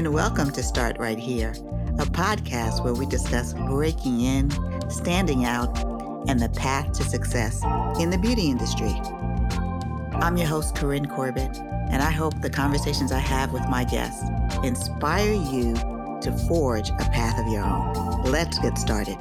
and 0.00 0.14
welcome 0.14 0.50
to 0.50 0.62
Start 0.62 0.96
Right 0.98 1.18
Here, 1.18 1.50
a 1.98 2.06
podcast 2.06 2.82
where 2.82 2.94
we 2.94 3.04
discuss 3.04 3.52
breaking 3.52 4.22
in, 4.22 4.50
standing 4.90 5.44
out, 5.44 5.78
and 6.26 6.40
the 6.40 6.48
path 6.48 6.92
to 6.92 7.04
success 7.04 7.62
in 8.00 8.08
the 8.08 8.16
beauty 8.16 8.48
industry. 8.48 8.94
I'm 10.14 10.38
your 10.38 10.46
host, 10.46 10.74
Corinne 10.74 11.04
Corbett, 11.04 11.54
and 11.90 12.00
I 12.02 12.10
hope 12.10 12.40
the 12.40 12.48
conversations 12.48 13.12
I 13.12 13.18
have 13.18 13.52
with 13.52 13.68
my 13.68 13.84
guests 13.84 14.24
inspire 14.64 15.34
you 15.34 15.74
to 16.22 16.44
forge 16.48 16.88
a 16.88 17.10
path 17.12 17.38
of 17.38 17.52
your 17.52 17.62
own. 17.62 18.22
Let's 18.22 18.58
get 18.60 18.78
started. 18.78 19.18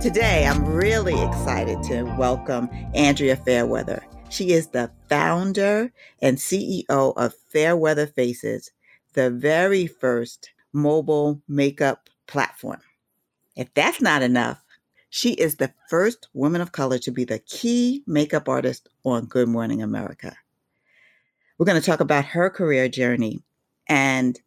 Today, 0.00 0.44
I'm 0.44 0.64
really 0.64 1.14
excited 1.22 1.84
to 1.84 2.02
welcome 2.18 2.68
Andrea 2.94 3.36
Fairweather. 3.36 3.99
She 4.30 4.52
is 4.52 4.68
the 4.68 4.92
founder 5.08 5.92
and 6.22 6.38
CEO 6.38 6.84
of 6.88 7.34
Fairweather 7.48 8.06
Faces, 8.06 8.70
the 9.14 9.28
very 9.28 9.88
first 9.88 10.50
mobile 10.72 11.42
makeup 11.48 12.08
platform. 12.28 12.80
If 13.56 13.74
that's 13.74 14.00
not 14.00 14.22
enough, 14.22 14.62
she 15.10 15.32
is 15.32 15.56
the 15.56 15.74
first 15.88 16.28
woman 16.32 16.60
of 16.60 16.70
color 16.70 16.98
to 16.98 17.10
be 17.10 17.24
the 17.24 17.40
key 17.40 18.04
makeup 18.06 18.48
artist 18.48 18.88
on 19.04 19.26
Good 19.26 19.48
Morning 19.48 19.82
America. 19.82 20.36
We're 21.58 21.66
going 21.66 21.80
to 21.80 21.86
talk 21.86 21.98
about 21.98 22.24
her 22.26 22.48
career 22.50 22.88
journey 22.88 23.42
and 23.88 24.40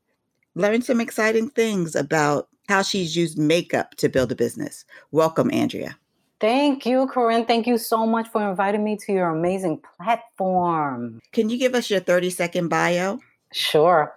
learn 0.56 0.82
some 0.82 1.02
exciting 1.02 1.50
things 1.50 1.94
about 1.94 2.48
how 2.70 2.84
she's 2.84 3.18
used 3.18 3.38
makeup 3.38 3.96
to 3.96 4.08
build 4.08 4.32
a 4.32 4.36
business. 4.36 4.86
Welcome, 5.12 5.52
Andrea. 5.52 5.98
Thank 6.44 6.86
you, 6.86 7.08
Corinne. 7.08 7.46
Thank 7.46 7.68
you 7.68 7.78
so 7.78 8.06
much 8.06 8.28
for 8.28 8.50
inviting 8.50 8.84
me 8.84 8.98
to 8.98 9.14
your 9.14 9.30
amazing 9.30 9.80
platform. 9.96 11.22
Can 11.32 11.50
you 11.50 11.58
give 11.58 11.74
us 11.74 11.90
your 11.90 12.02
30 12.02 12.32
second 12.32 12.68
bio? 12.68 13.20
Sure. 13.54 14.14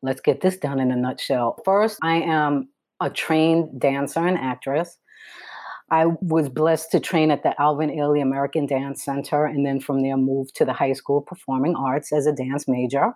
Let's 0.00 0.22
get 0.22 0.40
this 0.40 0.56
done 0.56 0.80
in 0.80 0.90
a 0.90 0.96
nutshell. 0.96 1.60
First, 1.62 1.98
I 2.02 2.22
am 2.22 2.70
a 3.02 3.10
trained 3.10 3.78
dancer 3.78 4.26
and 4.26 4.38
actress. 4.38 4.96
I 5.90 6.06
was 6.22 6.48
blessed 6.48 6.90
to 6.92 7.00
train 7.00 7.30
at 7.30 7.42
the 7.42 7.52
Alvin 7.60 7.90
Ailey 7.90 8.22
American 8.22 8.64
Dance 8.64 9.04
Center 9.04 9.44
and 9.44 9.66
then 9.66 9.78
from 9.78 10.02
there 10.02 10.16
moved 10.16 10.56
to 10.56 10.64
the 10.64 10.72
High 10.72 10.94
School 10.94 11.18
of 11.18 11.26
Performing 11.26 11.76
Arts 11.76 12.14
as 12.14 12.26
a 12.26 12.32
dance 12.32 12.66
major. 12.66 13.12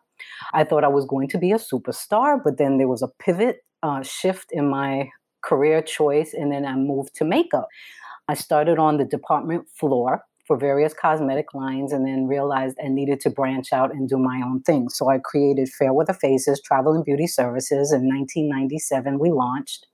I 0.52 0.64
thought 0.64 0.84
I 0.84 0.88
was 0.88 1.06
going 1.06 1.28
to 1.28 1.38
be 1.38 1.52
a 1.52 1.58
superstar, 1.58 2.38
but 2.44 2.58
then 2.58 2.76
there 2.76 2.86
was 2.86 3.00
a 3.00 3.08
pivot 3.18 3.64
uh, 3.82 4.02
shift 4.02 4.52
in 4.52 4.68
my 4.68 5.08
career 5.42 5.80
choice, 5.80 6.34
and 6.34 6.52
then 6.52 6.66
I 6.66 6.74
moved 6.74 7.14
to 7.14 7.24
makeup. 7.24 7.68
I 8.28 8.34
started 8.34 8.78
on 8.78 8.96
the 8.96 9.04
department 9.04 9.68
floor 9.68 10.22
for 10.46 10.56
various 10.56 10.94
cosmetic 10.94 11.54
lines 11.54 11.92
and 11.92 12.06
then 12.06 12.26
realized 12.26 12.76
I 12.82 12.88
needed 12.88 13.20
to 13.20 13.30
branch 13.30 13.72
out 13.72 13.92
and 13.92 14.08
do 14.08 14.18
my 14.18 14.40
own 14.44 14.62
thing. 14.62 14.88
So 14.88 15.10
I 15.10 15.18
created 15.18 15.68
Fairweather 15.68 16.14
Faces 16.14 16.60
Travel 16.60 16.92
and 16.92 17.04
Beauty 17.04 17.26
Services. 17.26 17.92
In 17.92 18.08
1997, 18.08 19.18
we 19.18 19.30
launched 19.30 19.86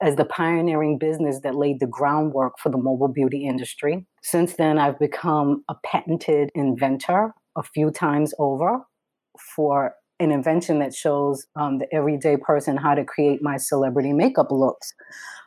as 0.00 0.16
the 0.16 0.24
pioneering 0.24 0.98
business 0.98 1.40
that 1.40 1.54
laid 1.54 1.80
the 1.80 1.86
groundwork 1.86 2.58
for 2.58 2.68
the 2.68 2.76
mobile 2.76 3.08
beauty 3.08 3.46
industry. 3.46 4.06
Since 4.22 4.54
then, 4.54 4.78
I've 4.78 4.98
become 4.98 5.64
a 5.68 5.74
patented 5.84 6.50
inventor 6.54 7.32
a 7.56 7.62
few 7.62 7.90
times 7.90 8.34
over 8.38 8.80
for 9.56 9.94
an 10.18 10.30
invention 10.30 10.78
that 10.80 10.94
shows 10.94 11.46
um, 11.56 11.78
the 11.78 11.94
everyday 11.94 12.36
person 12.36 12.76
how 12.76 12.94
to 12.94 13.04
create 13.04 13.42
my 13.42 13.56
celebrity 13.56 14.12
makeup 14.12 14.50
looks. 14.50 14.92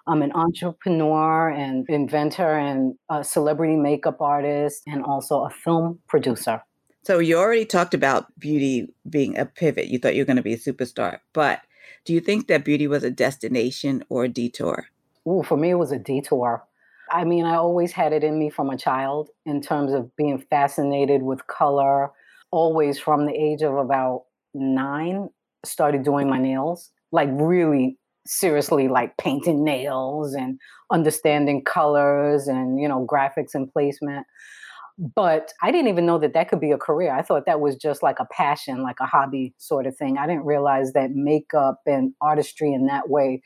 I'm 0.10 0.24
an 0.24 0.32
entrepreneur 0.34 1.50
and 1.50 1.86
inventor 1.88 2.58
and 2.58 2.96
a 3.10 3.24
celebrity 3.24 3.76
makeup 3.76 4.20
artist 4.22 4.82
and 4.88 5.04
also 5.04 5.44
a 5.44 5.52
film 5.52 6.00
producer. 6.08 6.64
So 7.04 7.20
you 7.20 7.38
already 7.38 7.66
talked 7.66 7.94
about 7.94 8.26
beauty 8.40 8.88
being 9.08 9.38
a 9.38 9.46
pivot. 9.46 9.88
You 9.88 10.00
thought 10.00 10.16
you 10.16 10.24
were 10.24 10.26
going 10.26 10.38
to 10.38 10.42
be 10.42 10.54
a 10.54 10.58
superstar, 10.58 11.20
but 11.32 11.62
do 12.06 12.14
you 12.14 12.22
think 12.22 12.48
that 12.48 12.66
beauty 12.66 12.88
was 12.88 13.04
a 13.04 13.12
destination 13.12 14.04
or 14.10 14.24
a 14.24 14.30
detour? 14.30 14.88
Ooh, 15.28 15.44
for 15.44 15.58
me, 15.58 15.70
it 15.72 15.76
was 15.76 15.92
a 15.92 16.00
detour. 16.00 16.66
I 17.12 17.24
mean, 17.24 17.46
I 17.46 17.56
always 17.56 17.92
had 17.92 18.12
it 18.12 18.24
in 18.24 18.40
me 18.40 18.50
from 18.50 18.72
a 18.72 18.78
child 18.78 19.30
in 19.46 19.62
terms 19.62 19.94
of 19.94 20.16
being 20.16 20.44
fascinated 20.50 21.22
with 21.22 21.46
color, 21.46 22.12
always 22.50 22.98
from 22.98 23.28
the 23.28 23.34
age 23.34 23.62
of 23.62 23.76
about 23.76 24.24
nine, 24.56 25.30
started 25.64 26.04
doing 26.04 26.28
my 26.28 26.40
nails, 26.40 26.90
like 27.12 27.30
really 27.32 27.99
seriously, 28.30 28.88
like 28.88 29.18
painting 29.18 29.64
nails 29.64 30.34
and 30.34 30.60
understanding 30.92 31.64
colors 31.64 32.48
and, 32.48 32.80
you 32.80 32.88
know, 32.88 33.06
graphics 33.12 33.56
and 33.56 33.72
placement. 33.72 34.26
But 35.16 35.52
I 35.64 35.72
didn't 35.72 35.88
even 35.88 36.06
know 36.06 36.20
that 36.20 36.34
that 36.34 36.50
could 36.50 36.60
be 36.60 36.72
a 36.72 36.78
career. 36.78 37.12
I 37.14 37.22
thought 37.22 37.46
that 37.46 37.60
was 37.60 37.76
just 37.76 38.04
like 38.04 38.20
a 38.20 38.28
passion, 38.32 38.84
like 38.84 38.98
a 39.00 39.06
hobby 39.06 39.56
sort 39.58 39.88
of 39.88 39.98
thing. 39.98 40.18
I 40.18 40.28
didn't 40.28 40.46
realize 40.46 40.94
that 40.94 41.12
makeup 41.12 41.80
and 41.86 42.14
artistry 42.22 42.74
in 42.74 42.86
that 42.86 43.10
way 43.10 43.42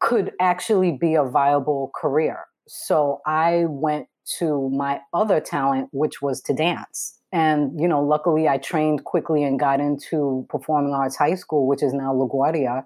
could 0.00 0.32
actually 0.40 0.92
be 0.92 1.14
a 1.14 1.24
viable 1.24 1.90
career. 1.94 2.40
So 2.68 3.20
I 3.24 3.64
went 3.68 4.06
to 4.38 4.68
my 4.70 5.00
other 5.14 5.40
talent, 5.40 5.88
which 5.92 6.20
was 6.20 6.42
to 6.42 6.52
dance. 6.52 7.18
And, 7.32 7.78
you 7.80 7.88
know, 7.88 8.02
luckily 8.02 8.48
I 8.48 8.58
trained 8.58 9.04
quickly 9.04 9.44
and 9.44 9.58
got 9.58 9.80
into 9.80 10.46
Performing 10.50 10.92
Arts 10.92 11.16
High 11.16 11.36
School, 11.36 11.66
which 11.66 11.82
is 11.82 11.92
now 11.92 12.12
LaGuardia. 12.12 12.84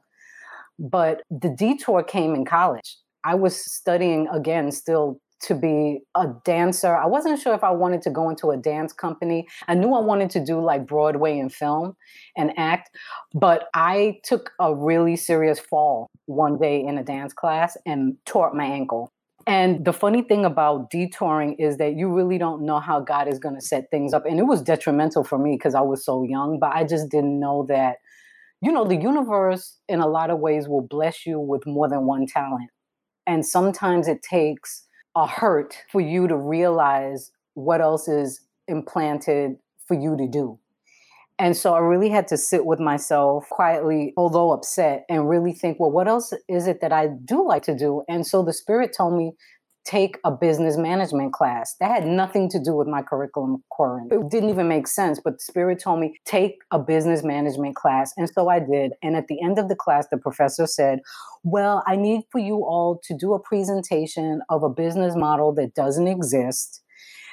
But 0.79 1.23
the 1.31 1.49
detour 1.51 2.03
came 2.03 2.35
in 2.35 2.45
college. 2.45 2.97
I 3.25 3.35
was 3.35 3.57
studying 3.73 4.29
again, 4.29 4.71
still 4.71 5.21
to 5.41 5.55
be 5.55 6.01
a 6.17 6.27
dancer. 6.45 6.97
I 6.97 7.07
wasn't 7.07 7.41
sure 7.41 7.55
if 7.55 7.63
I 7.63 7.71
wanted 7.71 8.03
to 8.03 8.11
go 8.11 8.29
into 8.29 8.51
a 8.51 8.57
dance 8.57 8.93
company. 8.93 9.47
I 9.69 9.75
knew 9.75 9.95
I 9.95 10.01
wanted 10.01 10.31
to 10.31 10.45
do 10.45 10.61
like 10.61 10.87
Broadway 10.87 11.39
and 11.39 11.53
film 11.53 11.97
and 12.37 12.53
act, 12.57 12.91
but 13.35 13.69
I 13.75 14.19
took 14.25 14.51
a 14.61 14.75
really 14.75 15.17
serious 15.17 15.61
fall 15.61 16.11
one 16.27 16.59
day 16.59 16.83
in 16.85 16.99
a 16.99 17.05
dance 17.05 17.33
class 17.33 17.77
and 17.87 18.17
tore 18.27 18.49
up 18.49 18.55
my 18.55 18.65
ankle. 18.65 19.13
And 19.47 19.85
the 19.85 19.95
funny 19.95 20.23
thing 20.23 20.45
about 20.45 20.91
detouring 20.91 21.55
is 21.55 21.79
that 21.79 21.95
you 21.97 22.13
really 22.13 22.37
don't 22.37 22.67
know 22.67 22.81
how 22.81 23.01
God 23.01 23.29
is 23.29 23.39
going 23.39 23.55
to 23.55 23.63
set 23.63 23.91
things 23.91 24.13
up. 24.13 24.27
And 24.27 24.39
it 24.39 24.43
was 24.43 24.61
detrimental 24.61 25.25
for 25.25 25.39
me 25.39 25.55
because 25.55 25.75
I 25.75 25.81
was 25.81 26.05
so 26.05 26.23
young, 26.23 26.59
but 26.59 26.75
I 26.75 26.85
just 26.85 27.09
didn't 27.09 27.41
know 27.41 27.65
that, 27.69 27.97
you 28.61 28.73
know, 28.73 28.85
the 28.85 28.97
universe 28.97 29.79
in 29.89 30.01
a 30.01 30.07
lot 30.07 30.31
of 30.31 30.41
ways 30.41 30.69
will 30.69 30.87
bless 30.89 31.25
you 31.25 31.39
with 31.39 31.67
more 31.67 31.89
than 31.89 32.07
one 32.07 32.27
talent. 32.27 32.71
And 33.27 33.45
sometimes 33.45 34.09
it 34.09 34.23
takes 34.23 34.85
a 35.15 35.27
hurt 35.27 35.77
for 35.91 36.01
you 36.01 36.27
to 36.29 36.37
realize 36.37 37.31
what 37.55 37.81
else 37.81 38.09
is 38.09 38.41
implanted 38.67 39.57
for 39.87 39.95
you 39.95 40.17
to 40.17 40.27
do. 40.29 40.59
And 41.39 41.57
so 41.57 41.75
I 41.75 41.79
really 41.79 42.09
had 42.09 42.27
to 42.29 42.37
sit 42.37 42.67
with 42.67 42.81
myself 42.81 43.49
quietly, 43.49 44.13
although 44.17 44.51
upset, 44.51 45.05
and 45.09 45.29
really 45.29 45.53
think, 45.53 45.79
well, 45.79 45.91
what 45.91 46.09
else 46.09 46.33
is 46.49 46.67
it 46.67 46.81
that 46.81 46.93
I 46.93 47.09
do 47.25 47.47
like 47.47 47.63
to 47.65 47.77
do? 47.77 48.03
And 48.09 48.27
so 48.27 48.43
the 48.43 48.53
spirit 48.53 48.93
told 48.97 49.17
me, 49.17 49.35
take 49.85 50.19
a 50.25 50.31
business 50.31 50.77
management 50.77 51.33
class. 51.33 51.75
That 51.81 51.91
had 51.91 52.07
nothing 52.07 52.51
to 52.51 52.63
do 52.63 52.75
with 52.75 52.89
my 52.89 53.03
curriculum, 53.03 53.63
Corinne. 53.75 54.09
It 54.11 54.31
didn't 54.31 54.51
even 54.51 54.69
make 54.69 54.87
sense, 54.87 55.21
but 55.23 55.35
the 55.35 55.41
spirit 55.41 55.81
told 55.83 56.01
me, 56.01 56.19
take 56.25 56.57
a 56.71 56.79
business 56.79 57.23
management 57.23 57.77
class. 57.77 58.13
And 58.17 58.29
so 58.29 58.49
I 58.49 58.59
did. 58.59 58.93
And 59.03 59.17
at 59.17 59.29
the 59.29 59.43
end 59.43 59.59
of 59.59 59.69
the 59.69 59.77
class, 59.77 60.07
the 60.11 60.19
professor 60.19 60.67
said, 60.67 61.01
well, 61.43 61.83
I 61.87 61.97
need 61.97 62.23
for 62.31 62.39
you 62.39 62.57
all 62.57 63.01
to 63.05 63.17
do 63.17 63.33
a 63.33 63.41
presentation 63.41 64.43
of 64.51 64.63
a 64.63 64.69
business 64.69 65.15
model 65.17 65.55
that 65.55 65.75
doesn't 65.75 66.09
exist 66.09 66.83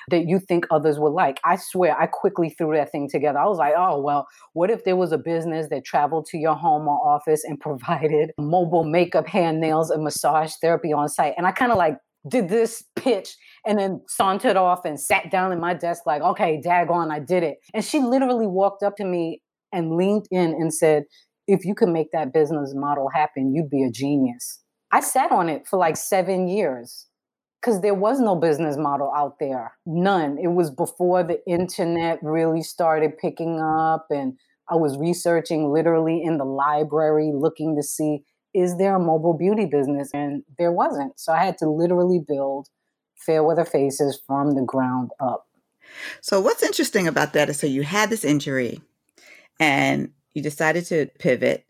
that 0.09 0.28
you 0.28 0.39
think 0.39 0.66
others 0.69 1.00
would 1.00 1.13
like. 1.13 1.39
I 1.44 1.55
swear, 1.55 2.00
I 2.00 2.07
quickly 2.07 2.50
threw 2.50 2.75
that 2.75 2.91
thing 2.91 3.09
together. 3.09 3.39
I 3.39 3.45
was 3.45 3.57
like, 3.57 3.73
oh, 3.75 4.00
well, 4.00 4.28
what 4.53 4.69
if 4.69 4.84
there 4.84 4.95
was 4.95 5.11
a 5.11 5.17
business 5.17 5.67
that 5.69 5.84
traveled 5.84 6.28
to 6.28 6.38
your 6.38 6.55
home 6.55 6.88
or 6.88 7.07
office 7.07 7.44
and 7.44 7.59
provided 7.59 8.31
mobile 8.38 8.84
makeup, 8.84 9.28
hand 9.28 9.59
nails, 9.59 9.89
and 9.89 10.03
massage 10.03 10.53
therapy 10.61 10.94
on 10.94 11.09
site? 11.09 11.34
And 11.38 11.47
I 11.47 11.51
kind 11.51 11.72
of 11.72 11.78
like 11.78 11.97
did 12.27 12.49
this 12.49 12.83
pitch 12.95 13.35
and 13.65 13.77
then 13.77 14.01
sauntered 14.07 14.55
off 14.55 14.85
and 14.85 14.99
sat 14.99 15.31
down 15.31 15.51
in 15.51 15.59
my 15.59 15.73
desk, 15.73 16.03
like, 16.05 16.22
okay, 16.22 16.61
daggone, 16.66 17.11
I 17.11 17.19
did 17.19 17.43
it. 17.43 17.57
And 17.73 17.83
she 17.83 17.99
literally 17.99 18.47
walked 18.47 18.83
up 18.83 18.95
to 18.97 19.05
me 19.05 19.41
and 19.72 19.95
leaned 19.95 20.27
in 20.31 20.51
and 20.51 20.73
said, 20.73 21.03
if 21.47 21.66
you 21.66 21.75
could 21.75 21.89
make 21.89 22.11
that 22.11 22.33
business 22.33 22.73
model 22.75 23.09
happen, 23.13 23.53
you'd 23.53 23.69
be 23.69 23.83
a 23.83 23.91
genius. 23.91 24.61
I 24.91 25.01
sat 25.01 25.31
on 25.31 25.49
it 25.49 25.67
for 25.67 25.77
like 25.77 25.97
seven 25.97 26.47
years 26.47 27.07
because 27.61 27.81
there 27.81 27.93
was 27.93 28.19
no 28.19 28.35
business 28.35 28.78
model 28.78 29.11
out 29.16 29.35
there. 29.39 29.73
None. 29.85 30.37
It 30.41 30.49
was 30.49 30.71
before 30.71 31.23
the 31.23 31.39
internet 31.47 32.19
really 32.21 32.61
started 32.61 33.17
picking 33.17 33.59
up, 33.59 34.07
and 34.09 34.33
I 34.69 34.75
was 34.75 34.97
researching 34.97 35.71
literally 35.71 36.21
in 36.23 36.37
the 36.37 36.45
library 36.45 37.31
looking 37.33 37.75
to 37.75 37.83
see 37.83 38.23
is 38.55 38.78
there 38.78 38.96
a 38.96 38.99
mobile 38.99 39.37
beauty 39.37 39.66
business? 39.66 40.09
And 40.13 40.43
there 40.57 40.72
wasn't. 40.72 41.19
So 41.19 41.34
I 41.34 41.43
had 41.43 41.57
to 41.59 41.69
literally 41.69 42.19
build 42.25 42.69
Fairweather 43.17 43.66
Faces 43.66 44.19
from 44.25 44.55
the 44.55 44.63
ground 44.63 45.11
up. 45.19 45.47
So, 46.22 46.41
what's 46.41 46.63
interesting 46.63 47.07
about 47.07 47.34
that 47.34 47.49
is 47.49 47.59
so 47.59 47.67
you 47.67 47.84
had 47.84 48.09
this 48.09 48.25
injury 48.25 48.81
and 49.59 50.11
you 50.34 50.41
decided 50.41 50.85
to 50.85 51.07
pivot 51.19 51.66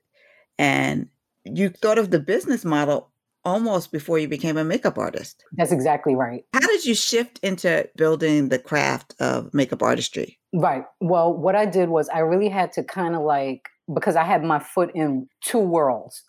and 0.58 1.10
you 1.44 1.70
thought 1.70 2.00
of 2.00 2.12
the 2.12 2.20
business 2.20 2.64
model 2.64 3.12
almost 3.44 3.92
before 3.92 4.18
you 4.18 4.28
became 4.28 4.58
a 4.58 4.64
makeup 4.64 4.98
artist. 4.98 5.44
That's 5.54 5.72
exactly 5.72 6.16
right. 6.16 6.44
How 6.54 6.68
did 6.68 6.86
you 6.86 6.96
shift 6.96 7.40
into 7.44 7.88
building 7.96 8.50
the 8.50 8.58
craft 8.58 9.14
of 9.20 9.54
makeup 9.54 9.84
artistry? 9.84 10.40
Right. 10.54 10.84
Well, 11.00 11.34
what 11.34 11.56
I 11.56 11.66
did 11.66 11.90
was 11.90 12.10
I 12.10 12.20
really 12.20 12.50
had 12.50 12.72
to 12.74 12.84
kind 12.84 13.16
of 13.16 13.22
like, 13.22 13.70
because 13.94 14.16
I 14.16 14.24
had 14.24 14.44
my 14.44 14.58
foot 14.58 14.92
in 14.96 15.28
two 15.44 15.60
worlds, 15.60 16.24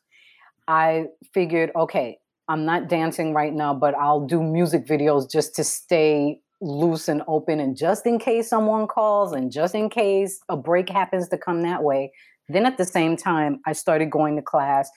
I 0.68 1.06
figured, 1.32 1.70
okay, 1.76 2.18
I'm 2.48 2.64
not 2.64 2.88
dancing 2.88 3.34
right 3.34 3.52
now, 3.52 3.74
but 3.74 3.94
I'll 3.94 4.26
do 4.26 4.42
music 4.42 4.86
videos 4.86 5.30
just 5.30 5.54
to 5.56 5.64
stay 5.64 6.40
loose 6.60 7.08
and 7.08 7.22
open. 7.28 7.60
And 7.60 7.76
just 7.76 8.06
in 8.06 8.18
case 8.18 8.48
someone 8.48 8.86
calls 8.86 9.32
and 9.32 9.50
just 9.50 9.74
in 9.74 9.90
case 9.90 10.38
a 10.48 10.56
break 10.56 10.88
happens 10.88 11.28
to 11.28 11.38
come 11.38 11.62
that 11.62 11.82
way. 11.82 12.12
Then 12.48 12.64
at 12.64 12.78
the 12.78 12.84
same 12.84 13.16
time, 13.16 13.60
I 13.66 13.72
started 13.72 14.10
going 14.10 14.36
to 14.36 14.42
class 14.42 14.88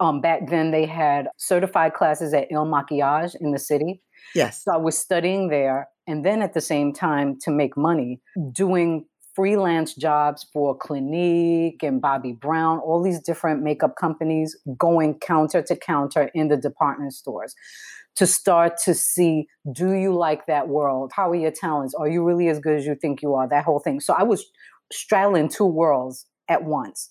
um, 0.00 0.22
back 0.22 0.48
then 0.48 0.70
they 0.70 0.86
had 0.86 1.28
certified 1.36 1.92
classes 1.92 2.32
at 2.32 2.48
Il 2.50 2.64
Makiage 2.64 3.36
in 3.38 3.52
the 3.52 3.58
city. 3.58 4.02
Yes. 4.34 4.64
So 4.64 4.72
I 4.72 4.78
was 4.78 4.98
studying 4.98 5.48
there. 5.48 5.88
And 6.06 6.24
then 6.24 6.42
at 6.42 6.54
the 6.54 6.60
same 6.60 6.92
time, 6.92 7.38
to 7.42 7.50
make 7.50 7.76
money, 7.76 8.20
doing 8.52 9.04
freelance 9.40 9.94
jobs 9.94 10.46
for 10.52 10.76
Clinique 10.76 11.82
and 11.82 12.02
Bobbi 12.02 12.38
Brown, 12.38 12.78
all 12.80 13.02
these 13.02 13.20
different 13.20 13.62
makeup 13.62 13.94
companies, 13.98 14.54
going 14.76 15.18
counter 15.18 15.62
to 15.62 15.76
counter 15.76 16.30
in 16.34 16.48
the 16.48 16.58
department 16.58 17.14
stores 17.14 17.54
to 18.16 18.26
start 18.26 18.76
to 18.84 18.92
see 18.92 19.46
do 19.72 19.92
you 19.92 20.14
like 20.14 20.44
that 20.44 20.68
world? 20.68 21.12
How 21.14 21.30
are 21.30 21.34
your 21.34 21.52
talents? 21.52 21.94
Are 21.94 22.06
you 22.06 22.22
really 22.22 22.48
as 22.48 22.58
good 22.58 22.76
as 22.76 22.84
you 22.84 22.94
think 22.94 23.22
you 23.22 23.32
are? 23.32 23.48
That 23.48 23.64
whole 23.64 23.78
thing. 23.78 24.00
So 24.00 24.12
I 24.12 24.24
was 24.24 24.44
straddling 24.92 25.48
two 25.48 25.64
worlds 25.64 26.26
at 26.50 26.64
once. 26.64 27.08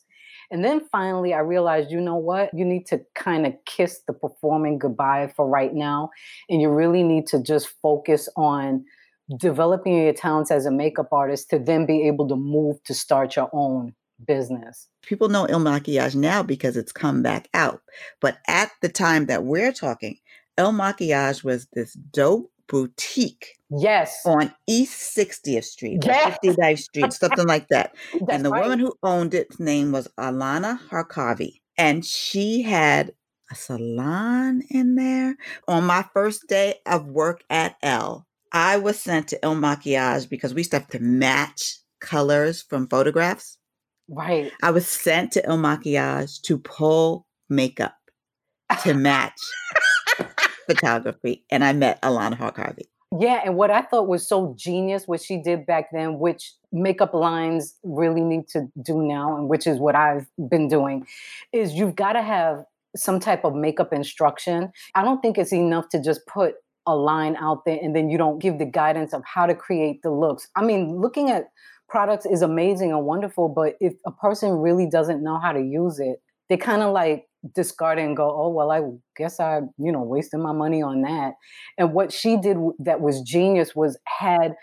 And 0.52 0.64
then 0.64 0.82
finally, 0.92 1.34
I 1.34 1.40
realized, 1.40 1.90
you 1.90 2.00
know 2.00 2.18
what? 2.18 2.52
You 2.54 2.64
need 2.64 2.86
to 2.88 3.02
kind 3.16 3.48
of 3.48 3.54
kiss 3.66 4.02
the 4.06 4.14
performing 4.14 4.78
goodbye 4.78 5.34
for 5.36 5.48
right 5.48 5.74
now. 5.74 6.12
And 6.48 6.62
you 6.62 6.70
really 6.70 7.02
need 7.02 7.26
to 7.28 7.42
just 7.42 7.70
focus 7.82 8.30
on 8.38 8.86
developing 9.38 10.04
your 10.04 10.14
talents 10.14 10.52
as 10.52 10.66
a 10.66 10.72
makeup 10.72 11.10
artist 11.12 11.50
to 11.52 11.60
then 11.60 11.86
be 11.86 12.08
able 12.08 12.28
to 12.28 12.36
move 12.36 12.84
to 12.86 12.94
start 12.94 13.36
your 13.36 13.50
own 13.54 13.94
business. 14.26 14.88
People 15.02 15.30
know 15.30 15.46
Il 15.46 15.60
Makiage 15.60 16.16
now 16.16 16.44
because 16.44 16.76
it's 16.76 16.92
come 16.92 17.22
back 17.22 17.48
out. 17.54 17.82
But 18.20 18.38
at 18.48 18.72
the 18.82 18.90
time 18.90 19.28
that 19.28 19.44
we're 19.44 19.72
talking, 19.72 20.18
El 20.58 20.74
Makiage 20.74 21.44
was 21.44 21.68
this 21.74 21.94
dope 21.94 22.52
boutique. 22.68 23.58
Yes. 23.70 24.22
On 24.26 24.54
East 24.68 25.16
60th 25.18 25.64
Street, 25.64 26.00
yes. 26.06 26.38
59th 26.44 26.80
Street, 26.80 27.14
something 27.14 27.48
like 27.48 27.68
that. 27.70 27.96
and 28.30 28.46
the 28.46 28.50
right. 28.50 28.64
woman 28.64 28.80
who 28.80 28.94
owned 29.04 29.34
its 29.34 29.60
name 29.60 29.92
was 29.92 30.08
Alana 30.18 30.80
Harkavi. 30.90 31.62
And 31.78 32.06
she 32.06 32.62
had 32.62 33.14
a 33.52 33.56
salon 33.56 34.64
in 34.70 34.96
there. 34.96 35.38
On 35.68 35.84
my 35.84 36.06
first 36.14 36.48
day 36.48 36.76
of 36.86 37.08
work 37.08 37.44
at 37.50 37.76
L, 37.82 38.28
I 38.52 38.78
was 38.78 39.00
sent 39.00 39.28
to 39.30 39.44
Il 39.44 39.56
Makiage 39.56 40.30
because 40.30 40.54
we 40.54 40.62
used 40.62 40.72
to 40.72 40.80
have 40.80 40.88
to 40.90 41.00
match 41.00 41.78
colors 42.00 42.62
from 42.62 42.88
photographs. 42.88 43.58
Right. 44.08 44.52
I 44.64 44.72
was 44.72 44.88
sent 44.88 45.34
to 45.34 45.46
Il 45.48 45.58
Makiage 45.58 46.42
to 46.44 46.58
pull 46.58 47.28
makeup 47.50 47.96
to 48.84 48.94
match 48.94 49.40
photography, 50.68 51.44
and 51.52 51.64
I 51.64 51.74
met 51.74 52.02
Alana 52.02 52.36
Hawk 52.36 52.58
Harvey. 52.58 52.90
Yeah, 53.20 53.42
and 53.44 53.56
what 53.56 53.72
I 53.72 53.82
thought 53.82 54.08
was 54.08 54.28
so 54.28 54.56
genius, 54.58 55.08
what 55.08 55.22
she 55.22 55.38
did 55.38 55.66
back 55.66 55.90
then, 55.92 56.20
which 56.20 56.54
makeup 56.72 57.16
lines 57.16 57.76
really 57.84 58.22
need 58.22 58.48
to 58.50 58.68
do 58.84 59.02
now, 59.02 59.36
and 59.36 59.48
which 59.50 59.66
is 59.66 59.80
what 59.80 59.96
I've 59.96 60.28
been 60.48 60.68
doing, 60.68 61.08
is 61.52 61.74
you've 61.74 61.96
got 61.96 62.14
to 62.14 62.22
have 62.22 62.64
some 62.96 63.20
type 63.20 63.44
of 63.46 63.56
makeup 63.56 63.94
instruction. 63.94 64.72
I 64.94 65.04
don't 65.04 65.22
think 65.22 65.38
it's 65.40 65.54
enough 65.54 65.90
to 65.90 66.02
just 66.02 66.26
put 66.28 66.56
a 66.94 66.96
line 66.96 67.36
out 67.38 67.66
there 67.66 67.80
and 67.82 67.96
then 67.96 68.10
you 68.10 68.18
don't 68.18 68.40
give 68.40 68.60
the 68.60 68.66
guidance 68.66 69.14
of 69.14 69.24
how 69.26 69.46
to 69.46 69.56
create 69.56 70.02
the 70.02 70.12
looks. 70.12 70.48
I 70.56 70.64
mean, 70.64 71.00
looking 71.00 71.30
at 71.30 71.50
products 71.88 72.26
is 72.26 72.42
amazing 72.42 72.92
and 72.92 73.06
wonderful, 73.06 73.50
but 73.50 73.76
if 73.80 73.94
a 74.06 74.12
person 74.12 74.52
really 74.52 74.88
doesn't 74.88 75.24
know 75.24 75.40
how 75.40 75.52
to 75.52 75.62
use 75.62 76.00
it, 76.00 76.22
they 76.50 76.58
kind 76.58 76.82
of 76.82 76.94
like 76.94 77.26
discard 77.56 78.00
it 78.00 78.04
and 78.04 78.18
go, 78.18 78.30
oh, 78.30 78.50
well, 78.50 78.72
I 78.72 78.82
guess 79.16 79.40
I, 79.40 79.62
you 79.78 79.92
know, 79.92 80.04
wasted 80.04 80.40
my 80.40 80.52
money 80.52 80.82
on 80.82 81.02
that. 81.02 81.34
And 81.78 81.94
what 81.94 82.12
she 82.12 82.38
did 82.38 82.58
that 82.80 83.02
was 83.02 83.22
genius 83.22 83.76
was 83.76 83.98
had 84.06 84.56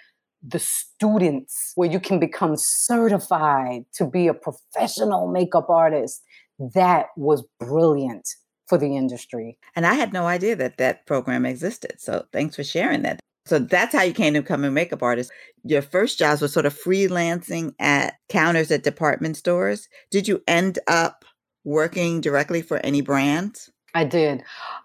the 0.46 0.58
students 0.58 1.72
where 1.74 1.90
you 1.90 1.98
can 1.98 2.20
become 2.20 2.56
certified 2.56 3.84
to 3.94 4.04
be 4.04 4.28
a 4.28 4.34
professional 4.34 5.28
makeup 5.28 5.68
artist. 5.68 6.22
That 6.58 7.06
was 7.16 7.44
brilliant 7.58 8.28
for 8.66 8.78
the 8.78 8.96
industry. 8.96 9.58
And 9.74 9.86
I 9.86 9.94
had 9.94 10.12
no 10.12 10.26
idea 10.26 10.56
that 10.56 10.78
that 10.78 11.06
program 11.06 11.46
existed. 11.46 12.00
So 12.00 12.26
thanks 12.32 12.56
for 12.56 12.64
sharing 12.64 13.02
that. 13.02 13.20
So 13.46 13.60
that's 13.60 13.94
how 13.94 14.02
you 14.02 14.12
came 14.12 14.34
to 14.34 14.42
become 14.42 14.64
a 14.64 14.70
makeup 14.70 15.04
artist. 15.04 15.30
Your 15.62 15.82
first 15.82 16.18
jobs 16.18 16.42
were 16.42 16.48
sort 16.48 16.66
of 16.66 16.76
freelancing 16.76 17.74
at 17.78 18.14
counters 18.28 18.72
at 18.72 18.82
department 18.82 19.36
stores. 19.36 19.88
Did 20.10 20.26
you 20.26 20.42
end 20.48 20.80
up 20.88 21.24
working 21.64 22.20
directly 22.20 22.60
for 22.60 22.78
any 22.78 23.02
brands? 23.02 23.70
I 23.94 24.04
did. 24.04 24.42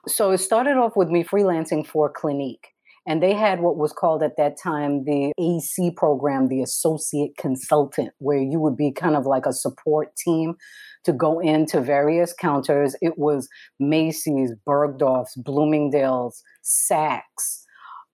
So 0.07 0.31
it 0.31 0.38
started 0.38 0.77
off 0.77 0.95
with 0.95 1.10
me 1.10 1.24
freelancing 1.24 1.86
for 1.86 2.10
Clinique. 2.10 2.68
And 3.07 3.22
they 3.22 3.34
had 3.34 3.62
what 3.62 3.77
was 3.77 3.92
called 3.92 4.22
at 4.22 4.38
that 4.38 4.57
time 4.62 5.06
the 5.06 5.34
AC 5.39 5.92
program, 5.98 6.48
the 6.48 6.62
associate 6.62 7.36
consultant, 7.36 8.12
where 8.19 8.38
you 8.38 8.60
would 8.60 8.77
be 8.77 8.92
kind 8.92 9.16
of 9.16 9.25
like 9.25 9.48
a 9.48 9.54
support 9.54 10.16
team 10.16 10.56
to 11.03 11.13
go 11.13 11.39
into 11.39 11.81
various 11.81 12.33
counters. 12.33 12.95
It 13.01 13.18
was 13.18 13.48
Macy's, 13.80 14.53
Bergdorf's, 14.65 15.36
Bloomingdale's, 15.36 16.42
Saks, 16.63 17.62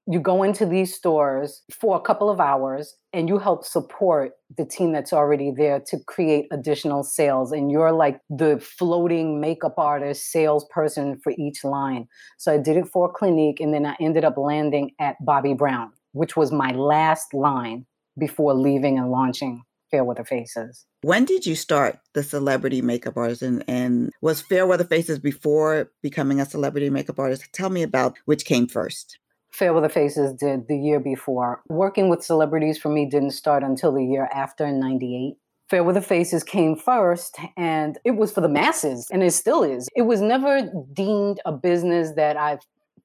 you 0.10 0.22
go 0.22 0.42
into 0.42 0.66
these 0.66 0.95
stores 0.95 1.63
for 1.69 1.98
a 1.98 2.01
couple 2.01 2.30
of 2.30 2.39
hours 2.39 2.95
and 3.12 3.28
you 3.28 3.38
help 3.39 3.66
support 3.66 4.31
the 4.57 4.63
team 4.63 4.94
that's 4.94 5.12
already 5.12 5.51
there 5.51 5.81
to 5.88 5.98
create 6.07 6.45
additional 6.50 7.04
sales. 7.04 7.51
And 7.51 7.69
you're 7.69 7.92
like 7.92 8.22
the 8.30 8.57
floating 8.60 9.42
makeup 9.42 9.74
artist 9.78 10.31
salesperson 10.31 11.19
for 11.22 11.34
each 11.38 11.66
line. 11.66 12.07
So 12.38 12.54
i 12.54 12.57
did 12.57 12.78
it 12.78 12.88
for 12.88 13.12
clinique 13.12 13.60
and 13.60 13.74
then 13.74 13.86
i 13.86 13.95
ended 14.00 14.24
up 14.24 14.38
landing 14.38 14.92
at 15.00 15.16
bobbi 15.25 15.57
brown 15.57 15.92
which 16.13 16.38
was 16.38 16.51
my 16.51 16.72
last 16.72 17.34
line 17.34 17.86
before 18.18 18.54
leaving 18.54 18.98
and 18.98 19.12
launching 19.12 19.63
fairweather 19.92 20.24
faces 20.24 20.86
when 21.07 21.24
did 21.24 21.45
you 21.45 21.56
start 21.56 21.98
the 22.15 22.21
celebrity 22.21 22.81
makeup 22.81 23.15
artist 23.15 23.42
and, 23.42 23.63
and 23.65 24.12
was 24.19 24.42
fairweather 24.42 24.83
faces 24.83 25.18
before 25.18 25.89
becoming 26.01 26.42
a 26.42 26.45
celebrity 26.45 26.89
makeup 26.89 27.18
artist 27.18 27.48
tell 27.54 27.69
me 27.69 27.81
about 27.81 28.18
which 28.25 28.44
came 28.44 28.68
first 28.68 29.18
Fairweather 29.50 29.89
Faces 29.89 30.33
did 30.33 30.68
the 30.68 30.77
year 30.77 31.00
before. 31.00 31.62
Working 31.69 32.10
with 32.10 32.24
celebrities 32.24 32.77
for 32.77 32.89
me 32.89 33.10
didn't 33.10 33.32
start 33.32 33.63
until 33.63 33.93
the 33.93 34.03
year 34.03 34.29
after 34.32 34.65
in 34.65 34.79
98. 34.79 35.36
Fairweather 35.70 36.01
Faces 36.01 36.43
came 36.43 36.75
first, 36.75 37.38
and 37.55 37.98
it 38.03 38.17
was 38.17 38.32
for 38.32 38.41
the 38.41 38.50
masses, 38.50 39.08
and 39.10 39.24
it 39.24 39.32
still 39.32 39.63
is. 39.63 39.88
It 39.96 40.03
was 40.03 40.22
never 40.22 40.70
deemed 40.93 41.39
a 41.46 41.53
business 41.53 42.12
that 42.17 42.38
I've 42.38 42.60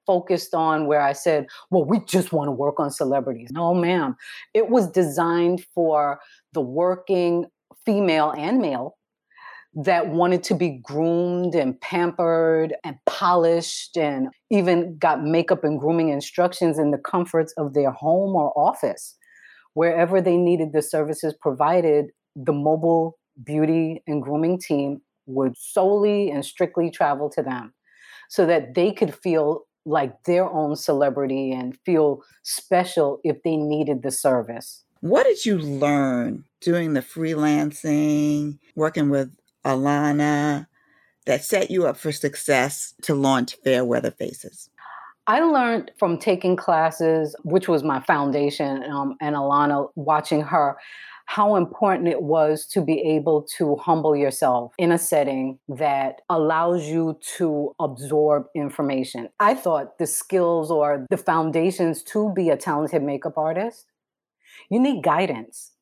focused 0.04 0.52
on 0.52 0.86
where 0.86 1.00
I 1.00 1.12
said, 1.12 1.46
well, 1.70 1.84
we 1.84 2.00
just 2.04 2.32
want 2.32 2.48
to 2.48 2.52
work 2.52 2.78
on 2.78 2.90
celebrities. 2.90 3.48
No, 3.52 3.72
ma'am. 3.72 4.16
It 4.52 4.68
was 4.68 4.90
designed 4.90 5.64
for 5.74 6.20
the 6.52 6.60
working 6.60 7.46
female 7.84 8.32
and 8.36 8.58
male 8.58 8.96
that 9.74 10.08
wanted 10.08 10.42
to 10.44 10.54
be 10.54 10.80
groomed 10.82 11.54
and 11.54 11.80
pampered 11.80 12.74
and 12.84 12.96
polished 13.06 13.96
and 13.96 14.28
even 14.50 14.98
got 14.98 15.22
makeup 15.22 15.64
and 15.64 15.80
grooming 15.80 16.10
instructions 16.10 16.78
in 16.78 16.90
the 16.90 16.98
comforts 16.98 17.54
of 17.56 17.72
their 17.72 17.90
home 17.90 18.36
or 18.36 18.52
office. 18.56 19.16
Wherever 19.74 20.20
they 20.20 20.36
needed 20.36 20.72
the 20.72 20.82
services 20.82 21.34
provided, 21.40 22.10
the 22.36 22.52
mobile 22.52 23.18
beauty 23.42 24.02
and 24.06 24.22
grooming 24.22 24.60
team 24.60 25.00
would 25.26 25.56
solely 25.56 26.30
and 26.30 26.44
strictly 26.44 26.90
travel 26.90 27.30
to 27.30 27.42
them 27.42 27.72
so 28.28 28.44
that 28.44 28.74
they 28.74 28.92
could 28.92 29.14
feel 29.14 29.62
like 29.86 30.24
their 30.24 30.48
own 30.50 30.76
celebrity 30.76 31.52
and 31.52 31.78
feel 31.84 32.22
special 32.42 33.20
if 33.24 33.42
they 33.42 33.56
needed 33.56 34.02
the 34.02 34.10
service. 34.10 34.84
What 35.02 35.24
did 35.24 35.44
you 35.44 35.58
learn 35.58 36.44
doing 36.60 36.94
the 36.94 37.00
freelancing, 37.00 38.60
working 38.76 39.10
with 39.10 39.32
Alana, 39.64 40.68
that 41.26 41.42
set 41.42 41.72
you 41.72 41.88
up 41.88 41.96
for 41.96 42.12
success 42.12 42.94
to 43.02 43.16
launch 43.16 43.56
Fairweather 43.64 44.12
Faces? 44.12 44.70
I 45.26 45.40
learned 45.40 45.90
from 45.98 46.18
taking 46.18 46.54
classes, 46.54 47.34
which 47.42 47.66
was 47.66 47.82
my 47.82 47.98
foundation, 47.98 48.84
um, 48.84 49.16
and 49.20 49.34
Alana, 49.34 49.88
watching 49.96 50.40
her, 50.42 50.76
how 51.26 51.56
important 51.56 52.06
it 52.06 52.22
was 52.22 52.64
to 52.66 52.80
be 52.80 53.00
able 53.00 53.42
to 53.56 53.74
humble 53.76 54.14
yourself 54.14 54.72
in 54.78 54.92
a 54.92 54.98
setting 54.98 55.58
that 55.68 56.20
allows 56.30 56.86
you 56.86 57.18
to 57.38 57.74
absorb 57.80 58.44
information. 58.54 59.28
I 59.40 59.54
thought 59.54 59.98
the 59.98 60.06
skills 60.06 60.70
or 60.70 61.06
the 61.10 61.16
foundations 61.16 62.04
to 62.04 62.32
be 62.36 62.50
a 62.50 62.56
talented 62.56 63.02
makeup 63.02 63.36
artist, 63.36 63.86
you 64.70 64.80
need 64.80 65.02
guidance. 65.02 65.72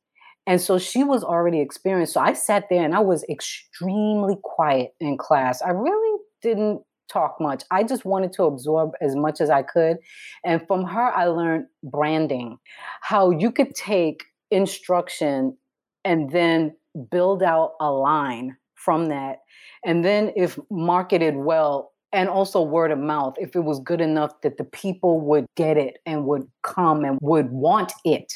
And 0.46 0.60
so 0.60 0.78
she 0.78 1.04
was 1.04 1.22
already 1.22 1.60
experienced. 1.60 2.14
So 2.14 2.20
I 2.20 2.32
sat 2.32 2.64
there 2.70 2.84
and 2.84 2.94
I 2.94 3.00
was 3.00 3.25
extremely 3.28 4.37
quiet 4.42 4.92
in 5.00 5.16
class. 5.16 5.62
I 5.62 5.70
really 5.70 6.18
didn't 6.42 6.82
talk 7.10 7.37
much. 7.40 7.64
I 7.70 7.82
just 7.82 8.04
wanted 8.04 8.32
to 8.34 8.44
absorb 8.44 8.92
as 9.00 9.14
much 9.14 9.40
as 9.40 9.50
I 9.50 9.62
could. 9.62 9.99
And 10.44 10.66
from 10.66 10.84
her, 10.84 11.12
I 11.12 11.26
learned 11.26 11.66
branding, 11.82 12.58
how 13.02 13.30
you 13.30 13.52
could 13.52 13.75
take 13.75 14.25
instruction 14.50 15.56
and 16.04 16.30
then 16.30 16.75
build 17.10 17.42
out 17.42 17.72
a 17.80 17.90
line 17.90 18.56
from 18.75 19.08
that. 19.08 19.40
And 19.84 20.04
then, 20.04 20.32
if 20.37 20.58
marketed 20.70 21.37
well, 21.37 21.92
and 22.12 22.28
also 22.28 22.62
word 22.62 22.90
of 22.90 22.99
mouth, 22.99 23.34
if 23.38 23.54
it 23.54 23.60
was 23.60 23.78
good 23.80 24.00
enough 24.00 24.40
that 24.42 24.56
the 24.56 24.64
people 24.64 25.20
would 25.20 25.46
get 25.56 25.76
it 25.76 25.99
and 26.06 26.25
would 26.25 26.46
come 26.62 27.04
and 27.04 27.18
would 27.22 27.50
want 27.50 27.92
it 28.04 28.32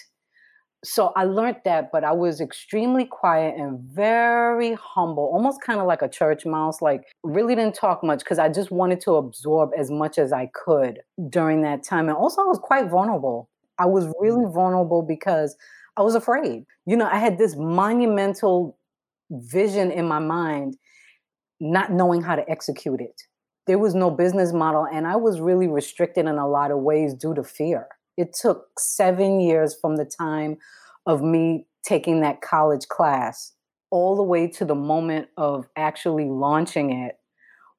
so 0.84 1.12
I 1.16 1.24
learned 1.24 1.56
that, 1.64 1.90
but 1.90 2.04
I 2.04 2.12
was 2.12 2.40
extremely 2.40 3.06
quiet 3.06 3.54
and 3.56 3.80
very 3.80 4.74
humble, 4.74 5.24
almost 5.32 5.62
kind 5.62 5.80
of 5.80 5.86
like 5.86 6.02
a 6.02 6.08
church 6.08 6.44
mouse. 6.44 6.82
Like, 6.82 7.04
really 7.22 7.54
didn't 7.54 7.74
talk 7.74 8.04
much 8.04 8.20
because 8.20 8.38
I 8.38 8.48
just 8.48 8.70
wanted 8.70 9.00
to 9.02 9.16
absorb 9.16 9.70
as 9.76 9.90
much 9.90 10.18
as 10.18 10.32
I 10.32 10.50
could 10.54 11.00
during 11.28 11.62
that 11.62 11.82
time. 11.82 12.08
And 12.08 12.16
also, 12.16 12.42
I 12.42 12.44
was 12.44 12.58
quite 12.62 12.88
vulnerable. 12.90 13.48
I 13.78 13.86
was 13.86 14.12
really 14.20 14.44
mm. 14.44 14.54
vulnerable 14.54 15.02
because 15.02 15.56
I 15.96 16.02
was 16.02 16.14
afraid. 16.14 16.64
You 16.86 16.96
know, 16.96 17.06
I 17.06 17.18
had 17.18 17.38
this 17.38 17.56
monumental 17.56 18.78
vision 19.30 19.90
in 19.90 20.06
my 20.06 20.18
mind, 20.18 20.76
not 21.60 21.92
knowing 21.92 22.22
how 22.22 22.36
to 22.36 22.48
execute 22.48 23.00
it. 23.00 23.22
There 23.66 23.78
was 23.78 23.94
no 23.94 24.10
business 24.10 24.52
model, 24.52 24.86
and 24.92 25.06
I 25.06 25.16
was 25.16 25.40
really 25.40 25.66
restricted 25.66 26.26
in 26.26 26.36
a 26.36 26.48
lot 26.48 26.70
of 26.70 26.78
ways 26.80 27.14
due 27.14 27.34
to 27.34 27.42
fear 27.42 27.88
it 28.16 28.32
took 28.32 28.78
seven 28.78 29.40
years 29.40 29.76
from 29.80 29.96
the 29.96 30.04
time 30.04 30.58
of 31.06 31.22
me 31.22 31.66
taking 31.84 32.20
that 32.20 32.40
college 32.40 32.88
class 32.88 33.52
all 33.90 34.16
the 34.16 34.22
way 34.22 34.48
to 34.48 34.64
the 34.64 34.74
moment 34.74 35.28
of 35.36 35.68
actually 35.76 36.24
launching 36.24 36.90
it 36.90 37.16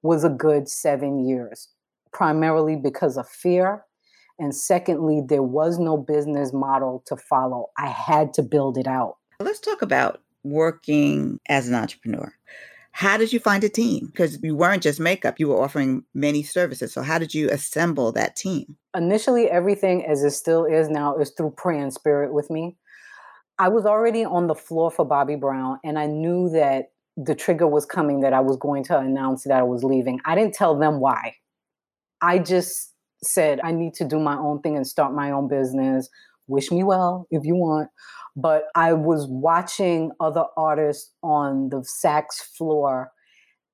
was 0.01 0.24
a 0.24 0.30
good 0.30 0.70
seven 0.70 1.27
years, 1.27 1.68
primarily 2.13 2.75
because 2.75 3.18
of 3.18 3.27
fear. 3.27 3.84
And 4.38 4.56
secondly, 4.56 5.22
there 5.27 5.44
was 5.44 5.80
no 5.80 5.98
business 5.98 6.54
model 6.54 7.04
to 7.08 7.18
follow. 7.18 7.70
I 7.77 7.88
had 7.88 8.34
to 8.36 8.44
build 8.44 8.77
it 8.77 8.88
out. 8.88 9.18
Let's 9.39 9.60
talk 9.60 9.82
about 9.82 10.22
working 10.44 11.39
as 11.50 11.68
an 11.68 11.75
entrepreneur. 11.75 12.34
How 12.92 13.18
did 13.18 13.34
you 13.34 13.39
find 13.39 13.62
a 13.65 13.70
team? 13.70 14.06
Because 14.06 14.42
you 14.42 14.56
weren't 14.56 14.84
just 14.84 15.01
makeup, 15.01 15.38
you 15.38 15.50
were 15.50 15.62
offering 15.62 16.06
many 16.13 16.44
services. 16.44 16.94
So, 16.94 17.01
how 17.01 17.20
did 17.20 17.34
you 17.34 17.50
assemble 17.50 18.13
that 18.13 18.38
team? 18.38 18.77
Initially, 18.96 19.50
everything 19.50 20.06
as 20.06 20.24
it 20.24 20.32
still 20.32 20.66
is 20.66 20.90
now 20.90 21.18
is 21.18 21.32
through 21.32 21.52
prayer 21.52 21.82
and 21.82 21.94
spirit 21.94 22.34
with 22.34 22.50
me. 22.50 22.78
I 23.60 23.70
was 23.70 23.86
already 23.86 24.25
on 24.25 24.48
the 24.48 24.56
floor 24.56 24.92
for 24.92 25.08
Bobbi 25.08 25.40
Brown, 25.40 25.80
and 25.84 25.98
I 25.98 26.08
knew 26.08 26.50
that 26.50 26.92
the 27.18 27.36
trigger 27.36 27.68
was 27.68 27.86
coming 27.86 28.22
that 28.22 28.34
I 28.34 28.42
was 28.42 28.58
going 28.58 28.84
to 28.86 28.98
announce 28.98 29.44
that 29.44 29.54
I 29.54 29.64
was 29.64 29.84
leaving. 29.84 30.20
I 30.25 30.36
didn't 30.36 30.54
tell 30.54 30.78
them 30.78 31.00
why. 31.00 31.36
I 32.22 32.40
just 32.40 32.94
said, 33.24 33.60
I 33.64 33.72
need 33.72 33.94
to 33.96 34.06
do 34.06 34.20
my 34.20 34.36
own 34.36 34.62
thing 34.62 34.75
and 34.75 34.86
start 34.86 35.14
my 35.14 35.32
own 35.32 35.48
business. 35.48 36.10
Wish 36.48 36.72
me 36.72 36.84
well 36.84 37.28
if 37.32 37.46
you 37.46 37.56
want 37.56 37.90
but 38.36 38.66
I 38.75 38.94
was 38.94 39.28
watching 39.28 40.12
other 40.20 40.46
artists 40.58 41.14
on 41.24 41.70
the 41.70 41.86
Saks 42.04 42.42
floor 42.58 43.12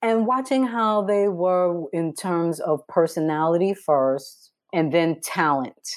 and 0.01 0.28
watching 0.28 0.68
how 0.68 1.01
they 1.04 1.28
were 1.28 1.84
in 1.94 2.13
terms 2.13 2.60
of 2.60 2.88
personality 2.88 3.74
first 3.74 4.50
and 4.74 4.92
then 4.92 5.20
talent. 5.22 5.96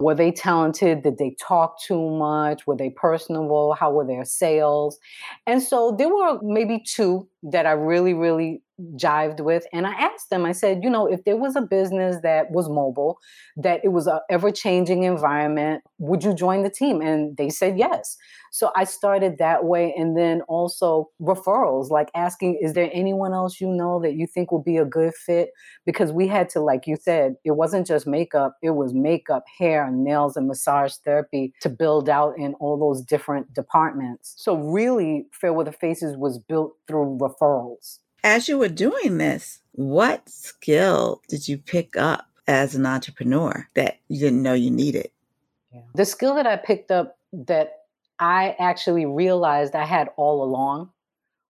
Were 0.00 0.14
they 0.14 0.32
talented? 0.32 1.02
Did 1.02 1.18
they 1.18 1.36
talk 1.40 1.80
too 1.80 2.10
much? 2.10 2.66
Were 2.66 2.76
they 2.76 2.90
personable? 2.90 3.74
How 3.74 3.92
were 3.92 4.06
their 4.06 4.24
sales? 4.24 4.98
And 5.46 5.62
so 5.62 5.94
there 5.96 6.08
were 6.08 6.40
maybe 6.42 6.82
two 6.84 7.28
that 7.42 7.66
I 7.66 7.72
really, 7.72 8.14
really 8.14 8.62
jived 8.96 9.40
with. 9.40 9.64
And 9.72 9.86
I 9.86 9.92
asked 9.92 10.30
them, 10.30 10.44
I 10.44 10.52
said, 10.52 10.82
you 10.82 10.90
know, 10.90 11.06
if 11.06 11.24
there 11.24 11.36
was 11.36 11.56
a 11.56 11.62
business 11.62 12.16
that 12.22 12.50
was 12.50 12.68
mobile, 12.68 13.18
that 13.56 13.80
it 13.84 13.88
was 13.88 14.06
an 14.06 14.20
ever 14.30 14.50
changing 14.50 15.04
environment, 15.04 15.82
would 15.98 16.24
you 16.24 16.34
join 16.34 16.62
the 16.62 16.70
team? 16.70 17.00
And 17.00 17.36
they 17.36 17.48
said 17.48 17.78
yes. 17.78 18.16
So 18.50 18.70
I 18.76 18.84
started 18.84 19.38
that 19.38 19.64
way. 19.64 19.94
And 19.96 20.16
then 20.16 20.42
also 20.42 21.10
referrals, 21.20 21.90
like 21.90 22.10
asking, 22.14 22.58
is 22.60 22.74
there 22.74 22.90
anyone 22.92 23.32
else 23.32 23.60
you 23.60 23.68
know 23.68 24.00
that 24.02 24.14
you 24.14 24.26
think 24.26 24.50
will 24.50 24.62
be 24.62 24.76
a 24.76 24.84
good 24.84 25.14
fit? 25.14 25.50
Because 25.86 26.12
we 26.12 26.26
had 26.26 26.48
to, 26.50 26.60
like 26.60 26.86
you 26.86 26.96
said, 26.96 27.34
it 27.44 27.52
wasn't 27.52 27.86
just 27.86 28.06
makeup, 28.06 28.56
it 28.62 28.70
was 28.70 28.92
makeup, 28.94 29.44
hair, 29.58 29.90
nails, 29.90 30.36
and 30.36 30.48
massage 30.48 30.94
therapy 31.04 31.52
to 31.60 31.68
build 31.68 32.08
out 32.08 32.34
in 32.36 32.54
all 32.54 32.78
those 32.78 33.02
different 33.04 33.52
departments. 33.54 34.34
So 34.38 34.56
really, 34.56 35.26
Fairweather 35.32 35.72
Faces 35.72 36.16
was 36.16 36.38
built 36.38 36.72
through 36.86 37.18
referrals. 37.20 37.31
As 38.24 38.48
you 38.48 38.58
were 38.58 38.68
doing 38.68 39.18
this, 39.18 39.60
what 39.72 40.28
skill 40.28 41.22
did 41.28 41.48
you 41.48 41.58
pick 41.58 41.96
up 41.96 42.26
as 42.46 42.74
an 42.74 42.86
entrepreneur 42.86 43.68
that 43.74 43.98
you 44.08 44.20
didn't 44.20 44.42
know 44.42 44.54
you 44.54 44.70
needed? 44.70 45.10
Yeah. 45.72 45.80
The 45.94 46.04
skill 46.04 46.34
that 46.36 46.46
I 46.46 46.56
picked 46.56 46.90
up 46.90 47.18
that 47.32 47.72
I 48.18 48.54
actually 48.58 49.06
realized 49.06 49.74
I 49.74 49.84
had 49.84 50.10
all 50.16 50.44
along 50.44 50.90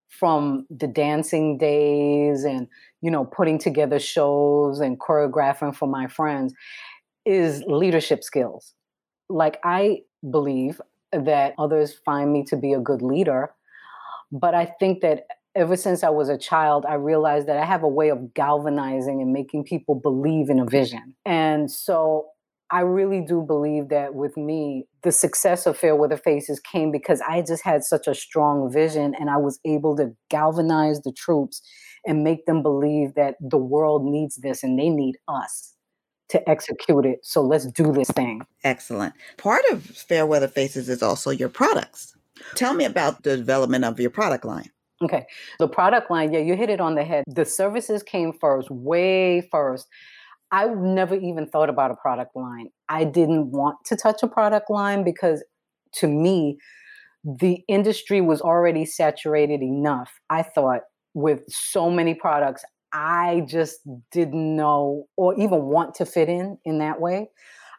from 0.09 0.67
the 0.71 0.87
dancing 0.87 1.59
days 1.59 2.45
and 2.45 2.69
you 3.01 3.11
know 3.11 3.25
putting 3.25 3.59
together 3.59 3.99
shows 3.99 4.79
and 4.79 5.01
choreographing 5.01 5.75
for 5.75 5.89
my 5.89 6.07
friends 6.07 6.55
is 7.25 7.63
leadership 7.67 8.23
skills. 8.23 8.75
Like 9.29 9.59
I 9.65 10.03
believe 10.31 10.81
that 11.13 11.55
others 11.59 11.95
find 12.05 12.33
me 12.33 12.45
to 12.45 12.57
be 12.57 12.73
a 12.73 12.81
good 12.81 13.03
leader, 13.03 13.53
but 14.31 14.55
I 14.55 14.67
think 14.79 15.01
that 15.01 15.27
ever 15.55 15.77
since 15.77 16.03
I 16.03 16.11
was 16.11 16.29
a 16.29 16.39
child, 16.39 16.85
I 16.89 16.95
realized 16.95 17.47
that 17.49 17.59
I 17.59 17.65
have 17.65 17.83
a 17.83 17.89
way 17.89 18.09
of 18.09 18.35
galvanizing 18.35 19.21
and 19.21 19.33
making 19.33 19.65
people 19.65 19.95
believe 19.95 20.51
in 20.51 20.59
a 20.59 20.65
vision. 20.65 21.15
And 21.25 21.71
so 21.71 22.27
I 22.71 22.81
really 22.81 23.21
do 23.21 23.43
believe 23.43 23.91
that 23.91 24.15
with 24.15 24.37
me, 24.37 24.87
the 25.03 25.13
success 25.13 25.67
of 25.67 25.77
Fairweather 25.77 26.17
Faces 26.17 26.59
came 26.59 26.91
because 26.91 27.21
I 27.21 27.43
just 27.43 27.63
had 27.65 27.85
such 27.85 28.07
a 28.07 28.15
strong 28.15 28.73
vision 28.73 29.15
and 29.19 29.29
I 29.29 29.37
was 29.37 29.61
able 29.67 29.95
to 29.97 30.13
galvanize 30.31 31.03
the 31.03 31.13
troops 31.13 31.61
and 32.07 32.25
make 32.25 32.47
them 32.47 32.63
believe 32.63 33.15
that 33.15 33.35
the 33.41 33.59
world 33.59 34.05
needs 34.05 34.37
this 34.37 34.63
and 34.63 34.79
they 34.79 34.89
need 34.89 35.17
us 35.29 35.75
to 36.31 36.49
execute 36.49 37.05
it. 37.05 37.19
So 37.23 37.43
let's 37.43 37.67
do 37.67 37.93
this 37.93 38.11
thing. 38.11 38.41
Excellent. 38.65 39.13
Part 39.37 39.63
of 39.71 39.85
Fairweather 39.85 40.49
Faces 40.49 40.89
is 40.89 41.03
also 41.03 41.31
your 41.31 41.51
products. 41.51 42.17
Tell 42.55 42.73
me 42.73 42.87
about 42.87 43.23
the 43.23 43.37
development 43.37 43.85
of 43.85 44.01
your 44.01 44.11
product 44.11 44.47
line. 44.47 44.71
Okay. 45.03 45.27
The 45.59 45.69
product 45.69 46.11
line, 46.11 46.33
yeah, 46.33 46.41
you 46.41 46.57
hit 46.57 46.71
it 46.71 46.81
on 46.81 46.95
the 46.95 47.05
head. 47.05 47.25
The 47.27 47.45
services 47.45 48.03
came 48.03 48.33
first, 48.33 48.71
way 48.71 49.49
first. 49.51 49.89
I 50.51 50.67
never 50.67 51.17
even 51.17 51.47
thought 51.47 51.71
about 51.71 51.91
a 51.91 51.95
product 51.95 52.37
line. 52.37 52.69
I 52.89 53.05
didn't 53.05 53.51
want 53.51 53.79
to 53.87 53.97
touch 53.97 54.23
a 54.23 54.29
product 54.29 54.71
line 54.71 55.03
because 55.03 55.43
to 55.95 56.07
me, 56.07 56.59
the 57.25 57.63
industry 57.69 58.21
was 58.21 58.41
already 58.41 58.85
saturated 58.85 59.63
enough. 59.63 60.11
I 60.29 60.43
thought 60.43 60.81
with 61.15 61.41
so 61.49 61.91
many 61.91 62.15
products, 62.15 62.65
I 62.93 63.45
just 63.47 63.81
didn't 64.11 64.57
know 64.57 65.07
or 65.17 65.35
even 65.35 65.65
want 65.65 65.95
to 65.97 66.07
fit 66.07 66.29
in 66.29 66.59
in 66.65 66.79
that 66.79 67.01
way. 67.01 67.31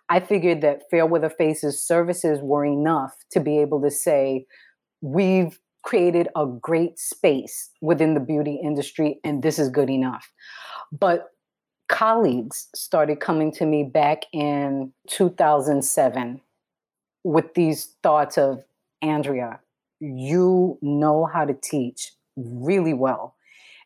I 0.10 0.20
figured 0.20 0.62
that 0.62 0.84
Fairweather 0.90 1.30
Faces 1.30 1.82
services 1.82 2.40
were 2.42 2.66
enough 2.66 3.14
to 3.32 3.40
be 3.40 3.60
able 3.60 3.82
to 3.82 3.92
say, 3.92 4.46
we've 5.02 5.60
created 5.84 6.28
a 6.36 6.46
great 6.46 6.98
space 6.98 7.70
within 7.82 8.14
the 8.14 8.20
beauty 8.20 8.60
industry, 8.64 9.20
and 9.24 9.44
this 9.44 9.60
is 9.60 9.70
good 9.70 9.90
enough. 9.90 10.32
But 10.92 11.30
colleagues 11.90 12.70
started 12.74 13.20
coming 13.20 13.52
to 13.52 13.66
me 13.66 13.84
back 13.84 14.24
in 14.34 14.92
2007 15.08 16.42
with 17.24 17.54
these 17.54 17.96
thoughts 18.02 18.38
of 18.38 18.64
Andrea, 19.02 19.60
you 20.00 20.78
know 20.82 21.26
how 21.26 21.46
to 21.46 21.54
teach 21.54 22.12
really 22.36 22.94
well. 22.94 23.36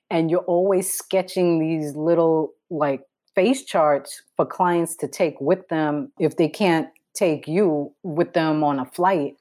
And 0.09 0.31
you're 0.31 0.39
always 0.41 0.91
sketching 0.91 1.59
these 1.59 1.95
little 1.95 2.53
like 2.69 3.01
face 3.35 3.65
charts 3.65 4.21
for 4.35 4.45
clients 4.45 4.95
to 4.97 5.07
take 5.07 5.39
with 5.41 5.67
them 5.67 6.11
if 6.19 6.37
they 6.37 6.47
can't 6.47 6.87
take 7.13 7.47
you 7.47 7.93
with 8.03 8.33
them 8.33 8.63
on 8.63 8.79
a 8.79 8.85
flight 8.85 9.35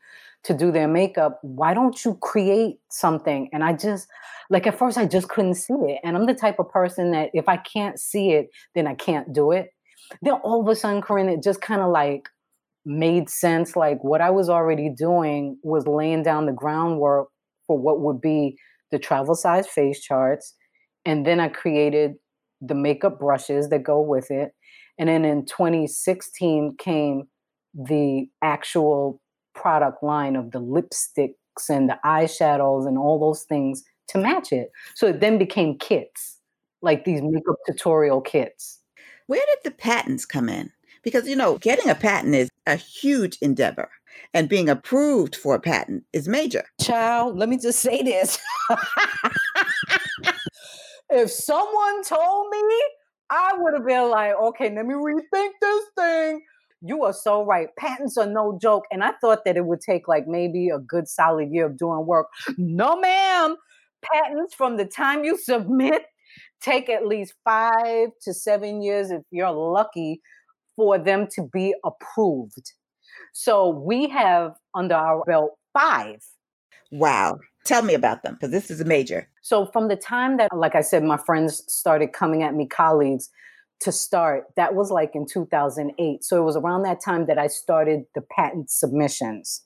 to 0.47 0.55
do 0.55 0.71
their 0.71 0.89
makeup 0.89 1.41
why 1.43 1.75
don't 1.75 2.05
you 2.05 2.15
create 2.23 2.77
something? 2.91 3.49
And 3.53 3.65
i 3.65 3.73
just 3.73 4.09
like 4.49 4.67
at 4.67 4.79
first 4.79 4.97
i 4.97 5.05
just 5.05 5.29
couldn't 5.29 5.55
see 5.55 5.75
it 5.75 6.01
and 6.05 6.17
i'm 6.17 6.27
the 6.27 6.35
type 6.35 6.59
of 6.59 6.71
person 6.71 7.11
that 7.11 7.31
if 7.35 7.49
i 7.49 7.57
can't 7.57 7.99
see 7.99 8.31
it 8.31 8.49
then 8.75 8.87
i 8.87 8.95
can't 8.95 9.33
do 9.33 9.53
it. 9.53 9.71
Then 10.23 10.35
all 10.35 10.61
of 10.61 10.69
a 10.69 10.77
sudden 10.77 11.03
corinne 11.03 11.29
it 11.29 11.43
just 11.43 11.61
kind 11.61 11.83
of 11.83 11.91
like 11.91 12.29
made 12.85 13.29
sense 13.29 13.75
like 13.75 13.99
what 14.03 14.21
i 14.21 14.31
was 14.31 14.49
already 14.49 14.89
doing 14.89 15.59
was 15.65 15.89
laying 15.89 16.23
down 16.23 16.47
the 16.47 16.53
groundwork 16.53 17.29
for 17.67 17.77
what 17.77 18.01
would 18.01 18.21
be 18.21 18.57
the 18.93 18.99
travel 18.99 19.35
size 19.35 19.67
face 19.67 20.01
charts 20.01 20.55
and 21.05 21.27
then 21.27 21.41
i 21.41 21.49
created 21.49 22.13
the 22.61 22.77
makeup 22.77 23.19
brushes 23.19 23.69
that 23.71 23.83
go 23.83 24.01
with 24.01 24.31
it 24.31 24.53
and 24.99 25.09
then 25.09 25.25
in 25.25 25.45
2016 25.45 26.77
came 26.79 27.25
the 27.75 28.27
actual 28.41 29.21
product 29.57 30.03
line 30.03 30.37
of 30.37 30.53
the 30.53 30.61
lipsticks 30.61 31.69
and 31.69 31.89
the 31.89 31.99
eyeshadows 32.05 32.87
and 32.87 32.99
all 32.99 33.19
those 33.19 33.43
things 33.43 33.83
to 34.09 34.19
match 34.19 34.53
it. 34.53 34.71
So 34.95 35.09
it 35.09 35.21
then 35.21 35.39
became 35.39 35.79
kits. 35.79 36.39
like 36.83 37.05
these 37.05 37.21
makeup 37.23 37.57
tutorial 37.67 38.21
kits. 38.21 38.81
Where 39.27 39.45
did 39.45 39.59
the 39.65 39.77
patents 39.77 40.25
come 40.25 40.49
in? 40.49 40.71
Because, 41.03 41.29
you 41.29 41.37
know, 41.37 41.59
getting 41.59 41.91
a 41.91 41.95
patent 41.95 42.35
is 42.35 42.49
a 42.67 42.77
huge 42.77 43.39
endeavor, 43.41 43.91
and 44.35 44.49
being 44.49 44.69
approved 44.69 45.37
for 45.37 45.55
a 45.55 45.61
patent 45.61 46.05
is 46.13 46.29
major. 46.29 46.65
Child, 46.81 47.39
let 47.39 47.49
me 47.49 47.59
just 47.59 47.81
say 47.81 48.03
this. 48.03 48.39
if 51.11 51.31
someone 51.31 52.03
told 52.05 52.51
me, 52.51 52.83
I 53.31 53.53
would 53.57 53.75
have 53.75 53.87
been 53.87 54.11
like, 54.11 54.35
okay, 54.35 54.75
let 54.75 54.87
me 54.87 54.95
rethink 54.95 55.51
this 55.61 55.85
thing. 55.97 56.43
You 56.83 57.05
are 57.05 57.13
so 57.13 57.45
right. 57.45 57.69
Patents 57.79 58.17
are 58.17 58.27
no 58.27 58.59
joke. 58.61 58.85
And 58.91 59.03
I 59.03 59.13
thought 59.21 59.45
that 59.45 59.57
it 59.57 59.65
would 59.65 59.81
take 59.81 60.09
like 60.09 60.27
maybe 60.27 60.69
a 60.69 60.79
good 60.79 61.09
solid 61.09 61.51
year 61.51 61.67
of 61.67 61.79
doing 61.79 62.07
work. 62.07 62.27
No, 62.59 62.97
ma'am. 62.97 63.57
Patents 64.03 64.55
from 64.55 64.77
the 64.77 64.85
time 64.85 65.25
you 65.25 65.39
submit 65.43 66.03
take 66.61 66.89
at 66.89 67.07
least 67.07 67.35
five 67.45 68.09
to 68.23 68.35
seven 68.35 68.83
years 68.83 69.11
if 69.11 69.23
you're 69.31 69.51
lucky 69.51 70.21
for 70.75 70.99
them 70.99 71.27
to 71.35 71.49
be 71.53 71.75
approved. 71.85 72.73
So 73.33 73.69
we 73.69 74.09
have 74.09 74.53
under 74.75 74.95
our 74.95 75.25
belt 75.25 75.53
five. 75.73 76.23
Wow. 76.91 77.39
Tell 77.65 77.83
me 77.83 77.95
about 77.95 78.23
them 78.23 78.35
because 78.35 78.53
this 78.53 78.71
is 78.71 78.81
a 78.81 78.85
major. 78.85 79.29
So, 79.43 79.67
from 79.67 79.89
the 79.89 79.97
time 79.97 80.37
that, 80.37 80.57
like 80.57 80.77
I 80.77 80.83
said, 80.83 81.03
my 81.03 81.17
friends 81.17 81.65
started 81.67 82.13
coming 82.13 82.45
at 82.45 82.55
me, 82.55 82.67
colleagues, 82.67 83.29
to 83.81 83.93
start, 83.93 84.47
that 84.57 84.75
was 84.75 84.91
like 84.91 85.13
in 85.15 85.27
2008. 85.27 86.25
So, 86.25 86.41
it 86.41 86.45
was 86.45 86.57
around 86.57 86.83
that 86.83 87.03
time 87.03 87.27
that 87.27 87.39
I 87.39 87.47
started 87.47 88.05
the 88.15 88.23
patent 88.23 88.71
submissions. 88.71 89.63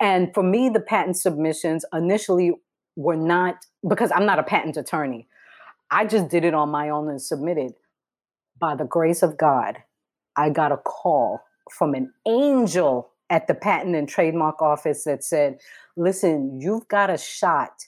And 0.00 0.32
for 0.34 0.42
me, 0.42 0.68
the 0.68 0.80
patent 0.80 1.16
submissions 1.16 1.84
initially 1.92 2.52
were 2.96 3.16
not 3.16 3.66
because 3.88 4.10
I'm 4.14 4.26
not 4.26 4.38
a 4.38 4.42
patent 4.42 4.76
attorney. 4.76 5.28
I 5.90 6.06
just 6.06 6.28
did 6.28 6.44
it 6.44 6.54
on 6.54 6.70
my 6.70 6.88
own 6.88 7.08
and 7.08 7.20
submitted. 7.20 7.74
By 8.58 8.74
the 8.74 8.84
grace 8.84 9.22
of 9.22 9.36
God, 9.36 9.76
I 10.36 10.50
got 10.50 10.72
a 10.72 10.78
call 10.78 11.40
from 11.70 11.94
an 11.94 12.12
angel 12.26 13.10
at 13.28 13.48
the 13.48 13.54
patent 13.54 13.94
and 13.94 14.08
trademark 14.08 14.62
office 14.62 15.04
that 15.04 15.24
said, 15.24 15.58
listen, 15.96 16.60
you've 16.60 16.88
got 16.88 17.10
a 17.10 17.18
shot 17.18 17.84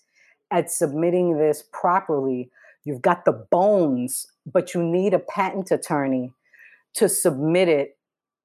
at 0.50 0.70
submitting 0.70 1.38
this 1.38 1.64
properly. 1.72 2.50
You've 2.88 3.02
got 3.02 3.26
the 3.26 3.46
bones, 3.50 4.26
but 4.50 4.72
you 4.72 4.82
need 4.82 5.12
a 5.12 5.18
patent 5.18 5.70
attorney 5.70 6.32
to 6.94 7.06
submit 7.06 7.68
it 7.68 7.98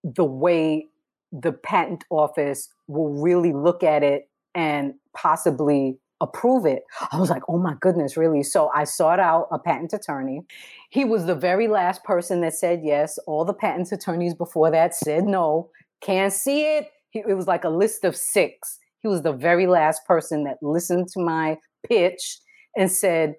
the 0.03 0.25
way 0.25 0.87
the 1.31 1.53
patent 1.53 2.03
office 2.09 2.67
will 2.87 3.21
really 3.21 3.53
look 3.53 3.83
at 3.83 4.03
it 4.03 4.27
and 4.53 4.95
possibly 5.15 5.97
approve 6.19 6.65
it. 6.65 6.83
I 7.13 7.21
was 7.21 7.29
like, 7.29 7.43
oh 7.47 7.57
my 7.57 7.75
goodness, 7.79 8.17
really? 8.17 8.43
So 8.43 8.69
I 8.75 8.83
sought 8.83 9.21
out 9.21 9.47
a 9.49 9.57
patent 9.57 9.93
attorney. 9.93 10.41
He 10.89 11.05
was 11.05 11.25
the 11.25 11.35
very 11.35 11.69
last 11.69 12.03
person 12.03 12.41
that 12.41 12.53
said 12.53 12.81
yes. 12.83 13.17
All 13.25 13.45
the 13.45 13.53
patent 13.53 13.93
attorneys 13.93 14.33
before 14.33 14.71
that 14.71 14.93
said 14.93 15.23
no, 15.23 15.69
can't 16.01 16.33
see 16.33 16.63
it. 16.63 16.87
It 17.13 17.37
was 17.37 17.47
like 17.47 17.63
a 17.63 17.69
list 17.69 18.03
of 18.03 18.17
six. 18.17 18.77
He 18.99 19.07
was 19.07 19.21
the 19.21 19.31
very 19.31 19.67
last 19.67 20.05
person 20.05 20.43
that 20.43 20.57
listened 20.61 21.07
to 21.13 21.21
my 21.21 21.59
pitch 21.87 22.39
and 22.75 22.91
said, 22.91 23.35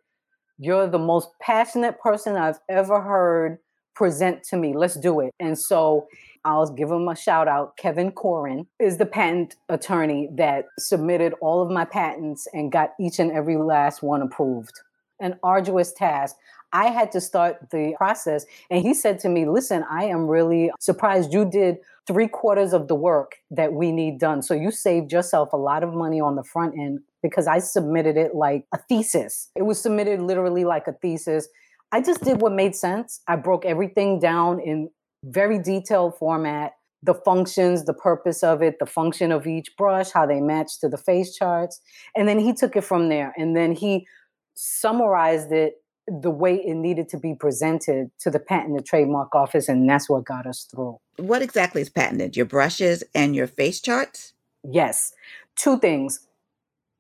You're 0.58 0.86
the 0.86 0.98
most 0.98 1.28
passionate 1.40 2.00
person 2.00 2.36
I've 2.36 2.60
ever 2.68 3.00
heard 3.00 3.58
present 3.94 4.42
to 4.44 4.56
me. 4.56 4.74
Let's 4.74 4.94
do 4.94 5.20
it. 5.20 5.32
And 5.40 5.58
so 5.58 6.06
I'll 6.44 6.68
give 6.70 6.90
him 6.90 7.08
a 7.08 7.16
shout 7.16 7.48
out. 7.48 7.76
Kevin 7.76 8.12
Corin 8.12 8.66
is 8.78 8.98
the 8.98 9.06
patent 9.06 9.56
attorney 9.68 10.28
that 10.36 10.66
submitted 10.78 11.34
all 11.40 11.62
of 11.62 11.70
my 11.70 11.84
patents 11.84 12.46
and 12.52 12.70
got 12.70 12.90
each 13.00 13.18
and 13.18 13.32
every 13.32 13.56
last 13.56 14.02
one 14.02 14.22
approved. 14.22 14.80
An 15.20 15.38
arduous 15.42 15.92
task. 15.92 16.36
I 16.72 16.86
had 16.86 17.12
to 17.12 17.20
start 17.20 17.70
the 17.70 17.94
process. 17.96 18.44
And 18.68 18.82
he 18.82 18.94
said 18.94 19.20
to 19.20 19.28
me, 19.28 19.46
Listen, 19.46 19.84
I 19.88 20.04
am 20.04 20.26
really 20.26 20.70
surprised 20.80 21.32
you 21.32 21.44
did 21.44 21.78
three 22.06 22.28
quarters 22.28 22.72
of 22.72 22.88
the 22.88 22.94
work 22.94 23.36
that 23.50 23.72
we 23.72 23.92
need 23.92 24.18
done. 24.18 24.42
So 24.42 24.54
you 24.54 24.70
saved 24.70 25.12
yourself 25.12 25.52
a 25.52 25.56
lot 25.56 25.82
of 25.82 25.94
money 25.94 26.20
on 26.20 26.34
the 26.34 26.44
front 26.44 26.74
end 26.78 27.00
because 27.24 27.46
I 27.46 27.58
submitted 27.58 28.18
it 28.18 28.34
like 28.34 28.66
a 28.74 28.78
thesis. 28.86 29.48
It 29.56 29.62
was 29.62 29.80
submitted 29.80 30.20
literally 30.20 30.64
like 30.64 30.86
a 30.86 30.92
thesis. 30.92 31.48
I 31.90 32.02
just 32.02 32.22
did 32.22 32.42
what 32.42 32.52
made 32.52 32.76
sense. 32.76 33.22
I 33.26 33.36
broke 33.36 33.64
everything 33.64 34.20
down 34.20 34.60
in 34.60 34.90
very 35.24 35.58
detailed 35.58 36.18
format 36.18 36.72
the 37.02 37.14
functions, 37.14 37.84
the 37.84 37.94
purpose 37.94 38.42
of 38.42 38.62
it, 38.62 38.78
the 38.78 38.86
function 38.86 39.30
of 39.32 39.46
each 39.46 39.74
brush, 39.76 40.10
how 40.10 40.26
they 40.26 40.40
match 40.40 40.80
to 40.80 40.88
the 40.88 40.96
face 40.96 41.34
charts. 41.34 41.80
And 42.14 42.28
then 42.28 42.38
he 42.38 42.52
took 42.52 42.76
it 42.76 42.84
from 42.84 43.08
there. 43.08 43.34
And 43.36 43.56
then 43.56 43.72
he 43.72 44.06
summarized 44.54 45.52
it 45.52 45.74
the 46.06 46.30
way 46.30 46.56
it 46.56 46.74
needed 46.74 47.08
to 47.10 47.18
be 47.18 47.34
presented 47.34 48.10
to 48.20 48.30
the 48.30 48.38
patent 48.38 48.76
and 48.76 48.84
trademark 48.84 49.34
office. 49.34 49.68
And 49.68 49.88
that's 49.88 50.08
what 50.08 50.24
got 50.24 50.46
us 50.46 50.66
through. 50.70 50.98
What 51.16 51.42
exactly 51.42 51.82
is 51.82 51.90
patented? 51.90 52.36
Your 52.36 52.46
brushes 52.46 53.02
and 53.14 53.34
your 53.34 53.46
face 53.46 53.80
charts? 53.80 54.32
Yes. 54.62 55.12
Two 55.56 55.78
things. 55.78 56.20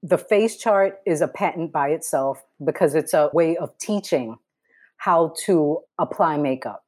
The 0.06 0.18
face 0.18 0.58
chart 0.58 0.98
is 1.06 1.22
a 1.22 1.28
patent 1.28 1.72
by 1.72 1.88
itself 1.88 2.44
because 2.62 2.94
it's 2.94 3.14
a 3.14 3.30
way 3.32 3.56
of 3.56 3.70
teaching 3.78 4.36
how 4.98 5.32
to 5.46 5.78
apply 5.98 6.36
makeup. 6.36 6.84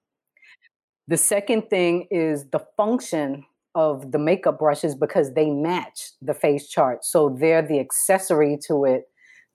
The 1.09 1.16
second 1.16 1.70
thing 1.70 2.09
is 2.11 2.44
the 2.50 2.62
function 2.76 3.46
of 3.74 4.12
the 4.12 4.18
makeup 4.18 4.59
brushes 4.59 4.94
because 4.94 5.33
they 5.33 5.48
match 5.48 6.11
the 6.20 6.35
face 6.35 6.68
chart. 6.68 7.07
So 7.07 7.35
they're 7.40 7.66
the 7.66 7.81
accessory 7.81 8.59
to 8.66 8.85
it 8.85 9.05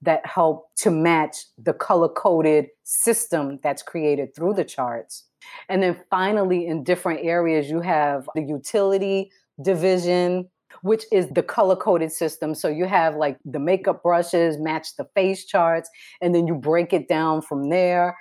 that 0.02 0.26
help 0.26 0.70
to 0.78 0.90
match 0.90 1.38
the 1.60 1.74
color 1.74 2.10
coded 2.10 2.66
system 2.84 3.60
that's 3.62 3.84
created 3.84 4.36
through 4.36 4.56
the 4.56 4.66
charts. 4.66 5.26
And 5.70 5.84
then 5.84 6.00
finally, 6.10 6.66
in 6.66 6.84
different 6.84 7.20
areas, 7.24 7.70
you 7.70 7.82
have 7.82 8.28
the 8.34 8.42
utility 8.42 9.30
division, 9.62 10.50
which 10.82 11.04
is 11.12 11.28
the 11.30 11.44
color 11.44 11.76
coded 11.76 12.12
system. 12.12 12.56
So 12.56 12.68
you 12.68 12.86
have 12.86 13.16
like 13.16 13.38
the 13.46 13.60
makeup 13.60 14.04
brushes 14.04 14.58
match 14.58 14.96
the 14.98 15.06
face 15.16 15.46
charts, 15.46 15.90
and 16.22 16.34
then 16.34 16.48
you 16.48 16.56
break 16.56 16.94
it 16.94 17.08
down 17.08 17.42
from 17.42 17.70
there. 17.70 18.18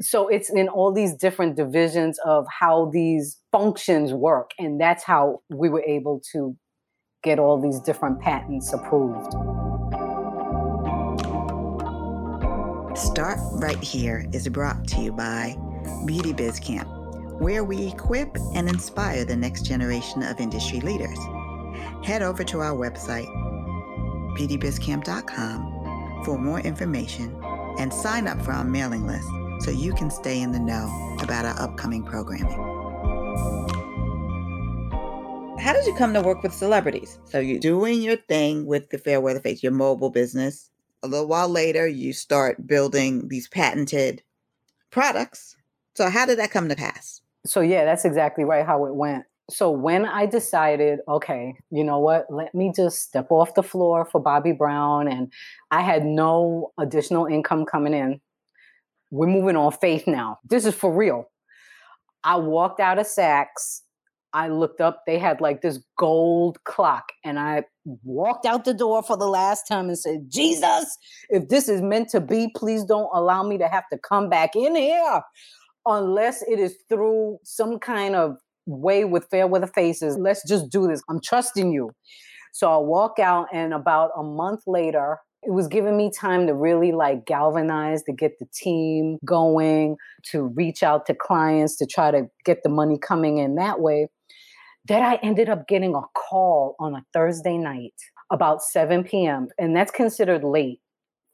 So 0.00 0.28
it's 0.28 0.50
in 0.50 0.68
all 0.68 0.92
these 0.92 1.14
different 1.14 1.56
divisions 1.56 2.18
of 2.24 2.46
how 2.48 2.90
these 2.92 3.38
functions 3.52 4.12
work 4.12 4.50
and 4.58 4.80
that's 4.80 5.04
how 5.04 5.42
we 5.50 5.68
were 5.68 5.82
able 5.82 6.20
to 6.32 6.56
get 7.22 7.38
all 7.38 7.60
these 7.60 7.78
different 7.80 8.20
patents 8.20 8.72
approved. 8.72 9.32
Start 12.96 13.38
right 13.52 13.82
here 13.82 14.26
is 14.32 14.48
brought 14.48 14.86
to 14.88 15.00
you 15.00 15.12
by 15.12 15.56
beauty 16.06 16.32
biz 16.32 16.58
camp 16.58 16.88
where 17.40 17.64
we 17.64 17.88
equip 17.88 18.36
and 18.54 18.68
inspire 18.68 19.24
the 19.24 19.36
next 19.36 19.62
generation 19.62 20.22
of 20.22 20.40
industry 20.40 20.80
leaders 20.80 21.18
head 22.04 22.22
over 22.22 22.44
to 22.44 22.60
our 22.60 22.76
website 22.76 23.26
beautybizcamp.com 24.36 26.22
for 26.24 26.38
more 26.38 26.60
information 26.60 27.34
and 27.78 27.92
sign 27.92 28.26
up 28.26 28.40
for 28.42 28.52
our 28.52 28.64
mailing 28.64 29.06
list 29.06 29.28
so 29.60 29.70
you 29.70 29.92
can 29.94 30.10
stay 30.10 30.40
in 30.40 30.52
the 30.52 30.58
know 30.58 31.16
about 31.22 31.44
our 31.44 31.58
upcoming 31.60 32.02
programming. 32.02 32.60
How 35.58 35.72
did 35.72 35.86
you 35.86 35.94
come 35.94 36.12
to 36.12 36.20
work 36.20 36.42
with 36.42 36.52
celebrities? 36.52 37.18
So 37.24 37.38
you're 37.38 37.58
doing 37.58 38.02
your 38.02 38.16
thing 38.16 38.66
with 38.66 38.90
the 38.90 38.98
Fairweather 38.98 39.40
Face, 39.40 39.62
your 39.62 39.72
mobile 39.72 40.10
business. 40.10 40.68
A 41.02 41.08
little 41.08 41.26
while 41.26 41.48
later, 41.48 41.86
you 41.86 42.12
start 42.12 42.66
building 42.66 43.28
these 43.28 43.48
patented 43.48 44.22
products. 44.90 45.56
So 45.94 46.10
how 46.10 46.26
did 46.26 46.38
that 46.38 46.50
come 46.50 46.68
to 46.68 46.76
pass? 46.76 47.22
So 47.46 47.60
yeah, 47.60 47.84
that's 47.84 48.04
exactly 48.04 48.44
right 48.44 48.66
how 48.66 48.84
it 48.86 48.94
went. 48.94 49.24
So 49.50 49.70
when 49.70 50.06
I 50.06 50.26
decided, 50.26 51.00
okay, 51.06 51.54
you 51.70 51.84
know 51.84 51.98
what, 51.98 52.26
let 52.30 52.54
me 52.54 52.72
just 52.74 53.02
step 53.02 53.26
off 53.30 53.54
the 53.54 53.62
floor 53.62 54.06
for 54.06 54.22
Bobbi 54.22 54.56
Brown 54.56 55.06
and 55.06 55.30
I 55.70 55.82
had 55.82 56.04
no 56.04 56.72
additional 56.78 57.26
income 57.26 57.66
coming 57.66 57.92
in 57.92 58.20
we're 59.14 59.28
moving 59.28 59.56
on 59.56 59.70
faith 59.70 60.06
now. 60.08 60.38
This 60.44 60.66
is 60.66 60.74
for 60.74 60.92
real. 60.92 61.30
I 62.24 62.36
walked 62.36 62.80
out 62.80 62.98
of 62.98 63.06
Saks. 63.06 63.82
I 64.32 64.48
looked 64.48 64.80
up, 64.80 65.04
they 65.06 65.20
had 65.20 65.40
like 65.40 65.62
this 65.62 65.78
gold 65.96 66.58
clock, 66.64 67.04
and 67.24 67.38
I 67.38 67.62
walked 67.84 68.46
out 68.46 68.64
the 68.64 68.74
door 68.74 69.00
for 69.04 69.16
the 69.16 69.28
last 69.28 69.68
time 69.68 69.86
and 69.86 69.96
said, 69.96 70.24
Jesus, 70.28 70.98
if 71.30 71.48
this 71.48 71.68
is 71.68 71.80
meant 71.80 72.08
to 72.08 72.20
be, 72.20 72.50
please 72.56 72.82
don't 72.82 73.08
allow 73.14 73.44
me 73.44 73.58
to 73.58 73.68
have 73.68 73.84
to 73.92 73.98
come 73.98 74.28
back 74.28 74.56
in 74.56 74.74
here 74.74 75.22
unless 75.86 76.42
it 76.48 76.58
is 76.58 76.76
through 76.88 77.38
some 77.44 77.78
kind 77.78 78.16
of 78.16 78.36
way 78.66 79.04
with 79.04 79.28
Fairweather 79.30 79.66
Faces. 79.66 80.16
Let's 80.18 80.46
just 80.46 80.70
do 80.70 80.86
this. 80.86 81.02
I'm 81.08 81.20
trusting 81.20 81.72
you. 81.72 81.92
So 82.52 82.70
I 82.70 82.78
walk 82.78 83.18
out, 83.18 83.48
and 83.52 83.74
about 83.74 84.10
a 84.16 84.22
month 84.22 84.62
later, 84.66 85.18
it 85.42 85.52
was 85.52 85.68
giving 85.68 85.96
me 85.96 86.10
time 86.10 86.46
to 86.46 86.54
really 86.54 86.92
like 86.92 87.26
galvanize 87.26 88.02
to 88.04 88.12
get 88.12 88.38
the 88.38 88.46
team 88.54 89.18
going 89.24 89.96
to 90.30 90.44
reach 90.54 90.82
out 90.82 91.06
to 91.06 91.14
clients 91.14 91.76
to 91.76 91.86
try 91.86 92.10
to 92.10 92.28
get 92.44 92.62
the 92.62 92.68
money 92.68 92.98
coming 92.98 93.38
in 93.38 93.54
that 93.56 93.80
way 93.80 94.08
that 94.86 95.02
i 95.02 95.16
ended 95.22 95.50
up 95.50 95.68
getting 95.68 95.94
a 95.94 96.00
call 96.14 96.76
on 96.78 96.94
a 96.94 97.04
thursday 97.12 97.58
night 97.58 97.92
about 98.30 98.62
7 98.62 99.04
p.m 99.04 99.48
and 99.58 99.76
that's 99.76 99.90
considered 99.90 100.42
late 100.42 100.80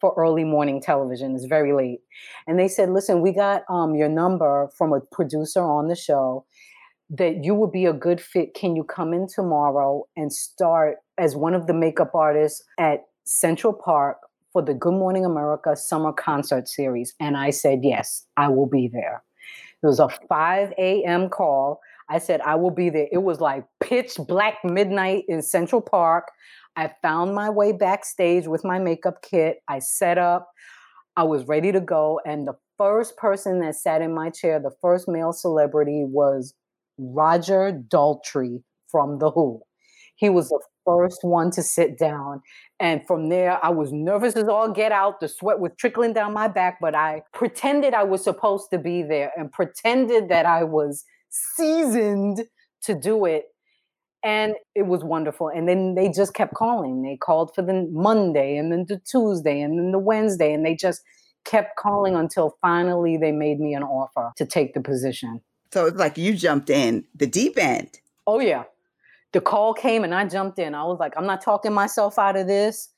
for 0.01 0.15
early 0.17 0.45
morning 0.45 0.81
television. 0.81 1.35
It's 1.35 1.45
very 1.45 1.73
late. 1.73 2.01
And 2.47 2.59
they 2.59 2.69
said, 2.69 2.91
listen, 2.91 3.21
we 3.21 3.33
got 3.33 3.63
um, 3.69 3.95
your 3.95 4.09
number 4.09 4.71
from 4.77 4.93
a 4.93 5.01
producer 5.01 5.63
on 5.63 5.89
the 5.89 5.95
show 5.95 6.47
that 7.11 7.45
you 7.45 7.55
would 7.55 7.73
be 7.73 7.87
a 7.87 7.93
good 7.93 8.21
fit. 8.21 8.55
Can 8.55 8.77
you 8.77 8.85
come 8.85 9.13
in 9.13 9.27
tomorrow 9.27 10.05
and 10.17 10.33
start 10.33 10.99
as 11.19 11.35
one 11.35 11.55
of 11.55 11.67
the 11.67 11.75
makeup 11.75 12.15
artists 12.15 12.63
at 12.79 13.05
Central 13.25 13.73
Park 13.73 14.19
for 14.53 14.63
the 14.63 14.75
Good 14.75 14.95
Morning 14.95 15.25
America 15.25 15.75
Summer 15.75 16.13
Concert 16.13 16.69
Series? 16.69 17.15
And 17.19 17.37
I 17.37 17.51
said, 17.51 17.81
yes, 17.83 18.27
I 18.37 18.49
will 18.49 18.67
be 18.67 18.89
there. 18.89 19.23
It 19.83 19.87
was 19.87 19.99
a 19.99 20.09
5 20.29 20.73
a.m. 20.79 21.29
call. 21.29 21.81
I 22.09 22.19
said, 22.19 22.41
I 22.43 22.55
will 22.55 22.71
be 22.71 22.91
there. 22.91 23.09
It 23.11 23.23
was 23.23 23.41
like 23.41 23.65
pitch 23.81 24.17
black 24.29 24.59
midnight 24.63 25.25
in 25.27 25.43
Central 25.43 25.81
Park. 25.81 26.29
I 26.77 26.93
found 27.03 27.35
my 27.35 27.51
way 27.51 27.73
backstage 27.73 28.47
with 28.47 28.65
my 28.65 28.79
makeup 28.79 29.23
kit. 29.23 29.63
I 29.69 29.81
set 29.81 30.19
up. 30.19 30.51
I 31.17 31.25
was 31.25 31.47
ready 31.49 31.73
to 31.73 31.81
go. 31.81 32.21
And 32.25 32.47
the 32.47 32.55
first 32.79 33.17
person 33.17 33.61
that 33.61 33.75
sat 33.75 34.01
in 34.01 34.15
my 34.15 34.31
chair, 34.31 34.61
the 34.61 34.75
first 34.81 35.09
male 35.09 35.33
celebrity, 35.33 36.05
was 36.07 36.55
Roger 37.01 37.73
Daltrey 37.89 38.63
from 38.91 39.19
The 39.19 39.31
Who. 39.31 39.63
He 40.17 40.29
was 40.29 40.51
the 40.51 40.61
first 40.85 41.21
one 41.23 41.51
to 41.53 41.63
sit 41.63 41.99
down. 41.99 42.43
And 42.79 43.07
from 43.07 43.29
there, 43.29 43.59
I 43.65 43.71
was 43.71 43.91
nervous 43.93 44.37
as 44.37 44.49
all 44.49 44.71
get 44.71 44.93
out. 44.93 45.21
The 45.21 45.29
sweat 45.29 45.61
was 45.61 45.73
trickling 45.79 46.13
down 46.13 46.35
my 46.35 46.49
back, 46.49 46.79
but 46.81 46.95
I 46.95 47.23
pretended 47.33 47.95
I 47.95 48.05
was 48.05 48.23
supposed 48.23 48.71
to 48.73 48.79
be 48.79 49.03
there 49.03 49.33
and 49.37 49.51
pretended 49.51 50.29
that 50.29 50.47
I 50.47 50.65
was 50.65 51.05
seasoned 51.31 52.43
to 52.83 52.95
do 52.95 53.25
it. 53.25 53.45
And 54.23 54.55
it 54.75 54.87
was 54.87 55.03
wonderful. 55.03 55.49
And 55.49 55.67
then 55.67 55.95
they 55.95 56.11
just 56.11 56.35
kept 56.35 56.55
calling. 56.55 57.03
They 57.03 57.17
called 57.17 57.53
for 57.55 57.63
the 57.63 57.89
Monday 57.91 58.57
and 58.57 58.71
then 58.71 58.85
the 58.87 59.01
Tuesday 59.11 59.63
and 59.63 59.79
then 59.79 59.93
the 59.93 59.99
Wednesday. 59.99 60.53
And 60.53 60.67
they 60.67 60.75
just 60.75 61.01
kept 61.47 61.77
calling 61.77 62.15
until 62.15 62.59
finally 62.61 63.17
they 63.17 63.33
made 63.33 63.59
me 63.59 63.73
an 63.75 63.83
offer 63.83 64.33
to 64.37 64.45
take 64.45 64.75
the 64.75 64.83
position. 64.83 65.41
So 65.73 65.87
it's 65.87 65.97
like 65.97 66.19
you 66.19 66.35
jumped 66.35 66.71
in 66.71 67.05
the 67.15 67.27
deep 67.27 67.59
end. 67.59 68.01
Oh, 68.27 68.41
yeah. 68.41 68.65
The 69.33 69.41
call 69.41 69.75
came 69.75 70.03
and 70.03 70.15
I 70.15 70.27
jumped 70.27 70.59
in. 70.59 70.75
I 70.75 70.85
was 70.85 70.99
like, 70.99 71.15
I'm 71.17 71.27
not 71.27 71.41
talking 71.41 71.73
myself 71.73 72.19
out 72.19 72.37
of 72.37 72.47
this. 72.47 72.89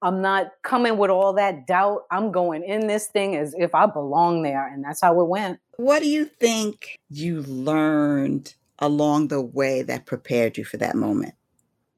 I'm 0.00 0.20
not 0.20 0.48
coming 0.62 0.96
with 0.96 1.10
all 1.10 1.32
that 1.34 1.66
doubt. 1.66 2.02
I'm 2.10 2.32
going 2.32 2.64
in 2.64 2.86
this 2.88 3.06
thing 3.06 3.36
as 3.36 3.54
if 3.56 3.74
I 3.74 3.86
belong 3.86 4.42
there. 4.42 4.66
And 4.66 4.82
that's 4.82 5.00
how 5.00 5.20
it 5.20 5.28
went. 5.28 5.60
What 5.76 6.00
do 6.00 6.08
you 6.08 6.24
think 6.24 6.98
you 7.08 7.42
learned 7.42 8.54
along 8.78 9.28
the 9.28 9.40
way 9.40 9.82
that 9.82 10.06
prepared 10.06 10.58
you 10.58 10.64
for 10.64 10.78
that 10.78 10.96
moment? 10.96 11.34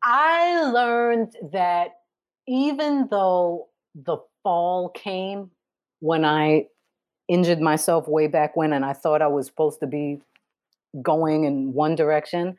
I 0.02 0.64
learned 0.64 1.34
that 1.52 1.92
even 2.46 3.08
though 3.10 3.68
the 3.94 4.18
fall 4.42 4.90
came 4.90 5.50
when 6.00 6.26
I 6.26 6.66
injured 7.28 7.60
myself 7.60 8.06
way 8.08 8.26
back 8.26 8.56
when 8.56 8.72
and 8.72 8.84
I 8.84 8.92
thought 8.92 9.22
I 9.22 9.28
was 9.28 9.46
supposed 9.46 9.80
to 9.80 9.86
be 9.86 10.20
going 11.02 11.44
in 11.44 11.72
one 11.72 11.94
direction, 11.94 12.56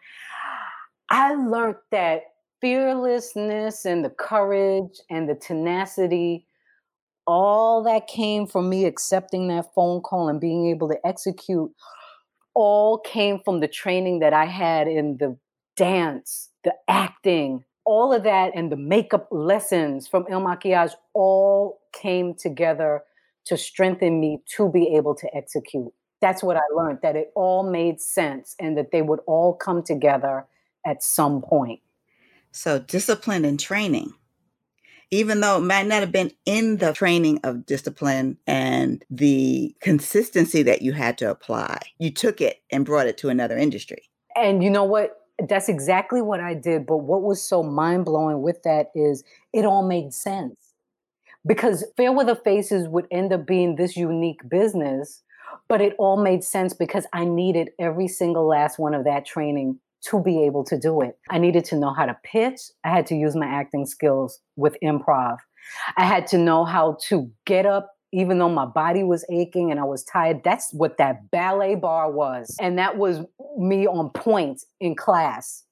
I 1.10 1.36
learned 1.36 1.78
that 1.92 2.24
fearlessness 2.62 3.86
and 3.86 4.04
the 4.04 4.10
courage 4.10 5.00
and 5.10 5.30
the 5.30 5.36
tenacity 5.36 6.46
all 7.28 7.84
that 7.84 8.08
came 8.08 8.46
from 8.46 8.70
me 8.70 8.86
accepting 8.86 9.48
that 9.48 9.74
phone 9.74 10.02
call 10.02 10.30
and 10.30 10.40
being 10.40 10.68
able 10.70 10.88
to 10.90 10.98
execute 11.06 11.72
all 12.54 13.00
came 13.00 13.40
from 13.44 13.60
the 13.60 13.68
training 13.68 14.20
that 14.20 14.34
I 14.34 14.46
had 14.46 14.88
in 14.88 15.18
the 15.18 15.38
dance, 15.76 16.50
the 16.64 16.74
acting, 16.88 17.64
all 17.84 18.14
of 18.14 18.24
that, 18.24 18.52
and 18.56 18.72
the 18.72 18.78
makeup 18.78 19.28
lessons 19.32 20.08
from 20.08 20.26
Il 20.30 20.40
Makiage 20.40 20.94
all 21.14 21.82
came 21.94 22.34
together 22.34 23.04
to 23.46 23.58
strengthen 23.58 24.20
me 24.20 24.40
to 24.58 24.70
be 24.70 24.96
able 24.96 25.16
to 25.16 25.36
execute. 25.36 25.92
That's 26.22 26.42
what 26.42 26.58
I 26.58 26.62
learned, 26.76 27.00
that 27.04 27.16
it 27.16 27.32
all 27.36 27.70
made 27.70 28.02
sense 28.02 28.56
and 28.60 28.78
that 28.78 28.92
they 28.92 29.02
would 29.02 29.20
all 29.28 29.54
come 29.54 29.84
together 29.84 30.46
at 30.86 31.04
some 31.04 31.42
point. 31.42 31.82
So, 32.52 32.80
discipline 32.80 33.46
and 33.46 33.60
training 33.60 34.14
even 35.12 35.42
though 35.42 35.58
it 35.58 35.62
might 35.62 35.88
not 35.88 36.02
have 36.02 36.12
been 36.12 36.32
in 36.46 36.78
the 36.78 36.94
training 36.94 37.40
of 37.44 37.66
discipline 37.66 38.38
and 38.48 39.04
the 39.10 39.76
consistency 39.80 40.64
that 40.64 40.82
you 40.82 40.94
had 40.94 41.18
to 41.20 41.30
apply, 41.30 41.80
you 42.00 42.12
took 42.12 42.42
it 42.42 42.62
and 42.72 42.86
brought 42.86 43.08
it 43.08 43.18
to 43.20 43.30
another 43.30 43.58
industry. 43.58 44.10
And 44.36 44.64
you 44.64 44.70
know 44.70 44.84
what? 44.84 45.22
That's 45.48 45.70
exactly 45.70 46.22
what 46.22 46.40
I 46.40 46.54
did. 46.54 46.86
But 46.86 46.98
what 46.98 47.22
was 47.22 47.42
so 47.42 47.62
mind 47.62 48.06
blowing 48.06 48.42
with 48.42 48.64
that 48.64 48.92
is 48.96 49.24
it 49.54 49.66
all 49.66 49.88
made 49.88 50.14
sense. 50.14 50.65
Because 51.46 51.86
Fairweather 51.96 52.36
Faces 52.36 52.88
would 52.88 53.06
end 53.12 53.32
up 53.32 53.46
being 53.46 53.76
this 53.76 53.96
unique 53.96 54.48
business, 54.50 55.22
but 55.68 55.82
it 55.82 55.96
all 55.98 56.18
made 56.18 56.44
sense 56.44 56.74
because 56.74 57.06
I 57.14 57.26
needed 57.26 57.70
every 57.80 58.08
single 58.08 58.48
last 58.48 58.80
one 58.80 58.94
of 58.94 59.04
that 59.06 59.26
training 59.26 59.80
to 60.10 60.22
be 60.22 60.44
able 60.44 60.64
to 60.66 60.78
do 60.78 61.02
it. 61.02 61.18
I 61.30 61.38
needed 61.40 61.66
to 61.66 61.76
know 61.76 61.94
how 61.94 62.06
to 62.06 62.18
pitch. 62.24 62.60
I 62.84 62.90
had 62.90 63.06
to 63.08 63.16
use 63.16 63.36
my 63.36 63.48
acting 63.48 63.86
skills 63.86 64.40
with 64.56 64.78
improv. 64.84 65.38
I 65.98 66.06
had 66.06 66.28
to 66.28 66.38
know 66.38 66.64
how 66.64 66.98
to 67.08 67.32
get 67.46 67.66
up 67.66 67.92
even 68.16 68.38
though 68.38 68.50
my 68.50 68.66
body 68.66 69.04
was 69.04 69.26
aching 69.30 69.72
and 69.72 69.80
I 69.80 69.84
was 69.84 70.04
tired. 70.06 70.42
That's 70.44 70.72
what 70.74 70.98
that 71.00 71.30
ballet 71.32 71.76
bar 71.76 72.10
was. 72.10 72.56
And 72.62 72.78
that 72.78 72.98
was 72.98 73.20
me 73.58 73.88
on 73.88 74.10
point 74.12 74.62
in 74.80 74.96
class. 74.96 75.64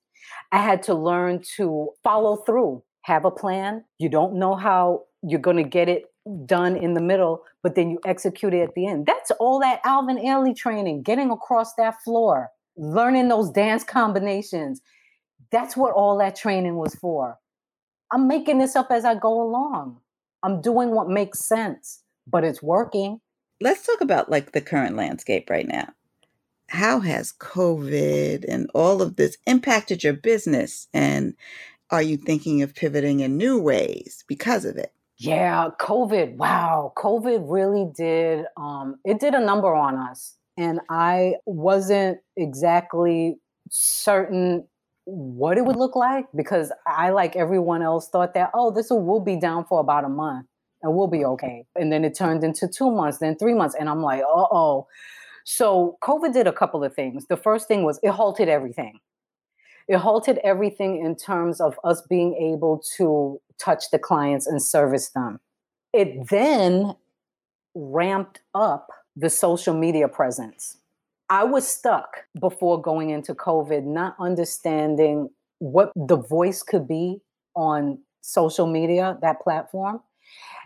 I 0.52 0.58
had 0.58 0.84
to 0.84 0.94
learn 0.94 1.42
to 1.56 1.92
follow 2.04 2.38
through, 2.38 2.84
have 3.04 3.24
a 3.24 3.32
plan. 3.32 3.86
You 3.98 4.10
don't 4.10 4.36
know 4.36 4.56
how 4.56 5.04
you're 5.26 5.40
going 5.40 5.58
to 5.58 5.64
get 5.64 5.90
it 5.90 6.06
done 6.46 6.76
in 6.76 6.94
the 6.94 7.02
middle, 7.02 7.44
but 7.62 7.76
then 7.76 7.90
you 7.90 8.00
execute 8.06 8.54
it 8.54 8.62
at 8.62 8.76
the 8.76 8.88
end. 8.88 9.06
That's 9.06 9.32
all 9.40 9.60
that 9.60 9.82
Alvin 9.84 10.18
Ailey 10.18 10.56
training, 10.56 11.04
getting 11.04 11.32
across 11.32 11.74
that 11.76 12.02
floor 12.04 12.52
learning 12.78 13.28
those 13.28 13.52
dance 13.52 13.84
combinations. 13.84 14.82
That's 15.52 15.78
what 15.78 15.94
all 15.94 16.18
that 16.20 16.36
training 16.36 16.76
was 16.76 16.96
for. 16.96 17.38
I'm 18.12 18.28
making 18.28 18.60
this 18.60 18.76
up 18.76 18.92
as 18.92 19.06
I 19.06 19.16
go 19.16 19.42
along. 19.42 20.00
I'm 20.44 20.62
doing 20.62 20.92
what 20.92 21.10
makes 21.10 21.40
sense, 21.46 22.04
but 22.28 22.44
it's 22.44 22.62
working. 22.62 23.22
Let's 23.62 23.86
talk 23.86 24.02
about 24.02 24.30
like 24.30 24.52
the 24.52 24.62
current 24.62 24.96
landscape 24.96 25.50
right 25.50 25.68
now. 25.68 25.90
How 26.70 27.00
has 27.02 27.34
COVID 27.34 28.46
and 28.48 28.70
all 28.74 29.02
of 29.02 29.16
this 29.16 29.38
impacted 29.46 30.04
your 30.04 30.14
business? 30.14 30.88
And 30.94 31.36
are 31.92 32.02
you 32.02 32.18
thinking 32.18 32.62
of 32.62 32.76
pivoting 32.76 33.20
in 33.20 33.38
new 33.38 33.60
ways 33.60 34.24
because 34.28 34.66
of 34.66 34.78
it? 34.78 34.92
Yeah, 35.24 35.70
COVID. 35.80 36.36
Wow, 36.36 36.92
COVID 36.98 37.46
really 37.48 37.90
did 37.96 38.46
um 38.58 38.98
it 39.06 39.20
did 39.22 39.34
a 39.34 39.40
number 39.40 39.74
on 39.74 39.96
us 39.96 40.36
and 40.58 40.82
I 40.90 41.36
wasn't 41.46 42.18
exactly 42.36 43.38
certain 43.70 44.68
what 45.06 45.58
it 45.58 45.66
would 45.66 45.78
look 45.78 45.96
like 45.96 46.26
because 46.36 46.72
I, 46.88 47.10
like 47.10 47.36
everyone 47.36 47.82
else, 47.82 48.10
thought 48.10 48.34
that, 48.36 48.52
oh, 48.54 48.72
this 48.72 48.90
will 48.90 49.20
be 49.20 49.38
down 49.38 49.66
for 49.66 49.80
about 49.80 50.06
a 50.06 50.10
month 50.10 50.46
and 50.82 50.94
we'll 50.96 51.08
be 51.08 51.26
okay. 51.26 51.66
And 51.76 51.92
then 51.92 52.06
it 52.06 52.16
turned 52.16 52.44
into 52.44 52.68
two 52.68 52.92
months, 52.92 53.20
then 53.20 53.38
three 53.38 53.54
months. 53.54 53.76
And 53.80 53.90
I'm 53.90 54.02
like, 54.02 54.22
uh 54.24 54.26
oh. 54.52 54.88
So 55.46 55.98
COVID 56.04 56.34
did 56.34 56.48
a 56.48 56.54
couple 56.54 56.84
of 56.84 56.94
things. 56.96 57.26
The 57.30 57.38
first 57.38 57.68
thing 57.70 57.84
was 57.84 58.00
it 58.04 58.12
halted 58.12 58.50
everything. 58.50 59.00
It 59.88 59.98
halted 59.98 60.40
everything 60.44 61.04
in 61.04 61.16
terms 61.16 61.60
of 61.60 61.80
us 61.84 62.02
being 62.02 62.36
able 62.36 62.82
to 62.98 63.42
touch 63.60 63.92
the 63.92 64.00
clients 64.00 64.48
and 64.48 64.62
service 64.62 65.10
them. 65.10 65.40
It 65.92 66.30
then 66.30 66.96
ramped 67.76 68.42
up 68.54 68.90
the 69.16 69.30
social 69.30 69.74
media 69.74 70.08
presence. 70.08 70.78
I 71.30 71.44
was 71.44 71.68
stuck 71.68 72.26
before 72.40 72.82
going 72.82 73.10
into 73.10 73.34
COVID, 73.34 73.84
not 73.84 74.16
understanding 74.20 75.30
what 75.60 75.92
the 75.96 76.18
voice 76.18 76.62
could 76.64 76.88
be 76.88 77.22
on 77.56 78.00
social 78.22 78.68
media, 78.68 79.18
that 79.22 79.42
platform. 79.42 80.02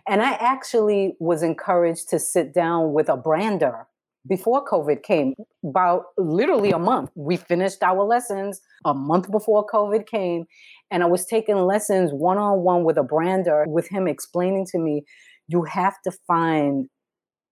And 0.08 0.22
I 0.22 0.34
actually 0.34 1.16
was 1.20 1.44
encouraged 1.44 2.10
to 2.10 2.20
sit 2.20 2.54
down 2.54 2.94
with 2.94 3.10
a 3.10 3.18
brander 3.18 3.88
before 4.28 4.66
COVID 4.66 5.04
came, 5.04 5.34
about 5.64 6.06
literally 6.18 6.72
a 6.72 6.80
month. 6.80 7.12
We 7.16 7.38
finished 7.38 7.84
our 7.84 8.04
lessons 8.04 8.62
a 8.86 8.94
month 8.94 9.32
before 9.32 9.66
COVID 9.66 10.08
came. 10.08 10.46
And 10.92 11.04
I 11.04 11.06
was 11.06 11.26
taking 11.26 11.58
lessons 11.58 12.12
one 12.12 12.38
on 12.38 12.60
one 12.60 12.84
with 12.84 12.98
a 12.98 13.04
brander, 13.04 13.66
with 13.68 13.88
him 13.90 14.08
explaining 14.08 14.66
to 14.72 14.80
me, 14.80 15.04
you 15.48 15.64
have 15.64 15.96
to 16.04 16.12
find 16.28 16.88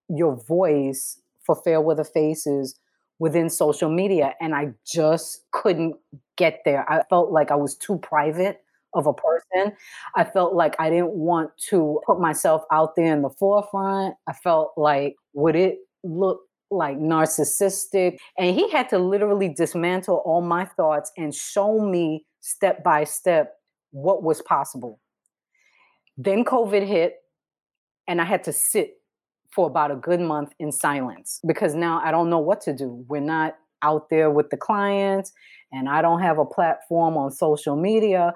your 0.09 0.35
voice 0.47 1.19
for 1.45 1.55
Fairweather 1.55 2.03
Faces 2.03 2.79
within 3.19 3.49
social 3.49 3.89
media. 3.89 4.33
And 4.41 4.53
I 4.53 4.73
just 4.85 5.45
couldn't 5.51 5.95
get 6.37 6.61
there. 6.65 6.89
I 6.91 7.03
felt 7.09 7.31
like 7.31 7.51
I 7.51 7.55
was 7.55 7.75
too 7.75 7.97
private 7.99 8.61
of 8.93 9.07
a 9.07 9.13
person. 9.13 9.75
I 10.15 10.23
felt 10.23 10.53
like 10.53 10.75
I 10.79 10.89
didn't 10.89 11.13
want 11.13 11.51
to 11.69 12.01
put 12.05 12.19
myself 12.19 12.63
out 12.71 12.95
there 12.95 13.13
in 13.13 13.21
the 13.21 13.29
forefront. 13.29 14.15
I 14.27 14.33
felt 14.33 14.73
like, 14.77 15.15
would 15.33 15.55
it 15.55 15.77
look 16.03 16.39
like 16.71 16.97
narcissistic? 16.97 18.17
And 18.37 18.55
he 18.55 18.69
had 18.71 18.89
to 18.89 18.99
literally 18.99 19.49
dismantle 19.49 20.21
all 20.25 20.41
my 20.41 20.65
thoughts 20.65 21.11
and 21.17 21.33
show 21.33 21.79
me 21.79 22.25
step 22.41 22.83
by 22.83 23.03
step 23.03 23.55
what 23.91 24.23
was 24.23 24.41
possible. 24.41 24.99
Then 26.17 26.43
COVID 26.45 26.85
hit 26.85 27.15
And 28.07 28.21
I 28.21 28.25
had 28.25 28.43
to 28.45 28.53
sit 28.53 28.97
for 29.51 29.67
about 29.67 29.91
a 29.91 29.95
good 29.95 30.19
month 30.19 30.53
in 30.59 30.71
silence 30.71 31.39
because 31.47 31.73
now 31.75 32.01
I 32.03 32.11
don't 32.11 32.29
know 32.29 32.39
what 32.39 32.61
to 32.61 32.73
do. 32.73 33.05
We're 33.07 33.21
not 33.21 33.55
out 33.81 34.09
there 34.09 34.29
with 34.29 34.49
the 34.49 34.57
clients 34.57 35.31
and 35.71 35.87
I 35.89 36.01
don't 36.01 36.21
have 36.21 36.37
a 36.37 36.45
platform 36.45 37.17
on 37.17 37.31
social 37.31 37.75
media. 37.75 38.33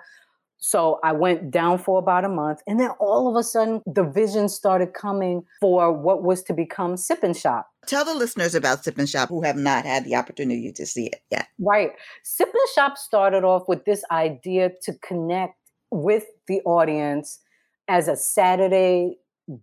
So 0.60 1.00
I 1.04 1.14
went 1.14 1.52
down 1.52 1.78
for 1.78 2.00
about 2.00 2.26
a 2.26 2.30
month. 2.30 2.62
And 2.68 2.80
then 2.80 2.90
all 3.00 3.30
of 3.30 3.36
a 3.36 3.44
sudden, 3.44 3.82
the 3.86 4.04
vision 4.04 4.50
started 4.50 4.94
coming 4.94 5.44
for 5.62 5.92
what 5.92 6.22
was 6.22 6.44
to 6.44 6.54
become 6.54 6.98
Sip 6.98 7.24
and 7.24 7.36
Shop. 7.36 7.68
Tell 7.88 8.04
the 8.04 8.14
listeners 8.14 8.56
about 8.56 8.84
Sip 8.84 8.98
and 8.98 9.10
Shop 9.10 9.30
who 9.30 9.42
have 9.42 9.56
not 9.56 9.86
had 9.86 10.04
the 10.04 10.16
opportunity 10.16 10.72
to 10.74 10.86
see 10.86 11.08
it 11.08 11.22
yet. 11.32 11.48
Right. 11.60 11.92
Sip 12.24 12.50
and 12.50 12.70
Shop 12.76 12.98
started 12.98 13.46
off 13.46 13.64
with 13.70 13.86
this 13.86 14.04
idea 14.12 14.72
to 14.84 14.94
connect 14.96 15.56
with 15.92 16.26
the 16.48 16.62
audience 16.66 17.40
as 17.88 18.08
a 18.08 18.18
Saturday 18.18 19.18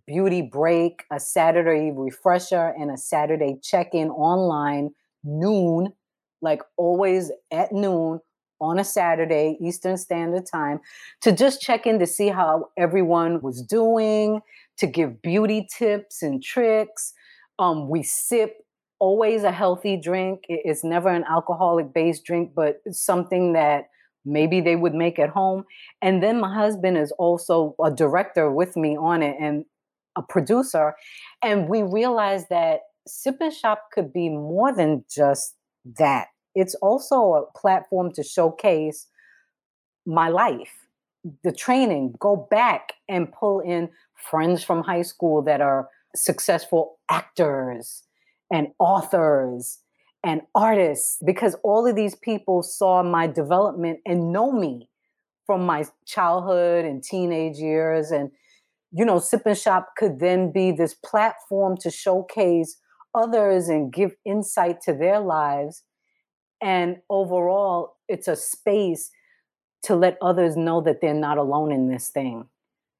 beauty 0.05 0.41
break, 0.41 1.03
a 1.11 1.19
Saturday 1.19 1.91
refresher, 1.95 2.73
and 2.77 2.91
a 2.91 2.97
Saturday 2.97 3.57
check 3.61 3.93
in 3.93 4.09
online, 4.09 4.89
noon, 5.23 5.93
like 6.41 6.61
always 6.75 7.31
at 7.51 7.71
noon 7.71 8.19
on 8.59 8.79
a 8.79 8.83
Saturday, 8.83 9.57
Eastern 9.61 9.97
Standard 9.97 10.45
Time, 10.45 10.79
to 11.21 11.31
just 11.31 11.61
check 11.61 11.85
in 11.85 11.99
to 11.99 12.07
see 12.07 12.29
how 12.29 12.69
everyone 12.77 13.41
was 13.41 13.61
doing, 13.61 14.41
to 14.77 14.87
give 14.87 15.21
beauty 15.21 15.67
tips 15.71 16.21
and 16.21 16.43
tricks. 16.43 17.13
Um, 17.59 17.89
we 17.89 18.03
sip 18.03 18.57
always 18.99 19.43
a 19.43 19.51
healthy 19.51 19.97
drink. 19.97 20.45
It's 20.47 20.83
never 20.83 21.09
an 21.09 21.23
alcoholic 21.29 21.93
based 21.93 22.25
drink, 22.25 22.53
but 22.55 22.81
something 22.91 23.53
that 23.53 23.89
maybe 24.25 24.59
they 24.61 24.75
would 24.75 24.93
make 24.93 25.19
at 25.19 25.29
home. 25.29 25.63
And 26.01 26.21
then 26.21 26.39
my 26.39 26.53
husband 26.53 26.97
is 26.97 27.11
also 27.13 27.75
a 27.83 27.89
director 27.89 28.51
with 28.51 28.75
me 28.75 28.97
on 28.97 29.23
it 29.23 29.37
and 29.39 29.65
a 30.15 30.21
producer. 30.21 30.95
And 31.41 31.69
we 31.69 31.83
realized 31.83 32.47
that 32.49 32.81
Sip 33.07 33.37
and 33.39 33.53
Shop 33.53 33.83
could 33.93 34.11
be 34.11 34.29
more 34.29 34.75
than 34.75 35.05
just 35.09 35.55
that 35.97 36.27
it's 36.57 36.73
also 36.75 37.33
a 37.35 37.57
platform 37.57 38.11
to 38.13 38.23
showcase 38.23 39.07
my 40.07 40.27
life, 40.27 40.73
the 41.43 41.51
training, 41.51 42.15
go 42.19 42.47
back 42.49 42.93
and 43.07 43.31
pull 43.31 43.59
in 43.59 43.89
friends 44.15 44.63
from 44.63 44.81
high 44.81 45.03
school 45.03 45.43
that 45.43 45.61
are 45.61 45.87
successful 46.15 46.97
actors 47.11 48.03
and 48.51 48.69
authors 48.79 49.79
and 50.23 50.41
artists 50.55 51.19
because 51.23 51.55
all 51.63 51.85
of 51.85 51.95
these 51.95 52.15
people 52.15 52.63
saw 52.63 53.03
my 53.03 53.27
development 53.27 53.99
and 54.03 54.33
know 54.33 54.51
me 54.51 54.89
from 55.45 55.63
my 55.63 55.85
childhood 56.07 56.85
and 56.85 57.03
teenage 57.03 57.57
years. 57.57 58.09
And 58.09 58.31
you 58.91 59.05
know 59.05 59.19
sip 59.19 59.43
and 59.45 59.57
shop 59.57 59.89
could 59.95 60.19
then 60.19 60.51
be 60.51 60.71
this 60.71 60.95
platform 61.05 61.77
to 61.81 61.91
showcase 61.91 62.77
others 63.13 63.67
and 63.67 63.93
give 63.93 64.15
insight 64.25 64.81
to 64.81 64.93
their 64.93 65.19
lives 65.19 65.83
and 66.61 66.97
overall, 67.09 67.95
it's 68.07 68.27
a 68.27 68.35
space 68.35 69.11
to 69.83 69.95
let 69.95 70.17
others 70.21 70.57
know 70.57 70.81
that 70.81 71.01
they're 71.01 71.13
not 71.13 71.37
alone 71.37 71.71
in 71.71 71.89
this 71.89 72.09
thing, 72.09 72.47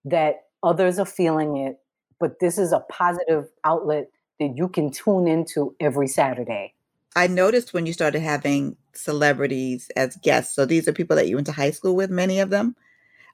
that 0.05 0.45
others 0.63 0.99
are 0.99 1.05
feeling 1.05 1.57
it, 1.57 1.79
but 2.19 2.39
this 2.39 2.57
is 2.57 2.71
a 2.71 2.79
positive 2.89 3.49
outlet 3.63 4.09
that 4.39 4.55
you 4.55 4.69
can 4.69 4.91
tune 4.91 5.27
into 5.27 5.75
every 5.79 6.07
Saturday. 6.07 6.73
I 7.15 7.27
noticed 7.27 7.73
when 7.73 7.85
you 7.87 7.93
started 7.93 8.19
having 8.19 8.77
celebrities 8.93 9.89
as 9.95 10.15
guests. 10.17 10.55
So 10.55 10.65
these 10.65 10.87
are 10.87 10.93
people 10.93 11.15
that 11.15 11.27
you 11.27 11.35
went 11.35 11.47
to 11.47 11.53
high 11.53 11.71
school 11.71 11.95
with, 11.95 12.11
many 12.11 12.39
of 12.39 12.51
them 12.51 12.75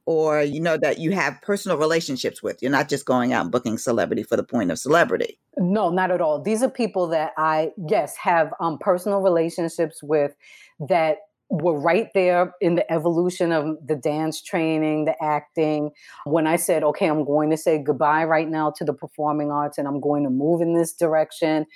or 0.05 0.41
you 0.41 0.59
know 0.59 0.77
that 0.77 0.99
you 0.99 1.11
have 1.11 1.41
personal 1.41 1.77
relationships 1.77 2.43
with. 2.43 2.61
You're 2.61 2.71
not 2.71 2.89
just 2.89 3.05
going 3.05 3.33
out 3.33 3.43
and 3.43 3.51
booking 3.51 3.77
celebrity 3.77 4.23
for 4.23 4.35
the 4.35 4.43
point 4.43 4.71
of 4.71 4.79
celebrity. 4.79 5.39
No, 5.57 5.89
not 5.89 6.11
at 6.11 6.21
all. 6.21 6.41
These 6.41 6.63
are 6.63 6.69
people 6.69 7.07
that 7.07 7.31
I 7.37 7.71
yes 7.87 8.15
have 8.17 8.53
um, 8.59 8.77
personal 8.79 9.21
relationships 9.21 10.01
with 10.03 10.33
that 10.79 11.17
were 11.49 11.79
right 11.79 12.09
there 12.15 12.53
in 12.61 12.75
the 12.75 12.91
evolution 12.91 13.51
of 13.51 13.77
the 13.85 13.95
dance 13.95 14.41
training, 14.41 15.05
the 15.05 15.15
acting. 15.23 15.91
When 16.25 16.47
I 16.47 16.55
said, 16.55 16.83
okay, 16.83 17.07
I'm 17.07 17.25
going 17.25 17.51
to 17.51 17.57
say 17.57 17.77
goodbye 17.77 18.23
right 18.23 18.49
now 18.49 18.71
to 18.77 18.83
the 18.83 18.93
performing 18.93 19.51
arts 19.51 19.77
and 19.77 19.87
I'm 19.87 20.01
going 20.01 20.23
to 20.23 20.29
move 20.31 20.61
in 20.61 20.73
this 20.73 20.93
direction, 20.93 21.67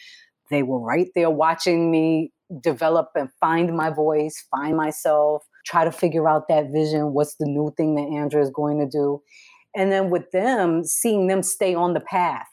they 0.50 0.64
were 0.64 0.80
right 0.80 1.10
there 1.14 1.30
watching 1.30 1.92
me 1.92 2.32
develop 2.62 3.10
and 3.16 3.30
find 3.40 3.76
my 3.76 3.90
voice, 3.90 4.46
find 4.50 4.76
myself, 4.76 5.44
try 5.68 5.84
to 5.84 5.92
figure 5.92 6.30
out 6.30 6.48
that 6.48 6.72
vision. 6.72 7.14
What's 7.14 7.36
the 7.36 7.46
new 7.46 7.74
thing 7.76 7.96
that 7.96 8.08
Andrea 8.18 8.44
is 8.44 8.50
going 8.50 8.80
to 8.80 8.88
do? 8.88 9.22
And 9.76 9.92
then 9.92 10.10
with 10.10 10.32
them, 10.32 10.84
seeing 10.84 11.28
them 11.28 11.44
stay 11.44 11.76
on 11.76 11.94
the 11.94 12.00
path 12.00 12.48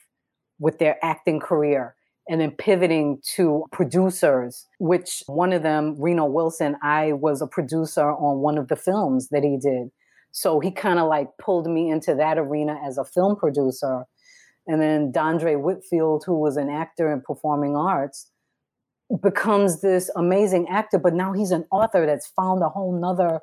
with 0.59 0.79
their 0.79 1.03
acting 1.03 1.39
career 1.39 1.95
and 2.27 2.41
then 2.41 2.51
pivoting 2.51 3.19
to 3.35 3.63
producers, 3.71 4.67
which 4.79 5.23
one 5.27 5.53
of 5.53 5.63
them, 5.63 5.95
Reno 5.99 6.25
Wilson, 6.25 6.75
I 6.83 7.13
was 7.13 7.41
a 7.41 7.47
producer 7.47 8.11
on 8.11 8.39
one 8.39 8.57
of 8.57 8.67
the 8.67 8.75
films 8.75 9.29
that 9.29 9.43
he 9.43 9.57
did. 9.57 9.89
So 10.31 10.59
he 10.59 10.71
kind 10.71 10.99
of 10.99 11.07
like 11.07 11.29
pulled 11.39 11.67
me 11.67 11.89
into 11.89 12.15
that 12.15 12.37
arena 12.37 12.77
as 12.85 12.97
a 12.97 13.05
film 13.05 13.35
producer. 13.37 14.05
And 14.67 14.81
then 14.81 15.11
Dondre 15.11 15.61
Whitfield, 15.61 16.23
who 16.25 16.39
was 16.39 16.57
an 16.57 16.69
actor 16.69 17.11
in 17.13 17.21
performing 17.21 17.75
arts, 17.75 18.31
becomes 19.21 19.81
this 19.81 20.09
amazing 20.15 20.67
actor, 20.67 20.99
but 20.99 21.13
now 21.13 21.33
he's 21.33 21.51
an 21.51 21.65
author 21.71 22.05
that's 22.05 22.27
found 22.27 22.63
a 22.63 22.69
whole 22.69 22.99
nother 22.99 23.39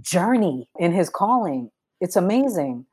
journey 0.00 0.68
in 0.78 0.92
his 0.92 1.08
calling. 1.10 1.70
It's 2.00 2.16
amazing. 2.16 2.86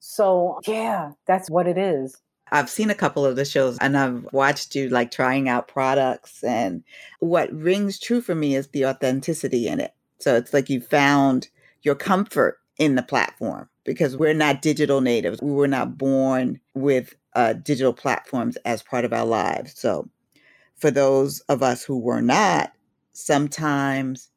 So, 0.00 0.60
yeah, 0.66 1.12
that's 1.26 1.50
what 1.50 1.66
it 1.66 1.76
is. 1.76 2.16
I've 2.52 2.70
seen 2.70 2.90
a 2.90 2.94
couple 2.94 3.24
of 3.24 3.36
the 3.36 3.44
shows 3.44 3.78
and 3.80 3.96
I've 3.96 4.26
watched 4.32 4.74
you 4.74 4.88
like 4.88 5.10
trying 5.10 5.48
out 5.48 5.68
products. 5.68 6.42
And 6.42 6.82
what 7.20 7.52
rings 7.52 7.98
true 7.98 8.20
for 8.20 8.34
me 8.34 8.56
is 8.56 8.68
the 8.68 8.86
authenticity 8.86 9.68
in 9.68 9.80
it. 9.80 9.94
So 10.18 10.34
it's 10.36 10.52
like 10.52 10.68
you 10.68 10.80
found 10.80 11.48
your 11.82 11.94
comfort 11.94 12.58
in 12.76 12.94
the 12.94 13.02
platform 13.02 13.68
because 13.84 14.16
we're 14.16 14.34
not 14.34 14.62
digital 14.62 15.00
natives. 15.00 15.40
We 15.40 15.52
were 15.52 15.68
not 15.68 15.96
born 15.96 16.60
with 16.74 17.14
uh, 17.34 17.52
digital 17.52 17.92
platforms 17.92 18.56
as 18.64 18.82
part 18.82 19.04
of 19.04 19.12
our 19.12 19.26
lives. 19.26 19.78
So 19.78 20.08
for 20.80 20.90
those 20.90 21.40
of 21.40 21.62
us 21.62 21.84
who 21.84 21.98
were 21.98 22.22
not, 22.22 22.72
sometimes 23.12 24.30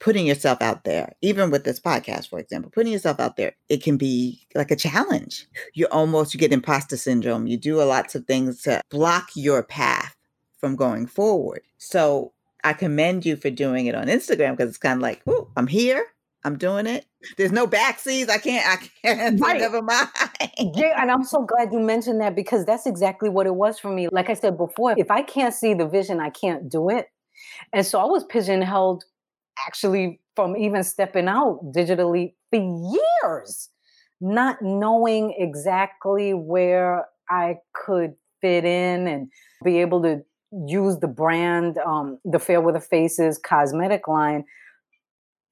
putting 0.00 0.26
yourself 0.26 0.62
out 0.62 0.84
there, 0.84 1.12
even 1.22 1.50
with 1.50 1.64
this 1.64 1.80
podcast, 1.80 2.28
for 2.28 2.38
example, 2.38 2.70
putting 2.70 2.92
yourself 2.92 3.20
out 3.20 3.36
there, 3.36 3.52
it 3.68 3.82
can 3.82 3.96
be 3.96 4.46
like 4.54 4.70
a 4.70 4.76
challenge. 4.76 5.46
You 5.74 5.86
almost 5.90 6.32
you 6.32 6.40
get 6.40 6.52
imposter 6.52 6.96
syndrome. 6.96 7.46
You 7.46 7.56
do 7.56 7.80
a 7.80 7.84
lots 7.84 8.14
of 8.14 8.26
things 8.26 8.62
to 8.62 8.80
block 8.90 9.30
your 9.34 9.62
path 9.62 10.14
from 10.58 10.76
going 10.76 11.06
forward. 11.06 11.62
So 11.78 12.32
I 12.64 12.72
commend 12.72 13.24
you 13.26 13.36
for 13.36 13.50
doing 13.50 13.86
it 13.86 13.94
on 13.94 14.06
Instagram 14.06 14.56
because 14.56 14.68
it's 14.70 14.78
kind 14.78 14.98
of 14.98 15.02
like, 15.02 15.22
oh, 15.26 15.48
I'm 15.56 15.66
here. 15.66 16.04
I'm 16.44 16.56
doing 16.56 16.86
it. 16.86 17.04
There's 17.36 17.52
no 17.52 17.66
backseas. 17.66 18.30
I 18.30 18.38
can't. 18.38 18.66
I 18.66 18.76
can't. 19.02 19.40
Right. 19.48 19.60
Never 19.60 19.82
mind. 19.82 20.08
yeah, 20.74 21.00
and 21.00 21.10
I'm 21.10 21.24
so 21.34 21.44
glad 21.44 21.72
you 21.72 21.80
mentioned 21.80 22.20
that 22.20 22.36
because 22.36 22.64
that's 22.64 22.86
exactly 22.86 23.28
what 23.28 23.46
it 23.46 23.54
was 23.54 23.78
for 23.78 23.90
me. 23.90 24.08
Like 24.10 24.30
I 24.30 24.34
said 24.34 24.56
before, 24.56 24.94
if 24.96 25.10
I 25.10 25.22
can't 25.22 25.54
see 25.54 25.74
the 25.74 25.86
vision, 25.86 26.20
I 26.20 26.30
can't 26.30 26.68
do 26.70 26.90
it. 26.90 27.06
And 27.72 27.84
so 27.84 28.00
I 28.00 28.04
was 28.04 28.24
pigeonholed, 28.24 29.04
actually, 29.66 30.20
from 30.36 30.56
even 30.56 30.84
stepping 30.84 31.28
out 31.28 31.60
digitally 31.74 32.34
for 32.50 32.96
years, 33.22 33.68
not 34.20 34.58
knowing 34.62 35.34
exactly 35.36 36.32
where 36.32 37.06
I 37.28 37.56
could 37.74 38.14
fit 38.40 38.64
in 38.64 39.08
and 39.08 39.28
be 39.64 39.78
able 39.80 40.02
to 40.02 40.22
use 40.66 40.98
the 40.98 41.08
brand, 41.08 41.78
um, 41.78 42.18
the 42.24 42.38
Fairweather 42.38 42.80
Faces 42.80 43.38
cosmetic 43.38 44.06
line 44.08 44.44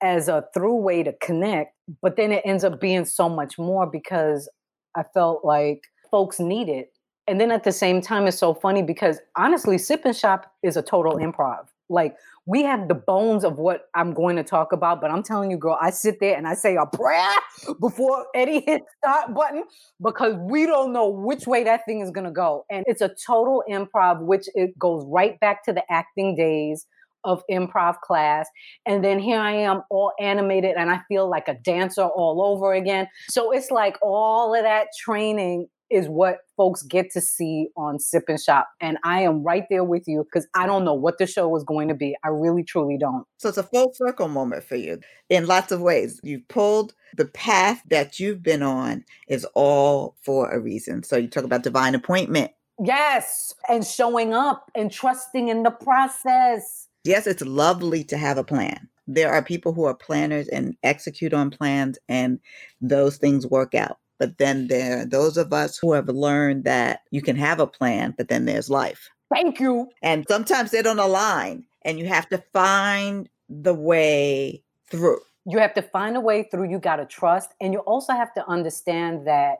as 0.03 0.29
a 0.29 0.45
through 0.55 0.77
way 0.77 1.03
to 1.03 1.13
connect, 1.21 1.75
but 2.03 2.17
then 2.17 2.33
it 2.33 2.43
ends 2.45 2.65
up 2.65 2.81
being 2.81 3.05
so 3.05 3.29
much 3.29 3.59
more 3.59 3.87
because 3.87 4.49
I 4.95 5.03
felt 5.03 5.45
like 5.45 5.83
folks 6.11 6.39
need 6.41 6.69
it. 6.69 6.93
And 7.29 7.41
then 7.41 7.51
at 7.51 7.65
the 7.65 7.73
same 7.73 8.01
time, 8.01 8.27
it's 8.27 8.39
so 8.39 8.55
funny 8.55 8.83
because 8.83 9.19
honestly, 9.37 9.79
Sip 9.79 10.05
and 10.05 10.17
Shop 10.17 10.53
is 10.63 10.77
a 10.77 10.83
total 10.83 11.15
improv. 11.15 11.67
Like 11.89 12.17
we 12.47 12.63
have 12.63 12.89
the 12.89 12.95
bones 12.95 13.45
of 13.45 13.59
what 13.59 13.89
I'm 13.95 14.13
going 14.13 14.37
to 14.37 14.45
talk 14.45 14.73
about, 14.73 15.01
but 15.01 15.11
I'm 15.11 15.23
telling 15.23 15.51
you, 15.51 15.57
girl, 15.57 15.79
I 15.81 15.91
sit 15.91 16.21
there 16.21 16.37
and 16.37 16.47
I 16.47 16.55
say 16.55 16.77
a 16.77 16.87
prayer 16.87 17.35
before 17.81 18.27
Eddie 18.35 18.61
hits 18.61 18.87
start 18.99 19.35
button 19.35 19.65
because 20.01 20.35
we 20.37 20.67
don't 20.67 20.93
know 20.93 21.09
which 21.09 21.47
way 21.47 21.65
that 21.65 21.85
thing 21.87 22.01
is 22.01 22.11
going 22.11 22.27
to 22.27 22.33
go. 22.33 22.65
And 22.71 22.85
it's 22.87 23.01
a 23.01 23.15
total 23.27 23.65
improv, 23.69 24.21
which 24.21 24.49
it 24.55 24.79
goes 24.79 25.05
right 25.07 25.39
back 25.41 25.65
to 25.65 25.73
the 25.73 25.83
acting 25.91 26.37
days 26.37 26.87
of 27.27 27.43
improv 27.51 28.01
class. 28.01 28.49
And 28.87 29.05
then 29.05 29.19
here 29.19 29.41
I 29.41 29.53
am 29.53 29.83
all 29.91 30.13
animated 30.19 30.77
and 30.77 30.91
I 30.91 31.01
feel 31.09 31.29
like 31.29 31.49
a 31.49 31.55
dancer 31.55 32.05
all 32.05 32.43
over 32.43 32.73
again. 32.73 33.09
So 33.29 33.53
it's 33.53 33.71
like 33.71 33.99
all 34.01 34.55
of 34.55 34.63
that 34.63 34.89
training 34.99 35.69
is 35.91 36.09
what 36.09 36.39
folks 36.57 36.83
get 36.83 37.11
to 37.13 37.21
see 37.21 37.69
on 37.77 37.99
Sip 37.99 38.25
and 38.29 38.41
Shop. 38.41 38.69
And 38.81 38.99
I 39.05 39.23
am 39.23 39.43
right 39.43 39.65
there 39.71 39.85
with 39.85 40.05
you 40.07 40.25
because 40.25 40.47
I 40.55 40.67
don't 40.67 40.85
know 40.85 40.95
what 40.95 41.19
the 41.19 41.27
show 41.27 41.55
is 41.57 41.65
going 41.65 41.89
to 41.89 41.95
be. 41.95 42.17
I 42.25 42.29
really, 42.29 42.65
truly 42.65 42.99
don't. 42.99 43.25
So 43.39 43.49
it's 43.49 43.59
a 43.59 43.63
full 43.63 43.93
circle 43.95 44.29
moment 44.29 44.65
for 44.65 44.77
you 44.77 45.01
in 45.29 45.47
lots 45.47 45.71
of 45.71 45.81
ways. 45.81 46.21
You've 46.23 46.49
pulled 46.49 46.95
the 47.17 47.27
path 47.27 47.83
that 47.89 48.19
you've 48.19 48.43
been 48.43 48.63
on 48.63 49.05
is 49.29 49.47
all 49.55 50.17
for 50.23 50.51
a 50.51 50.59
reason. 50.59 51.03
So 51.03 51.17
you 51.17 51.29
talk 51.29 51.45
about 51.45 51.63
divine 51.63 51.95
appointment. 51.95 52.51
Yes. 52.83 53.55
And 53.69 53.87
showing 53.87 54.35
up 54.35 54.71
and 54.75 54.91
trusting 54.91 55.49
in 55.49 55.63
the 55.63 55.71
process. 55.71 56.89
Yes, 57.07 57.27
it's 57.27 57.43
lovely 57.43 58.05
to 58.05 58.17
have 58.17 58.39
a 58.39 58.45
plan. 58.45 58.89
There 59.07 59.33
are 59.33 59.43
people 59.43 59.73
who 59.73 59.85
are 59.85 59.95
planners 59.95 60.49
and 60.49 60.77
execute 60.83 61.33
on 61.33 61.51
plans, 61.51 61.99
and 62.09 62.41
those 62.81 63.17
things 63.17 63.47
work 63.47 63.75
out. 63.75 63.99
But 64.19 64.39
then 64.39 64.67
there 64.69 65.03
are 65.03 65.05
those 65.05 65.37
of 65.37 65.53
us 65.53 65.79
who 65.79 65.93
have 65.93 66.09
learned 66.09 66.65
that 66.65 67.03
you 67.11 67.23
can 67.23 67.37
have 67.37 67.61
a 67.61 67.67
plan, 67.67 68.15
but 68.17 68.29
then 68.29 68.47
there's 68.47 68.71
life. 68.71 69.11
Thank 69.33 69.61
you. 69.61 69.91
And 70.03 70.25
sometimes 70.29 70.71
they 70.71 70.83
don't 70.83 70.99
align, 70.99 71.65
and 71.83 71.99
you 71.99 72.07
have 72.07 72.29
to 72.31 72.39
find 72.53 73.29
the 73.49 73.75
way 73.75 74.63
through. 74.89 75.21
You 75.45 75.59
have 75.59 75.75
to 75.75 75.83
find 75.83 76.17
a 76.17 76.21
way 76.21 76.43
through. 76.43 76.71
You 76.71 76.79
got 76.79 76.97
to 76.97 77.07
trust. 77.07 77.51
And 77.61 77.73
you 77.73 77.79
also 77.81 78.13
have 78.15 78.35
to 78.35 78.49
understand 78.49 79.27
that 79.29 79.59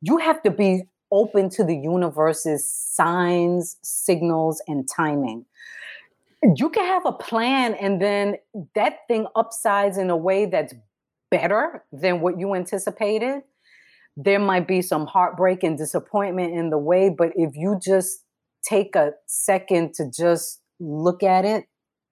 you 0.00 0.16
have 0.18 0.42
to 0.44 0.50
be 0.50 0.84
open 1.10 1.50
to 1.50 1.64
the 1.64 1.76
universe's 1.76 2.68
signs, 2.70 3.76
signals, 3.82 4.62
and 4.66 4.88
timing. 4.88 5.44
You 6.42 6.70
can 6.70 6.84
have 6.84 7.04
a 7.04 7.12
plan 7.12 7.74
and 7.74 8.00
then 8.00 8.36
that 8.74 9.00
thing 9.08 9.26
upsides 9.34 9.98
in 9.98 10.10
a 10.10 10.16
way 10.16 10.46
that's 10.46 10.74
better 11.30 11.84
than 11.92 12.20
what 12.20 12.38
you 12.38 12.54
anticipated 12.54 13.42
there 14.18 14.40
might 14.40 14.66
be 14.66 14.82
some 14.82 15.06
heartbreak 15.06 15.62
and 15.62 15.78
disappointment 15.78 16.52
in 16.52 16.70
the 16.70 16.78
way, 16.78 17.08
but 17.08 17.30
if 17.36 17.54
you 17.54 17.78
just 17.80 18.24
take 18.64 18.96
a 18.96 19.12
second 19.26 19.94
to 19.94 20.10
just 20.10 20.60
look 20.80 21.22
at 21.22 21.44
it 21.44 21.66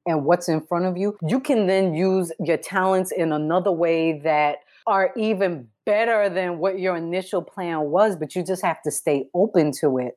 and 0.07 0.25
what's 0.25 0.49
in 0.49 0.65
front 0.65 0.85
of 0.85 0.97
you, 0.97 1.19
you 1.27 1.41
can 1.41 1.67
then 1.67 1.95
use 1.95 2.31
your 2.39 2.59
talents 2.59 3.11
in 3.11 3.33
another 3.33 3.73
way 3.73 4.21
that 4.21 4.59
are 4.87 5.12
even 5.17 5.67
better 5.85 6.29
than 6.29 6.59
what 6.59 6.79
your 6.79 6.97
initial 6.97 7.43
plan 7.43 7.81
was, 7.91 8.15
but 8.15 8.37
you 8.37 8.45
just 8.45 8.65
have 8.65 8.81
to 8.83 8.91
stay 8.93 9.27
open 9.35 9.73
to 9.73 9.99
it. 9.99 10.17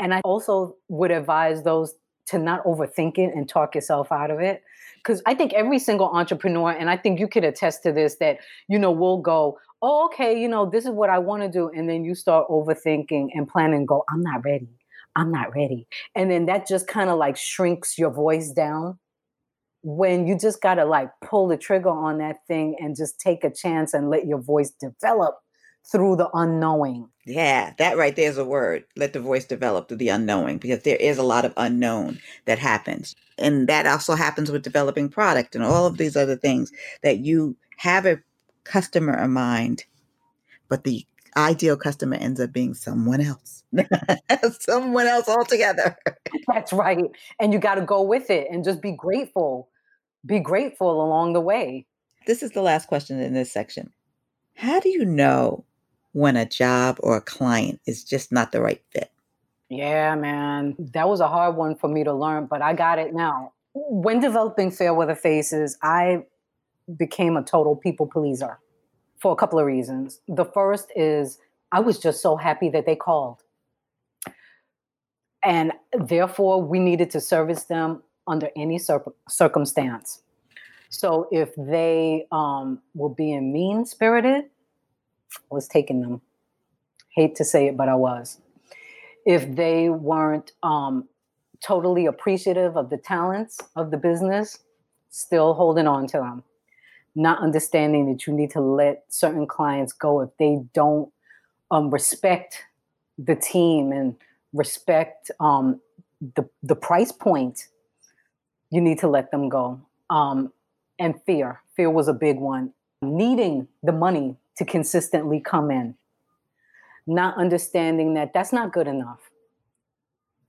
And 0.00 0.12
I 0.12 0.20
also 0.24 0.74
would 0.88 1.12
advise 1.12 1.62
those 1.62 1.94
to 2.32 2.38
not 2.38 2.64
overthink 2.64 3.18
it 3.18 3.34
and 3.34 3.48
talk 3.48 3.74
yourself 3.74 4.10
out 4.10 4.30
of 4.30 4.40
it. 4.40 4.62
Because 4.96 5.22
I 5.26 5.34
think 5.34 5.52
every 5.52 5.78
single 5.78 6.08
entrepreneur, 6.08 6.70
and 6.70 6.88
I 6.88 6.96
think 6.96 7.20
you 7.20 7.28
could 7.28 7.44
attest 7.44 7.82
to 7.84 7.92
this, 7.92 8.16
that, 8.16 8.38
you 8.68 8.78
know, 8.78 8.90
we'll 8.90 9.18
go, 9.18 9.58
oh, 9.82 10.06
okay, 10.06 10.40
you 10.40 10.48
know, 10.48 10.68
this 10.68 10.84
is 10.84 10.90
what 10.90 11.10
I 11.10 11.18
want 11.18 11.42
to 11.42 11.48
do. 11.48 11.68
And 11.68 11.88
then 11.88 12.04
you 12.04 12.14
start 12.14 12.48
overthinking 12.48 13.28
and 13.34 13.48
planning, 13.48 13.84
go, 13.84 14.04
I'm 14.08 14.22
not 14.22 14.44
ready. 14.44 14.68
I'm 15.14 15.30
not 15.30 15.54
ready. 15.54 15.86
And 16.14 16.30
then 16.30 16.46
that 16.46 16.66
just 16.66 16.86
kind 16.86 17.10
of 17.10 17.18
like 17.18 17.36
shrinks 17.36 17.98
your 17.98 18.10
voice 18.10 18.50
down 18.50 18.98
when 19.82 20.26
you 20.26 20.38
just 20.38 20.62
got 20.62 20.76
to 20.76 20.84
like 20.84 21.10
pull 21.22 21.48
the 21.48 21.56
trigger 21.56 21.90
on 21.90 22.18
that 22.18 22.36
thing 22.46 22.76
and 22.78 22.96
just 22.96 23.20
take 23.20 23.44
a 23.44 23.52
chance 23.52 23.92
and 23.92 24.08
let 24.08 24.26
your 24.26 24.40
voice 24.40 24.70
develop 24.80 25.34
through 25.84 26.16
the 26.16 26.30
unknowing. 26.32 27.08
Yeah, 27.24 27.72
that 27.78 27.96
right 27.96 28.14
there 28.14 28.30
is 28.30 28.38
a 28.38 28.44
word. 28.44 28.84
Let 28.96 29.12
the 29.12 29.20
voice 29.20 29.44
develop 29.44 29.88
through 29.88 29.98
the 29.98 30.08
unknowing 30.08 30.58
because 30.58 30.82
there 30.82 30.96
is 30.96 31.18
a 31.18 31.22
lot 31.22 31.44
of 31.44 31.52
unknown 31.56 32.18
that 32.46 32.58
happens. 32.58 33.14
And 33.38 33.68
that 33.68 33.86
also 33.86 34.14
happens 34.14 34.50
with 34.50 34.62
developing 34.62 35.08
product 35.08 35.54
and 35.54 35.64
all 35.64 35.86
of 35.86 35.98
these 35.98 36.16
other 36.16 36.36
things 36.36 36.72
that 37.02 37.18
you 37.18 37.56
have 37.78 38.06
a 38.06 38.20
customer 38.64 39.22
in 39.22 39.32
mind, 39.32 39.84
but 40.68 40.84
the 40.84 41.04
ideal 41.36 41.76
customer 41.76 42.16
ends 42.16 42.40
up 42.40 42.52
being 42.52 42.74
someone 42.74 43.20
else, 43.20 43.64
someone 44.60 45.06
else 45.06 45.28
altogether. 45.28 45.96
That's 46.48 46.72
right. 46.72 47.10
And 47.40 47.52
you 47.52 47.58
got 47.58 47.76
to 47.76 47.82
go 47.82 48.02
with 48.02 48.30
it 48.30 48.48
and 48.50 48.64
just 48.64 48.80
be 48.80 48.92
grateful. 48.92 49.68
Be 50.24 50.40
grateful 50.40 51.02
along 51.02 51.32
the 51.32 51.40
way. 51.40 51.86
This 52.26 52.42
is 52.42 52.52
the 52.52 52.62
last 52.62 52.86
question 52.86 53.18
in 53.18 53.34
this 53.34 53.50
section. 53.50 53.92
How 54.54 54.78
do 54.78 54.88
you 54.88 55.04
know 55.04 55.64
when 56.12 56.36
a 56.36 56.46
job 56.46 56.98
or 57.00 57.16
a 57.16 57.20
client 57.20 57.80
is 57.86 58.04
just 58.04 58.32
not 58.32 58.52
the 58.52 58.60
right 58.60 58.82
fit? 58.90 59.10
Yeah, 59.68 60.14
man. 60.14 60.76
That 60.78 61.08
was 61.08 61.20
a 61.20 61.28
hard 61.28 61.56
one 61.56 61.76
for 61.76 61.88
me 61.88 62.04
to 62.04 62.12
learn, 62.12 62.46
but 62.46 62.60
I 62.60 62.74
got 62.74 62.98
it 62.98 63.14
now. 63.14 63.52
When 63.74 64.20
developing 64.20 64.70
Fairweather 64.70 65.14
Faces, 65.14 65.78
I 65.82 66.24
became 66.96 67.36
a 67.36 67.42
total 67.42 67.76
people 67.76 68.06
pleaser 68.06 68.58
for 69.18 69.32
a 69.32 69.36
couple 69.36 69.58
of 69.58 69.64
reasons. 69.64 70.20
The 70.28 70.44
first 70.44 70.92
is 70.94 71.38
I 71.70 71.80
was 71.80 71.98
just 71.98 72.20
so 72.20 72.36
happy 72.36 72.68
that 72.68 72.84
they 72.84 72.96
called. 72.96 73.38
And 75.44 75.72
therefore, 75.92 76.62
we 76.62 76.78
needed 76.78 77.10
to 77.12 77.20
service 77.20 77.64
them 77.64 78.02
under 78.26 78.50
any 78.54 78.78
cir- 78.78 79.02
circumstance. 79.28 80.22
So 80.90 81.28
if 81.32 81.50
they 81.56 82.26
um, 82.30 82.80
were 82.94 83.08
being 83.08 83.52
mean 83.52 83.86
spirited, 83.86 84.44
was 85.50 85.68
taking 85.68 86.00
them. 86.00 86.20
Hate 87.14 87.34
to 87.36 87.44
say 87.44 87.68
it, 87.68 87.76
but 87.76 87.88
I 87.88 87.94
was. 87.94 88.38
If 89.26 89.54
they 89.54 89.88
weren't 89.88 90.52
um, 90.62 91.08
totally 91.62 92.06
appreciative 92.06 92.76
of 92.76 92.90
the 92.90 92.96
talents 92.96 93.60
of 93.76 93.90
the 93.90 93.96
business, 93.96 94.58
still 95.10 95.54
holding 95.54 95.86
on 95.86 96.06
to 96.08 96.18
them 96.18 96.42
not 97.14 97.40
understanding 97.40 98.10
that 98.10 98.26
you 98.26 98.32
need 98.32 98.50
to 98.50 98.60
let 98.60 99.04
certain 99.08 99.46
clients 99.46 99.92
go 99.92 100.20
if 100.20 100.30
they 100.38 100.60
don't 100.72 101.10
um, 101.70 101.90
respect 101.90 102.64
the 103.18 103.36
team 103.36 103.92
and 103.92 104.16
respect 104.52 105.30
um, 105.40 105.80
the 106.34 106.48
the 106.62 106.76
price 106.76 107.12
point. 107.12 107.68
You 108.70 108.80
need 108.80 108.98
to 109.00 109.08
let 109.08 109.30
them 109.30 109.48
go. 109.48 109.80
Um, 110.08 110.52
and 110.98 111.14
fear, 111.26 111.60
fear 111.76 111.90
was 111.90 112.08
a 112.08 112.14
big 112.14 112.38
one. 112.38 112.72
Needing 113.02 113.68
the 113.82 113.92
money 113.92 114.36
to 114.56 114.64
consistently 114.64 115.40
come 115.40 115.70
in, 115.70 115.94
not 117.06 117.36
understanding 117.36 118.14
that 118.14 118.32
that's 118.32 118.52
not 118.52 118.72
good 118.72 118.86
enough. 118.86 119.20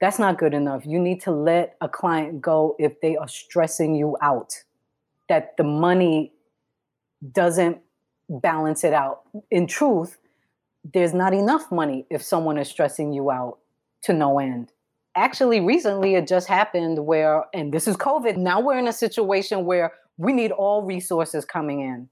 That's 0.02 0.20
not 0.20 0.38
good 0.38 0.54
enough. 0.54 0.86
You 0.86 1.00
need 1.00 1.22
to 1.22 1.32
let 1.32 1.78
a 1.80 1.88
client 1.88 2.42
go 2.42 2.76
if 2.78 3.00
they 3.00 3.16
are 3.16 3.28
stressing 3.28 3.96
you 3.96 4.18
out. 4.22 4.54
That 5.30 5.56
the 5.56 5.64
money 5.64 6.34
doesn't 7.32 7.80
balance 8.30 8.84
it 8.84 8.94
out. 8.94 9.22
In 9.50 9.66
truth, 9.66 10.18
there's 10.94 11.14
not 11.14 11.34
enough 11.34 11.72
money 11.72 12.06
if 12.10 12.22
someone 12.22 12.58
is 12.58 12.68
stressing 12.68 13.14
you 13.14 13.32
out 13.32 13.60
to 14.04 14.14
no 14.14 14.40
end. 14.40 14.74
Actually, 15.16 15.62
recently 15.62 16.16
it 16.16 16.28
just 16.28 16.48
happened 16.48 17.06
where, 17.06 17.46
and 17.54 17.74
this 17.74 17.88
is 17.88 17.96
COVID, 17.96 18.36
now 18.36 18.60
we're 18.60 18.80
in 18.80 18.88
a 18.88 18.94
situation 18.94 19.64
where 19.64 19.94
we 20.18 20.34
need 20.34 20.52
all 20.52 20.84
resources 20.84 21.46
coming 21.46 21.80
in. 21.80 22.10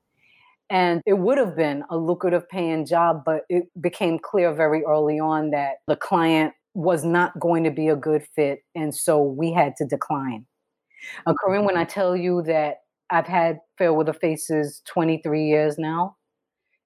And 0.71 1.01
it 1.05 1.19
would 1.19 1.37
have 1.37 1.55
been 1.55 1.83
a 1.89 1.97
lucrative 1.97 2.47
paying 2.49 2.85
job, 2.85 3.23
but 3.25 3.41
it 3.49 3.65
became 3.79 4.17
clear 4.17 4.53
very 4.53 4.83
early 4.83 5.19
on 5.19 5.51
that 5.51 5.77
the 5.87 5.97
client 5.97 6.53
was 6.73 7.03
not 7.03 7.37
going 7.39 7.65
to 7.65 7.71
be 7.71 7.89
a 7.89 7.95
good 7.95 8.23
fit. 8.35 8.61
And 8.73 8.95
so 8.95 9.21
we 9.21 9.51
had 9.51 9.75
to 9.77 9.85
decline. 9.85 10.45
Uh, 11.27 11.33
Corinne, 11.33 11.65
when 11.65 11.77
I 11.77 11.83
tell 11.83 12.15
you 12.15 12.41
that 12.43 12.77
I've 13.11 13.27
had 13.27 13.59
Fairweather 13.77 14.13
Faces 14.13 14.81
23 14.87 15.43
years 15.43 15.77
now. 15.77 16.15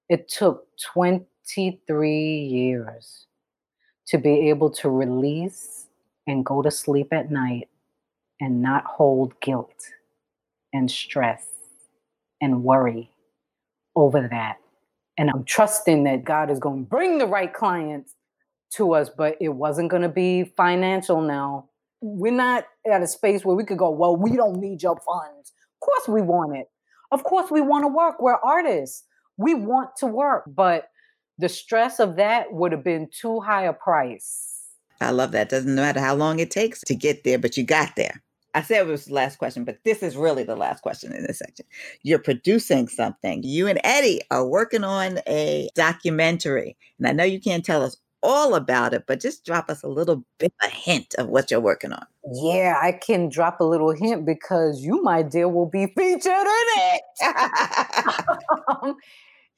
It 0.08 0.28
took 0.28 0.64
23 0.92 2.10
years 2.10 3.26
to 4.08 4.18
be 4.18 4.48
able 4.50 4.70
to 4.70 4.90
release 4.90 5.86
and 6.26 6.44
go 6.44 6.62
to 6.62 6.70
sleep 6.70 7.12
at 7.12 7.30
night 7.30 7.68
and 8.40 8.60
not 8.60 8.84
hold 8.84 9.40
guilt 9.40 9.86
and 10.72 10.90
stress 10.90 11.46
and 12.40 12.64
worry 12.64 13.10
over 13.96 14.28
that. 14.30 14.58
And 15.18 15.30
I'm 15.30 15.44
trusting 15.44 16.04
that 16.04 16.24
God 16.24 16.50
is 16.50 16.58
going 16.58 16.84
to 16.84 16.88
bring 16.88 17.18
the 17.18 17.26
right 17.26 17.52
clients 17.52 18.14
to 18.74 18.92
us, 18.92 19.10
but 19.16 19.36
it 19.40 19.48
wasn't 19.48 19.90
going 19.90 20.02
to 20.02 20.08
be 20.08 20.44
financial 20.56 21.20
now. 21.22 21.70
We're 22.02 22.32
not 22.32 22.66
at 22.90 23.02
a 23.02 23.06
space 23.06 23.44
where 23.44 23.56
we 23.56 23.64
could 23.64 23.78
go, 23.78 23.90
well, 23.90 24.14
we 24.14 24.36
don't 24.36 24.60
need 24.60 24.82
your 24.82 24.96
funds 24.96 25.52
Of 25.74 25.86
course 25.86 26.08
we 26.08 26.22
want 26.22 26.56
it. 26.56 26.66
Of 27.10 27.24
course 27.24 27.50
we 27.50 27.62
want 27.62 27.84
to 27.84 27.88
work. 27.88 28.20
We're 28.20 28.34
artists. 28.34 29.04
We 29.38 29.54
want 29.54 29.96
to 29.98 30.06
work, 30.06 30.44
but 30.46 30.88
the 31.38 31.48
stress 31.48 32.00
of 32.00 32.16
that 32.16 32.52
would 32.52 32.72
have 32.72 32.84
been 32.84 33.08
too 33.12 33.40
high 33.40 33.64
a 33.64 33.72
price. 33.72 34.56
I 35.00 35.10
love 35.10 35.32
that. 35.32 35.50
Doesn't 35.50 35.74
matter 35.74 36.00
how 36.00 36.14
long 36.14 36.38
it 36.38 36.50
takes 36.50 36.80
to 36.82 36.94
get 36.94 37.24
there, 37.24 37.38
but 37.38 37.56
you 37.56 37.64
got 37.64 37.96
there. 37.96 38.22
I 38.56 38.62
said 38.62 38.80
it 38.80 38.90
was 38.90 39.04
the 39.04 39.12
last 39.14 39.36
question, 39.36 39.64
but 39.64 39.78
this 39.84 40.02
is 40.02 40.16
really 40.16 40.42
the 40.42 40.56
last 40.56 40.82
question 40.82 41.12
in 41.12 41.24
this 41.24 41.40
section. 41.40 41.66
You're 42.02 42.18
producing 42.18 42.88
something. 42.88 43.42
You 43.42 43.66
and 43.66 43.78
Eddie 43.84 44.22
are 44.30 44.46
working 44.46 44.82
on 44.82 45.20
a 45.28 45.68
documentary. 45.74 46.74
And 46.98 47.06
I 47.06 47.12
know 47.12 47.22
you 47.22 47.38
can't 47.38 47.66
tell 47.66 47.82
us 47.82 47.98
all 48.22 48.54
about 48.54 48.94
it, 48.94 49.04
but 49.06 49.20
just 49.20 49.44
drop 49.44 49.68
us 49.68 49.82
a 49.82 49.88
little 49.88 50.24
bit, 50.38 50.54
a 50.62 50.68
hint 50.68 51.14
of 51.18 51.28
what 51.28 51.50
you're 51.50 51.60
working 51.60 51.92
on. 51.92 52.06
Yeah, 52.32 52.78
I 52.82 52.92
can 52.92 53.28
drop 53.28 53.60
a 53.60 53.64
little 53.64 53.92
hint 53.92 54.24
because 54.24 54.82
you, 54.82 55.02
my 55.02 55.20
dear, 55.22 55.50
will 55.50 55.68
be 55.68 55.86
featured 55.96 56.26
in 56.26 56.66
it. 56.78 57.02
um, 58.82 58.96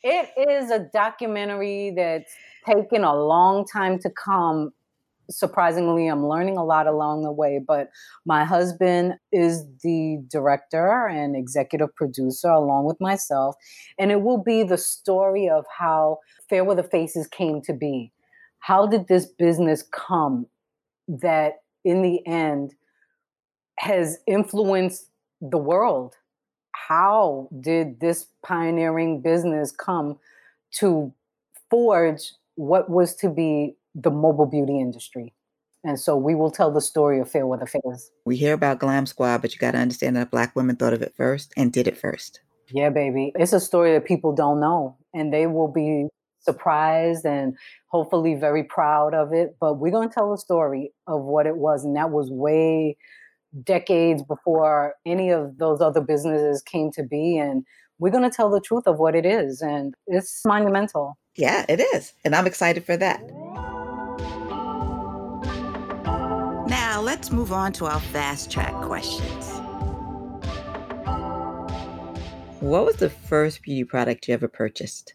It 0.03 0.31
is 0.49 0.71
a 0.71 0.89
documentary 0.93 1.93
that's 1.97 2.33
taken 2.67 3.03
a 3.03 3.15
long 3.17 3.67
time 3.67 3.99
to 4.01 4.11
come. 4.11 4.73
Surprisingly, 5.31 6.07
I'm 6.07 6.27
learning 6.27 6.57
a 6.57 6.65
lot 6.65 6.87
along 6.87 7.23
the 7.23 7.33
way, 7.33 7.61
but 7.67 7.91
my 8.25 8.45
husband 8.45 9.15
is 9.31 9.65
the 9.83 10.23
director 10.31 11.07
and 11.07 11.37
executive 11.37 11.95
producer 11.95 12.49
along 12.49 12.87
with 12.87 13.01
myself. 13.01 13.55
And 13.99 14.11
it 14.11 14.23
will 14.23 14.43
be 14.43 14.63
the 14.63 14.79
story 14.79 15.49
of 15.49 15.65
how 15.79 16.19
Fairweather 16.49 16.83
Faces 16.83 17.27
came 17.27 17.61
to 17.63 17.75
be. 17.75 18.13
How 18.61 18.87
did 18.87 19.07
this 19.09 19.27
business 19.27 19.83
come 19.91 20.47
that 21.07 21.63
in 21.85 22.03
the 22.03 22.27
end 22.27 22.75
has 23.79 24.19
influenced 24.27 25.11
the 25.41 25.59
world? 25.59 26.15
How 26.73 27.49
did 27.61 28.01
this 28.01 28.27
pioneering 28.45 29.21
business 29.21 29.73
come 29.73 30.19
to 30.73 31.13
forge 31.71 32.33
what 32.55 32.91
was 32.91 33.15
to 33.17 33.31
be 33.31 33.77
the 33.95 34.11
mobile 34.11 34.47
beauty 34.47 34.79
industry? 34.79 35.35
And 35.85 35.99
so 35.99 36.17
we 36.17 36.35
will 36.35 36.51
tell 36.51 36.73
the 36.73 36.81
story 36.81 37.21
of 37.21 37.31
Fairweather 37.31 37.67
Faces. 37.67 38.11
We 38.25 38.37
hear 38.37 38.53
about 38.53 38.81
Glam 38.81 39.07
Squad, 39.07 39.43
but 39.43 39.53
you 39.53 39.59
got 39.59 39.73
to 39.73 39.79
understand 39.79 40.17
that 40.17 40.31
black 40.31 40.57
women 40.57 40.77
thought 40.77 40.93
of 40.93 41.03
it 41.03 41.15
first 41.17 41.53
and 41.57 41.73
did 41.73 41.87
it 41.87 41.97
first. 41.97 42.41
Yeah, 42.71 42.91
baby. 42.91 43.33
It's 43.37 43.53
a 43.53 43.61
story 43.61 43.93
that 43.93 44.05
people 44.05 44.35
don't 44.35 44.61
know, 44.61 44.97
and 45.15 45.33
they 45.33 45.47
will 45.47 45.69
be 45.69 46.09
surprised 46.41 47.25
and 47.25 47.57
hopefully 47.89 48.35
very 48.35 48.65
proud 48.65 49.15
of 49.15 49.33
it. 49.33 49.57
But 49.61 49.75
we're 49.75 49.93
going 49.93 50.09
to 50.09 50.15
tell 50.15 50.31
the 50.31 50.39
story 50.39 50.93
of 51.07 51.23
what 51.23 51.47
it 51.47 51.57
was. 51.57 51.85
And 51.85 51.97
that 51.97 52.11
was 52.11 52.31
way 52.31 52.97
decades 53.65 54.23
before 54.23 54.95
any 55.07 55.31
of 55.31 55.59
those 55.59 55.81
other 55.81 56.01
businesses 56.01 56.61
came 56.63 56.91
to 56.93 57.03
be. 57.03 57.39
And 57.39 57.65
we're 57.99 58.11
going 58.11 58.29
to 58.29 58.35
tell 58.35 58.51
the 58.51 58.61
truth 58.61 58.87
of 58.87 58.99
what 58.99 59.15
it 59.15 59.25
is. 59.25 59.63
And 59.63 59.95
it's 60.07 60.43
monumental. 60.47 61.17
Yeah, 61.37 61.65
it 61.69 61.81
is. 61.95 62.13
And 62.25 62.35
I'm 62.35 62.47
excited 62.47 62.85
for 62.85 62.97
that. 62.97 63.23
Let's 67.09 67.33
move 67.33 67.55
on 67.55 67.73
to 67.73 67.87
our 67.87 68.01
fast 68.01 68.51
track 68.51 68.75
questions. 68.83 69.47
What 72.61 72.85
was 72.85 72.97
the 72.97 73.09
first 73.09 73.63
beauty 73.63 73.85
product 73.85 74.29
you 74.29 74.35
ever 74.35 74.47
purchased? 74.47 75.15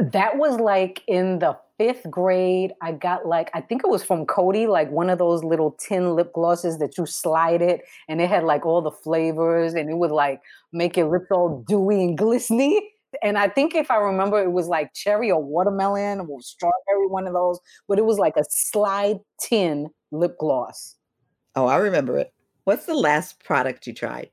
That 0.00 0.38
was 0.38 0.58
like 0.58 1.02
in 1.06 1.40
the 1.40 1.54
fifth 1.76 2.10
grade. 2.10 2.72
I 2.80 2.92
got 2.92 3.26
like, 3.26 3.50
I 3.52 3.60
think 3.60 3.82
it 3.84 3.90
was 3.90 4.02
from 4.02 4.24
Coty, 4.24 4.66
like 4.66 4.90
one 4.90 5.10
of 5.10 5.18
those 5.18 5.44
little 5.44 5.72
tin 5.72 6.16
lip 6.16 6.32
glosses 6.32 6.78
that 6.78 6.96
you 6.96 7.04
slide 7.04 7.60
it 7.60 7.82
and 8.08 8.22
it 8.22 8.30
had 8.30 8.44
like 8.44 8.64
all 8.64 8.80
the 8.80 8.90
flavors 8.90 9.74
and 9.74 9.90
it 9.90 9.98
would 9.98 10.12
like 10.12 10.40
make 10.72 10.96
your 10.96 11.10
lips 11.10 11.26
all 11.30 11.62
dewy 11.68 12.04
and 12.04 12.16
glistening. 12.16 12.88
And 13.22 13.36
I 13.36 13.48
think 13.48 13.74
if 13.74 13.90
I 13.90 13.96
remember, 13.96 14.42
it 14.42 14.52
was 14.52 14.68
like 14.68 14.94
cherry 14.94 15.30
or 15.30 15.44
watermelon 15.44 16.20
or 16.20 16.40
strawberry, 16.40 17.06
one 17.06 17.26
of 17.26 17.34
those, 17.34 17.60
but 17.86 17.98
it 17.98 18.06
was 18.06 18.16
like 18.16 18.38
a 18.38 18.44
slide 18.48 19.18
tin 19.42 19.90
lip 20.10 20.38
gloss. 20.40 20.96
Oh, 21.56 21.66
I 21.66 21.76
remember 21.76 22.18
it. 22.18 22.32
What's 22.64 22.86
the 22.86 22.94
last 22.94 23.42
product 23.44 23.86
you 23.86 23.92
tried? 23.92 24.30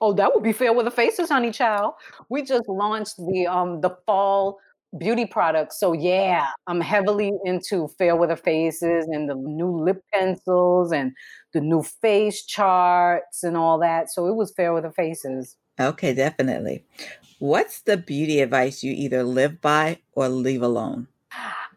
Oh, 0.00 0.12
that 0.14 0.34
would 0.34 0.42
be 0.42 0.52
Fairweather 0.52 0.90
Faces, 0.90 1.28
honey 1.28 1.50
child. 1.50 1.94
We 2.30 2.42
just 2.42 2.68
launched 2.68 3.16
the 3.18 3.46
um 3.46 3.80
the 3.82 3.90
fall 4.06 4.58
beauty 4.98 5.26
products. 5.26 5.78
So 5.78 5.92
yeah, 5.92 6.48
I'm 6.66 6.80
heavily 6.80 7.32
into 7.44 7.88
fair 7.98 8.08
Fairweather 8.08 8.36
Faces 8.36 9.06
and 9.08 9.28
the 9.28 9.34
new 9.34 9.70
lip 9.70 10.02
pencils 10.12 10.92
and 10.92 11.12
the 11.52 11.60
new 11.60 11.82
face 11.82 12.44
charts 12.44 13.44
and 13.44 13.56
all 13.56 13.78
that. 13.80 14.10
So 14.10 14.26
it 14.26 14.34
was 14.34 14.52
fair 14.52 14.66
Fairweather 14.66 14.90
Faces. 14.90 15.56
Okay, 15.78 16.14
definitely. 16.14 16.84
What's 17.38 17.82
the 17.82 17.96
beauty 17.96 18.40
advice 18.40 18.82
you 18.82 18.92
either 18.92 19.22
live 19.22 19.60
by 19.60 19.98
or 20.12 20.28
leave 20.28 20.62
alone? 20.62 21.08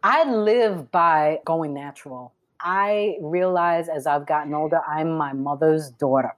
I 0.02 0.24
live 0.30 0.90
by 0.90 1.38
going 1.46 1.72
natural. 1.72 2.34
I 2.60 3.16
realize 3.20 3.88
as 3.88 4.06
I've 4.06 4.26
gotten 4.26 4.54
older, 4.54 4.80
I'm 4.86 5.16
my 5.16 5.32
mother's 5.32 5.90
daughter. 5.90 6.34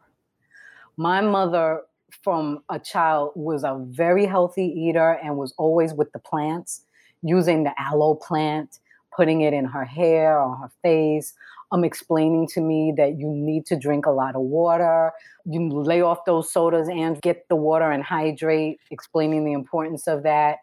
My 0.96 1.20
mother 1.20 1.82
from 2.22 2.62
a 2.70 2.78
child 2.78 3.32
was 3.34 3.64
a 3.64 3.78
very 3.88 4.26
healthy 4.26 4.66
eater 4.66 5.18
and 5.22 5.36
was 5.36 5.52
always 5.58 5.92
with 5.92 6.10
the 6.12 6.18
plants, 6.18 6.82
using 7.22 7.64
the 7.64 7.72
aloe 7.78 8.14
plant, 8.14 8.78
putting 9.14 9.42
it 9.42 9.52
in 9.52 9.64
her 9.64 9.84
hair 9.84 10.40
or 10.40 10.56
her 10.56 10.70
face, 10.82 11.34
um, 11.72 11.84
explaining 11.84 12.46
to 12.46 12.60
me 12.60 12.92
that 12.96 13.18
you 13.18 13.28
need 13.28 13.66
to 13.66 13.76
drink 13.76 14.06
a 14.06 14.10
lot 14.10 14.36
of 14.36 14.42
water, 14.42 15.12
you 15.44 15.68
lay 15.68 16.00
off 16.00 16.24
those 16.24 16.52
sodas 16.52 16.88
and 16.88 17.20
get 17.22 17.48
the 17.48 17.56
water 17.56 17.90
and 17.90 18.02
hydrate, 18.02 18.78
explaining 18.90 19.44
the 19.44 19.52
importance 19.52 20.06
of 20.06 20.22
that. 20.22 20.58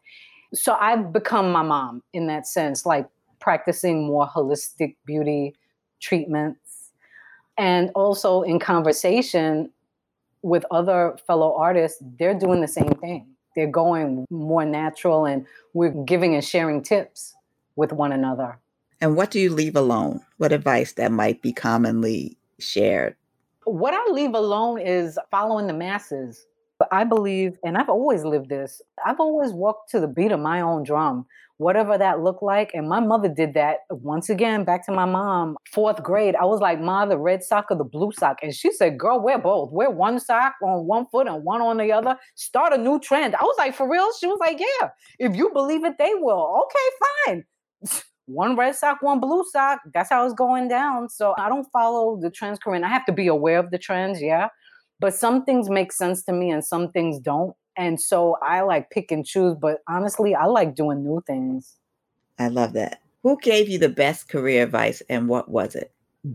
So 0.54 0.74
I've 0.74 1.12
become 1.12 1.51
my 1.51 1.64
mom 1.64 2.04
in 2.14 2.28
that 2.28 2.47
sense, 2.47 2.86
like 2.86 3.08
practicing 3.43 4.07
more 4.07 4.25
holistic 4.25 4.95
beauty 5.05 5.53
treatments. 5.99 6.91
And 7.57 7.91
also 7.93 8.41
in 8.41 8.57
conversation, 8.57 9.69
with 10.43 10.65
other 10.71 11.17
fellow 11.27 11.53
artists, 11.55 12.01
they're 12.17 12.37
doing 12.37 12.61
the 12.61 12.67
same 12.67 12.93
thing. 13.01 13.27
They're 13.55 13.67
going 13.67 14.25
more 14.29 14.65
natural 14.65 15.25
and 15.25 15.45
we're 15.73 15.91
giving 15.91 16.33
and 16.33 16.43
sharing 16.43 16.81
tips 16.81 17.35
with 17.75 17.91
one 17.91 18.11
another. 18.13 18.59
And 19.01 19.17
what 19.17 19.29
do 19.29 19.39
you 19.39 19.49
leave 19.49 19.75
alone? 19.75 20.21
What 20.37 20.53
advice 20.53 20.93
that 20.93 21.11
might 21.11 21.41
be 21.41 21.51
commonly 21.51 22.37
shared? 22.59 23.15
What 23.65 23.93
I 23.93 24.11
leave 24.11 24.33
alone 24.33 24.79
is 24.79 25.19
following 25.29 25.67
the 25.67 25.73
masses. 25.73 26.45
But 26.79 26.87
I 26.91 27.03
believe, 27.03 27.57
and 27.63 27.77
I've 27.77 27.89
always 27.89 28.23
lived 28.23 28.49
this, 28.49 28.81
I've 29.05 29.19
always 29.19 29.51
walked 29.51 29.91
to 29.91 29.99
the 29.99 30.07
beat 30.07 30.31
of 30.31 30.39
my 30.39 30.61
own 30.61 30.83
drum 30.83 31.25
whatever 31.58 31.97
that 31.97 32.22
looked 32.22 32.43
like. 32.43 32.72
And 32.74 32.88
my 32.88 32.99
mother 32.99 33.30
did 33.30 33.54
that 33.54 33.80
once 33.89 34.30
again, 34.30 34.64
back 34.64 34.86
to 34.86 34.91
my 34.91 35.06
mom, 35.06 35.58
fourth 35.72 36.01
grade. 36.04 36.36
I 36.36 36.45
was 36.45 36.60
like, 36.60 36.80
Ma, 36.80 37.06
the 37.06 37.18
red 37.18 37.43
sock 37.43 37.68
or 37.70 37.78
the 37.78 37.84
blue 37.84 38.12
sock? 38.18 38.38
And 38.41 38.54
she 38.54 38.72
said, 38.72 38.97
Girl, 38.97 39.20
wear 39.20 39.39
both. 39.39 39.72
Wear 39.72 39.89
one 39.89 40.20
sock 40.20 40.56
on 40.64 40.86
one 40.86 41.06
foot 41.12 41.28
and 41.28 41.43
one 41.43 41.62
on 41.62 41.78
the 41.78 41.91
other. 41.91 42.18
Start 42.36 42.74
a 42.74 42.78
new 42.78 42.99
trend. 42.99 43.36
I 43.36 43.43
was 43.43 43.56
like, 43.58 43.76
For 43.76 43.89
real? 43.89 44.10
She 44.20 44.28
was 44.28 44.39
like, 44.39 44.60
Yeah, 44.60 44.89
if 45.20 45.36
you 45.36 45.51
believe 45.54 45.84
it, 45.86 45.97
they 45.97 46.14
will. 46.16 46.66
Okay, 46.66 46.89
fine. 47.26 47.43
One 48.26 48.56
red 48.56 48.74
sock, 48.76 49.01
one 49.01 49.20
blue 49.20 49.43
sock. 49.51 49.82
That's 49.93 50.10
how 50.10 50.24
it's 50.26 50.34
going 50.34 50.70
down. 50.70 51.10
So 51.10 51.36
I 51.38 51.49
don't 51.49 51.68
follow 51.74 52.18
the 52.22 52.30
trends, 52.30 52.58
Corinne. 52.58 52.86
I 52.86 52.88
have 52.88 53.06
to 53.08 53.12
be 53.12 53.28
aware 53.28 53.60
of 53.60 53.70
the 53.70 53.78
trends, 53.78 54.22
yeah. 54.22 54.47
But 55.01 55.14
some 55.14 55.43
things 55.43 55.70
make 55.70 55.91
sense 55.91 56.24
to 56.24 56.34
me 56.34 56.49
and 56.49 56.64
some 56.64 56.89
things 56.91 57.20
don't. 57.20 57.54
And 57.78 57.99
so 57.99 58.38
I 58.41 58.61
like 58.61 58.89
pick 58.89 59.11
and 59.11 59.26
choose, 59.26 59.55
but 59.55 59.82
honestly, 59.88 60.36
I 60.36 60.45
like 60.45 60.76
doing 60.76 61.03
new 61.03 61.24
things. 61.26 61.78
I 62.38 62.47
love 62.49 62.74
that. 62.74 63.01
Who 63.24 63.38
gave 63.39 63.69
you 63.69 63.80
the 63.80 63.89
best 63.89 64.30
career 64.30 64.63
advice 64.63 65.01
and 65.09 65.28
what 65.28 65.49
was 65.49 65.76
it? 65.76 65.91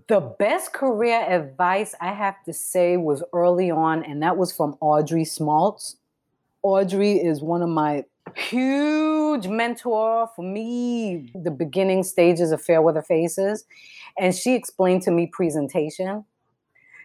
The 0.08 0.20
best 0.20 0.72
career 0.72 1.20
advice 1.28 1.94
I 2.00 2.12
have 2.12 2.42
to 2.44 2.52
say 2.52 2.98
was 2.98 3.22
early 3.32 3.70
on, 3.70 4.04
and 4.04 4.22
that 4.22 4.36
was 4.36 4.52
from 4.52 4.76
Audrey 4.80 5.24
Smaltz. 5.24 5.96
Audrey 6.62 7.12
is 7.12 7.40
one 7.40 7.62
of 7.62 7.70
my 7.70 8.04
huge 8.36 9.46
mentor 9.46 10.28
for 10.36 10.42
me, 10.42 11.30
the 11.34 11.50
beginning 11.50 12.02
stages 12.02 12.52
of 12.52 12.60
Fairweather 12.60 13.00
Faces. 13.00 13.64
And 14.18 14.34
she 14.34 14.54
explained 14.54 15.02
to 15.02 15.10
me 15.10 15.26
presentation. 15.26 16.24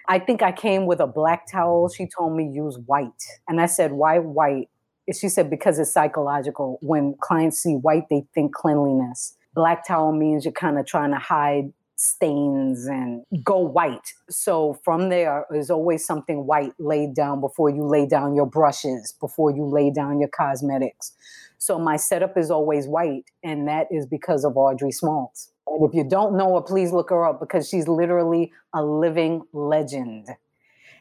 I 0.07 0.19
think 0.19 0.41
I 0.41 0.51
came 0.51 0.85
with 0.85 0.99
a 0.99 1.07
black 1.07 1.49
towel. 1.49 1.89
She 1.89 2.07
told 2.07 2.35
me 2.35 2.45
use 2.45 2.77
white. 2.85 3.23
And 3.47 3.61
I 3.61 3.67
said, 3.67 3.93
why 3.93 4.19
white? 4.19 4.69
She 5.13 5.29
said, 5.29 5.49
because 5.49 5.79
it's 5.79 5.91
psychological. 5.91 6.77
When 6.81 7.15
clients 7.21 7.59
see 7.59 7.75
white, 7.75 8.09
they 8.09 8.25
think 8.33 8.53
cleanliness. 8.53 9.37
Black 9.53 9.85
towel 9.85 10.11
means 10.11 10.45
you're 10.45 10.51
kind 10.51 10.77
of 10.79 10.85
trying 10.85 11.11
to 11.11 11.17
hide 11.17 11.73
stains 11.95 12.85
and 12.85 13.23
go 13.43 13.57
white. 13.59 14.13
So 14.29 14.79
from 14.83 15.09
there, 15.09 15.45
there 15.49 15.59
is 15.59 15.69
always 15.69 16.05
something 16.05 16.45
white 16.45 16.73
laid 16.79 17.13
down 17.13 17.39
before 17.39 17.69
you 17.69 17.85
lay 17.85 18.05
down 18.05 18.35
your 18.35 18.45
brushes, 18.45 19.13
before 19.19 19.51
you 19.51 19.65
lay 19.65 19.91
down 19.91 20.19
your 20.19 20.29
cosmetics. 20.29 21.13
So 21.59 21.79
my 21.79 21.95
setup 21.95 22.37
is 22.37 22.51
always 22.51 22.87
white, 22.87 23.25
and 23.41 23.67
that 23.69 23.87
is 23.89 24.05
because 24.05 24.43
of 24.43 24.57
Audrey 24.57 24.91
Smaltz. 24.91 25.49
And 25.67 25.87
if 25.87 25.95
you 25.95 26.03
don't 26.03 26.37
know 26.37 26.55
her, 26.55 26.61
please 26.61 26.91
look 26.91 27.09
her 27.09 27.25
up 27.25 27.39
because 27.39 27.67
she's 27.67 27.87
literally 27.87 28.51
a 28.73 28.83
living 28.83 29.43
legend. 29.53 30.27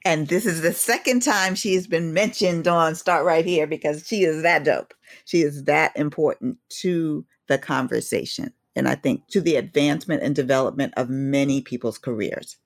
And 0.04 0.28
this 0.28 0.46
is 0.46 0.62
the 0.62 0.72
second 0.72 1.22
time 1.22 1.54
she 1.54 1.74
has 1.74 1.86
been 1.86 2.12
mentioned 2.12 2.66
on 2.66 2.94
Start 2.94 3.24
Right 3.24 3.44
Here 3.44 3.66
because 3.66 4.06
she 4.06 4.24
is 4.24 4.42
that 4.42 4.64
dope. 4.64 4.94
She 5.24 5.42
is 5.42 5.64
that 5.64 5.96
important 5.96 6.58
to 6.80 7.24
the 7.46 7.58
conversation. 7.58 8.52
And 8.74 8.88
I 8.88 8.94
think 8.94 9.28
to 9.28 9.40
the 9.40 9.56
advancement 9.56 10.22
and 10.22 10.34
development 10.34 10.94
of 10.96 11.08
many 11.08 11.60
people's 11.60 11.98
careers. 11.98 12.56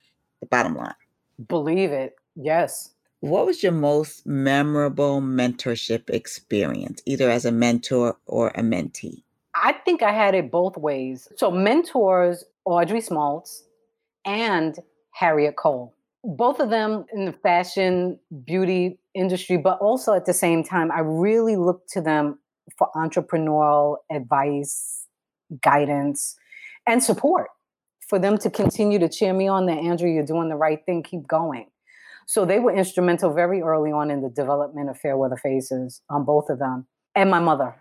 The 0.41 0.47
bottom 0.47 0.77
line. 0.77 0.95
Believe 1.49 1.93
it. 1.93 2.15
Yes. 2.37 2.93
What 3.21 3.47
was 3.47 3.63
your 3.63 3.73
most 3.73 4.27
memorable 4.27 5.21
mentorship 5.21 6.09
experience, 6.11 7.03
either 7.07 7.31
as 7.31 7.45
a 7.45 7.53
mentor 7.53 8.17
or 8.27 8.49
a 8.49 8.61
mentee? 8.61 9.23
I 9.67 9.73
think 9.73 10.01
I 10.01 10.13
had 10.13 10.37
it 10.37 10.53
both 10.53 10.77
ways. 10.77 11.27
So 11.35 11.51
mentors 11.51 12.45
Audrey 12.65 13.01
Smaltz 13.01 13.63
and 14.25 14.79
Harriette 15.21 15.57
Cole. 15.57 15.93
Both 16.23 16.61
of 16.61 16.71
them 16.71 17.05
in 17.13 17.25
the 17.25 17.33
fashion 17.33 18.21
beauty 18.45 19.01
industry, 19.13 19.57
but 19.57 19.79
also 19.81 20.13
at 20.13 20.25
the 20.25 20.33
same 20.33 20.63
time, 20.63 20.93
I 20.93 21.01
really 21.01 21.57
looked 21.57 21.91
to 21.95 22.01
them 22.01 22.39
for 22.79 22.89
entrepreneurial 22.95 23.97
advice, 24.09 25.09
guidance, 25.65 26.37
and 26.87 27.03
support 27.03 27.49
for 28.09 28.21
them 28.21 28.39
to 28.39 28.51
continue 28.51 29.01
to 29.01 29.09
cheer 29.09 29.33
me 29.33 29.49
on 29.49 29.67
that 29.67 29.79
Andrea, 29.79 30.15
you're 30.15 30.25
doing 30.25 30.49
the 30.49 30.55
right 30.55 30.79
thing, 30.87 31.03
keep 31.03 31.27
going. 31.27 31.67
So 32.29 32.45
they 32.45 32.61
were 32.61 32.73
instrumental 32.73 33.35
very 33.35 33.63
early 33.63 33.91
on 33.91 34.13
in 34.13 34.23
the 34.23 34.31
development 34.31 34.91
of 34.91 34.97
Fairweather 34.97 35.37
Faces 35.37 36.03
on 36.09 36.25
both 36.25 36.51
of 36.51 36.61
them, 36.61 36.87
and 37.17 37.29
my 37.29 37.41
mother 37.41 37.75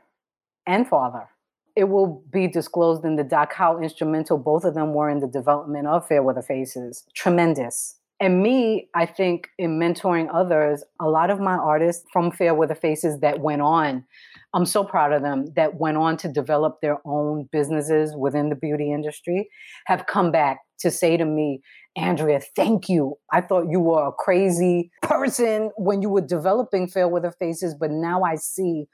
and 0.65 0.88
father. 0.88 1.29
It 1.76 1.89
will 1.89 2.23
be 2.32 2.47
disclosed 2.47 3.03
in 3.03 3.15
the 3.15 3.23
doc 3.23 3.53
how 3.53 3.82
instrumental 3.82 4.38
both 4.38 4.63
of 4.63 4.73
them 4.76 4.93
were 4.93 5.09
in 5.09 5.19
the 5.19 5.28
development 5.28 5.88
of 5.88 6.07
Fairweather 6.07 6.41
Faces. 6.41 7.03
Tremendous. 7.13 7.97
And 8.21 8.41
me, 8.41 8.89
I 8.95 9.05
think 9.05 9.49
in 9.57 9.78
mentoring 9.78 10.30
others, 10.34 10.86
a 11.01 11.09
lot 11.09 11.30
of 11.30 11.41
my 11.41 11.55
artists 11.55 12.05
from 12.13 12.32
Fairweather 12.32 12.76
Faces 12.76 13.19
that 13.19 13.41
went 13.41 13.61
on, 13.61 14.05
I'm 14.53 14.65
so 14.65 14.86
proud 14.86 15.11
of 15.11 15.21
them, 15.21 15.47
that 15.57 15.76
went 15.76 15.97
on 15.97 16.15
to 16.17 16.30
develop 16.30 16.80
their 16.82 16.99
own 17.05 17.49
businesses 17.51 18.15
within 18.17 18.47
the 18.47 18.55
beauty 18.55 18.93
industry, 18.93 19.49
have 19.88 20.05
come 20.05 20.32
back 20.32 20.59
to 20.80 20.91
say 20.91 21.17
to 21.17 21.26
me, 21.26 21.61
Andrea, 21.97 22.39
thank 22.55 22.88
you. 22.88 23.15
I 23.34 23.41
thought 23.41 23.69
you 23.69 23.82
were 23.82 24.07
a 24.07 24.13
crazy 24.13 24.91
person 25.01 25.71
when 25.76 26.01
you 26.01 26.09
were 26.09 26.26
developing 26.26 26.88
Fairweather 26.88 27.34
Faces, 27.38 27.76
but 27.78 27.91
now 27.91 28.23
I 28.23 28.36
see 28.36 28.86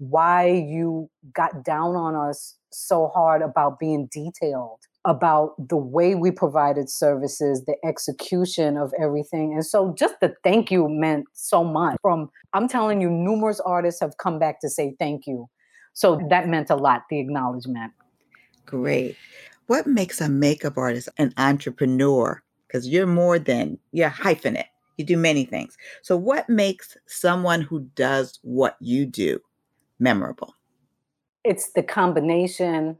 why 0.00 0.48
you 0.48 1.10
got 1.34 1.62
down 1.62 1.94
on 1.94 2.16
us 2.16 2.56
so 2.72 3.08
hard 3.08 3.42
about 3.42 3.78
being 3.78 4.08
detailed 4.10 4.80
about 5.04 5.54
the 5.68 5.76
way 5.76 6.14
we 6.14 6.30
provided 6.30 6.90
services, 6.90 7.64
the 7.66 7.76
execution 7.84 8.76
of 8.76 8.92
everything. 9.00 9.52
And 9.54 9.64
so 9.64 9.94
just 9.96 10.14
the 10.20 10.34
thank 10.42 10.70
you 10.70 10.88
meant 10.88 11.26
so 11.34 11.62
much. 11.62 11.96
From 12.02 12.30
I'm 12.52 12.68
telling 12.68 13.00
you, 13.00 13.10
numerous 13.10 13.60
artists 13.60 14.00
have 14.00 14.16
come 14.18 14.38
back 14.38 14.60
to 14.60 14.68
say 14.68 14.94
thank 14.98 15.26
you. 15.26 15.48
So 15.92 16.20
that 16.30 16.48
meant 16.48 16.70
a 16.70 16.76
lot, 16.76 17.02
the 17.10 17.18
acknowledgement. 17.18 17.92
Great. 18.66 19.16
What 19.66 19.86
makes 19.86 20.20
a 20.20 20.28
makeup 20.28 20.76
artist 20.76 21.08
an 21.18 21.32
entrepreneur? 21.36 22.42
Because 22.66 22.88
you're 22.88 23.06
more 23.06 23.38
than 23.38 23.78
you're 23.92 24.10
hyphenate. 24.10 24.64
You 24.96 25.04
do 25.04 25.16
many 25.16 25.44
things. 25.44 25.76
So 26.02 26.16
what 26.16 26.48
makes 26.48 26.96
someone 27.06 27.62
who 27.62 27.80
does 27.94 28.38
what 28.42 28.76
you 28.80 29.06
do 29.06 29.40
memorable? 30.00 30.54
It's 31.44 31.72
the 31.72 31.82
combination 31.82 32.98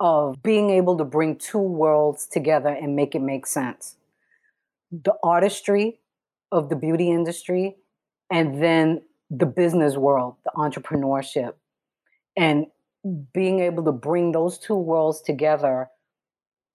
of 0.00 0.42
being 0.42 0.70
able 0.70 0.98
to 0.98 1.04
bring 1.04 1.36
two 1.36 1.58
worlds 1.58 2.26
together 2.26 2.68
and 2.68 2.96
make 2.96 3.14
it 3.14 3.20
make 3.20 3.46
sense 3.46 3.96
the 4.90 5.14
artistry 5.22 5.98
of 6.50 6.68
the 6.68 6.76
beauty 6.76 7.10
industry 7.10 7.76
and 8.30 8.62
then 8.62 9.00
the 9.30 9.46
business 9.46 9.96
world 9.96 10.34
the 10.44 10.50
entrepreneurship 10.56 11.54
and 12.36 12.66
being 13.32 13.60
able 13.60 13.84
to 13.84 13.92
bring 13.92 14.32
those 14.32 14.58
two 14.58 14.76
worlds 14.76 15.20
together 15.22 15.88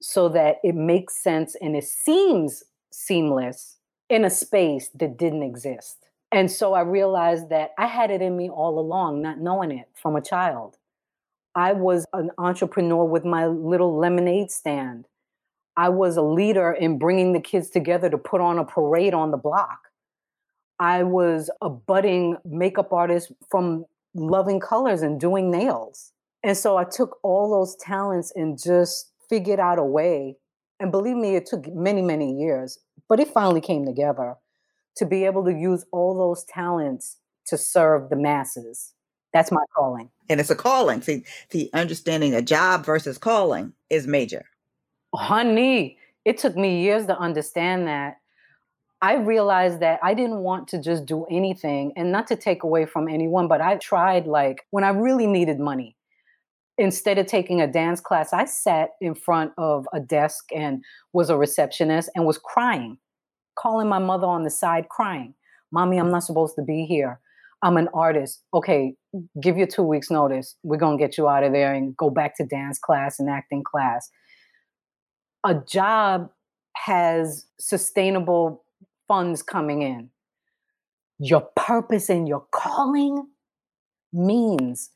so 0.01 0.30
that 0.30 0.57
it 0.63 0.75
makes 0.75 1.21
sense 1.21 1.55
and 1.61 1.75
it 1.75 1.84
seems 1.84 2.63
seamless 2.91 3.78
in 4.09 4.25
a 4.25 4.30
space 4.30 4.89
that 4.95 5.17
didn't 5.17 5.43
exist. 5.43 6.07
And 6.32 6.51
so 6.51 6.73
I 6.73 6.82
realized 6.82 7.49
that 7.49 7.71
I 7.78 7.88
had 7.88 8.11
it 8.11 8.21
in 8.21 8.36
me 8.36 8.49
all 8.49 8.80
along, 8.80 9.21
not 9.21 9.39
knowing 9.39 9.71
it 9.71 9.88
from 9.93 10.15
a 10.15 10.21
child. 10.21 10.78
I 11.55 11.73
was 11.73 12.05
an 12.13 12.32
entrepreneur 12.38 13.05
with 13.05 13.25
my 13.25 13.47
little 13.47 13.97
lemonade 13.97 14.51
stand. 14.51 15.07
I 15.78 15.89
was 15.89 16.17
a 16.17 16.21
leader 16.21 16.71
in 16.71 16.99
bringing 16.99 17.34
the 17.34 17.39
kids 17.39 17.69
together 17.69 18.09
to 18.09 18.17
put 18.17 18.41
on 18.41 18.59
a 18.59 18.65
parade 18.65 19.13
on 19.13 19.32
the 19.32 19.38
block. 19.38 19.80
I 20.80 21.03
was 21.03 21.49
a 21.61 21.69
budding 21.69 22.38
makeup 22.45 22.91
artist 22.91 23.32
from 23.49 23.86
loving 24.13 24.59
colors 24.59 25.01
and 25.01 25.19
doing 25.19 25.49
nails. 25.49 26.11
And 26.43 26.57
so 26.57 26.78
I 26.78 26.84
took 26.84 27.17
all 27.23 27.49
those 27.49 27.75
talents 27.78 28.32
and 28.36 28.61
just 28.61 29.11
figured 29.30 29.59
out 29.59 29.80
a 29.80 29.84
way. 29.84 30.38
And 30.80 30.91
believe 30.91 31.15
me, 31.15 31.36
it 31.36 31.45
took 31.45 31.67
many, 31.73 32.01
many 32.01 32.34
years, 32.39 32.80
but 33.09 33.19
it 33.19 33.30
finally 33.30 33.61
came 33.61 33.86
together 33.86 34.36
to 34.98 35.06
be 35.06 35.26
able 35.26 35.45
to 35.45 35.54
use 35.54 35.86
all 35.91 36.18
those 36.18 36.43
talents 36.45 37.18
to 37.48 37.58
serve 37.58 38.10
the 38.10 38.16
masses. 38.16 38.93
That's 39.34 39.52
my 39.52 39.64
calling. 39.76 40.10
And 40.30 40.39
it's 40.39 40.50
a 40.50 40.56
calling. 40.56 41.02
See, 41.02 41.24
the 41.52 41.70
understanding 41.74 42.34
a 42.34 42.41
job 42.41 42.86
versus 42.86 43.18
calling 43.18 43.74
is 43.89 44.08
major. 44.08 44.45
Honey, 45.14 45.98
it 46.26 46.38
took 46.38 46.56
me 46.56 46.82
years 46.82 47.06
to 47.08 47.18
understand 47.18 47.88
that. 47.88 48.18
I 49.02 49.16
realized 49.16 49.80
that 49.82 50.00
I 50.02 50.14
didn't 50.14 50.39
want 50.39 50.68
to 50.70 50.82
just 50.82 51.06
do 51.06 51.26
anything 51.30 51.93
and 51.95 52.12
not 52.12 52.28
to 52.28 52.36
take 52.36 52.64
away 52.64 52.86
from 52.86 53.08
anyone, 53.08 53.48
but 53.48 53.62
I 53.62 53.78
tried 53.78 54.26
like 54.26 54.66
when 54.72 54.84
I 54.84 54.89
really 54.89 55.28
needed 55.28 55.60
money. 55.60 55.95
Instead 56.80 57.18
of 57.18 57.26
taking 57.26 57.62
a 57.62 57.72
dance 57.72 58.02
class, 58.02 58.34
I 58.34 58.45
sat 58.45 58.91
in 59.02 59.16
front 59.16 59.52
of 59.58 59.88
a 59.93 60.00
desk 60.00 60.45
and 60.54 60.84
was 61.14 61.30
a 61.30 61.38
receptionist 61.38 62.10
and 62.14 62.26
was 62.26 62.38
crying, 62.38 62.98
calling 63.58 63.89
my 63.89 63.99
mother 63.99 64.28
on 64.28 64.43
the 64.43 64.49
side, 64.49 64.89
crying, 64.89 65.34
Mommy, 65.72 65.97
I'm 65.97 66.12
not 66.12 66.24
supposed 66.24 66.55
to 66.55 66.62
be 66.62 66.86
here. 66.86 67.20
I'm 67.64 67.78
an 67.78 67.89
artist. 67.93 68.43
Okay, 68.53 68.95
give 69.41 69.58
you 69.58 69.66
two 69.66 69.84
weeks' 69.84 70.12
notice. 70.12 70.55
We're 70.64 70.78
going 70.78 70.97
to 70.97 71.03
get 71.03 71.18
you 71.18 71.28
out 71.28 71.43
of 71.43 71.53
there 71.53 71.74
and 71.74 71.97
go 71.97 72.10
back 72.10 72.38
to 72.38 72.45
dance 72.45 72.78
class 72.78 73.20
and 73.20 73.30
acting 73.30 73.64
class. 73.64 74.10
A 75.43 75.55
job 75.55 76.30
has 76.76 77.47
sustainable 77.60 78.64
funds 79.08 79.41
coming 79.41 79.82
in. 79.82 80.10
Your 81.20 81.41
purpose 81.55 82.10
and 82.10 82.28
your 82.28 82.45
calling 82.51 83.28
means 84.14 84.91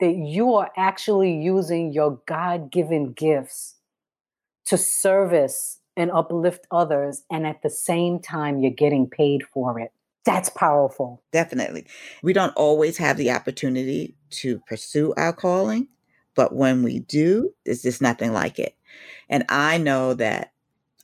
that 0.00 0.14
you 0.16 0.54
are 0.54 0.70
actually 0.76 1.32
using 1.32 1.92
your 1.92 2.20
God 2.26 2.72
given 2.72 3.12
gifts 3.12 3.76
to 4.66 4.76
service 4.76 5.79
and 5.96 6.10
uplift 6.10 6.66
others. 6.70 7.22
And 7.30 7.46
at 7.46 7.62
the 7.62 7.70
same 7.70 8.20
time, 8.20 8.60
you're 8.60 8.70
getting 8.70 9.08
paid 9.08 9.42
for 9.42 9.78
it. 9.78 9.92
That's 10.24 10.50
powerful. 10.50 11.22
Definitely. 11.32 11.86
We 12.22 12.32
don't 12.32 12.54
always 12.56 12.98
have 12.98 13.16
the 13.16 13.30
opportunity 13.30 14.16
to 14.30 14.60
pursue 14.60 15.14
our 15.16 15.32
calling, 15.32 15.88
but 16.34 16.54
when 16.54 16.82
we 16.82 17.00
do, 17.00 17.52
there's 17.64 17.82
just 17.82 18.02
nothing 18.02 18.32
like 18.32 18.58
it. 18.58 18.76
And 19.28 19.44
I 19.48 19.78
know 19.78 20.14
that 20.14 20.52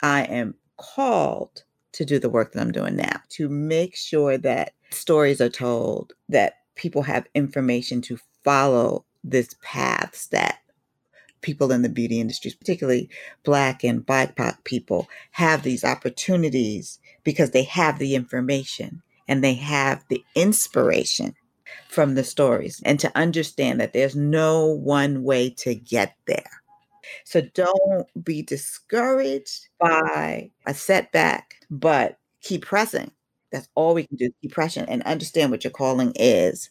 I 0.03 0.25
am 0.25 0.55
called 0.77 1.65
to 1.93 2.05
do 2.05 2.19
the 2.19 2.29
work 2.29 2.53
that 2.53 2.61
I'm 2.61 2.73
doing 2.73 2.97
now, 2.97 3.21
to 3.31 3.49
make 3.49 3.97
sure 3.97 4.37
that 4.39 4.73
stories 4.91 5.41
are 5.41 5.49
told, 5.49 6.13
that 6.29 6.55
people 6.75 7.03
have 7.03 7.27
information 7.35 8.03
to 8.03 8.19
follow 8.45 9.07
this 9.25 9.57
paths 9.63 10.27
that 10.29 10.59
people 11.47 11.71
in 11.71 11.83
the 11.83 11.89
beauty 11.89 12.21
industries, 12.21 12.57
particularly 12.57 13.09
Black 13.45 13.85
and 13.85 14.05
BIPOC 14.05 14.65
people, 14.65 15.07
have 15.31 15.63
these 15.63 15.85
opportunities 15.85 16.99
because 17.23 17.53
they 17.53 17.63
have 17.63 18.01
the 18.01 18.17
information 18.17 19.01
and 19.29 19.45
they 19.45 19.55
have 19.55 20.05
the 20.09 20.25
inspiration 20.35 21.37
from 21.89 22.17
the 22.17 22.25
stories 22.25 22.83
and 22.85 22.99
to 22.99 23.17
understand 23.17 23.81
that 23.81 23.93
there's 23.93 24.17
no 24.17 24.67
one 24.67 25.23
way 25.23 25.49
to 25.49 25.77
get 25.77 26.17
there. 26.27 26.51
So 27.25 27.43
don't 27.55 28.09
be 28.25 28.43
discouraged 28.43 29.69
by 29.79 30.51
a 30.67 30.75
setback, 30.75 31.55
but 31.71 32.19
keep 32.43 32.65
pressing. 32.67 33.13
That's 33.53 33.69
all 33.77 33.95
we 33.95 34.05
can 34.05 34.17
do. 34.17 34.31
Keep 34.43 34.51
pressing 34.51 34.87
and 34.89 35.03
understand 35.05 35.53
what 35.53 35.63
your 35.63 35.71
calling 35.71 36.13
is. 36.17 36.71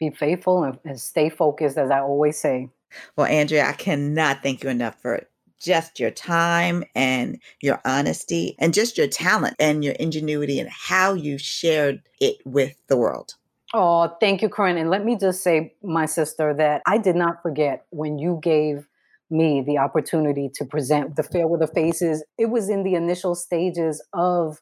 Be 0.00 0.10
faithful 0.10 0.64
and, 0.64 0.78
and 0.84 1.00
stay 1.00 1.28
focused, 1.28 1.78
as 1.78 1.92
I 1.92 2.00
always 2.00 2.36
say. 2.36 2.68
Well, 3.16 3.26
Andrea, 3.26 3.66
I 3.68 3.72
cannot 3.72 4.42
thank 4.42 4.62
you 4.62 4.70
enough 4.70 5.00
for 5.00 5.26
just 5.60 6.00
your 6.00 6.10
time 6.10 6.84
and 6.94 7.38
your 7.60 7.80
honesty 7.84 8.56
and 8.58 8.74
just 8.74 8.98
your 8.98 9.06
talent 9.06 9.54
and 9.60 9.84
your 9.84 9.94
ingenuity 9.94 10.58
and 10.58 10.68
how 10.68 11.14
you 11.14 11.38
shared 11.38 12.02
it 12.20 12.36
with 12.44 12.74
the 12.88 12.96
world. 12.96 13.34
Oh, 13.74 14.14
thank 14.20 14.42
you, 14.42 14.48
Corinne. 14.48 14.76
And 14.76 14.90
let 14.90 15.04
me 15.04 15.16
just 15.16 15.42
say, 15.42 15.74
my 15.82 16.04
sister, 16.04 16.52
that 16.54 16.82
I 16.86 16.98
did 16.98 17.16
not 17.16 17.42
forget 17.42 17.86
when 17.90 18.18
you 18.18 18.38
gave 18.42 18.86
me 19.30 19.62
the 19.66 19.78
opportunity 19.78 20.50
to 20.54 20.64
present 20.64 21.16
the 21.16 21.22
Fairweather 21.22 21.66
Faces. 21.66 22.22
It 22.36 22.50
was 22.50 22.68
in 22.68 22.82
the 22.82 22.94
initial 22.94 23.34
stages 23.34 24.04
of 24.12 24.60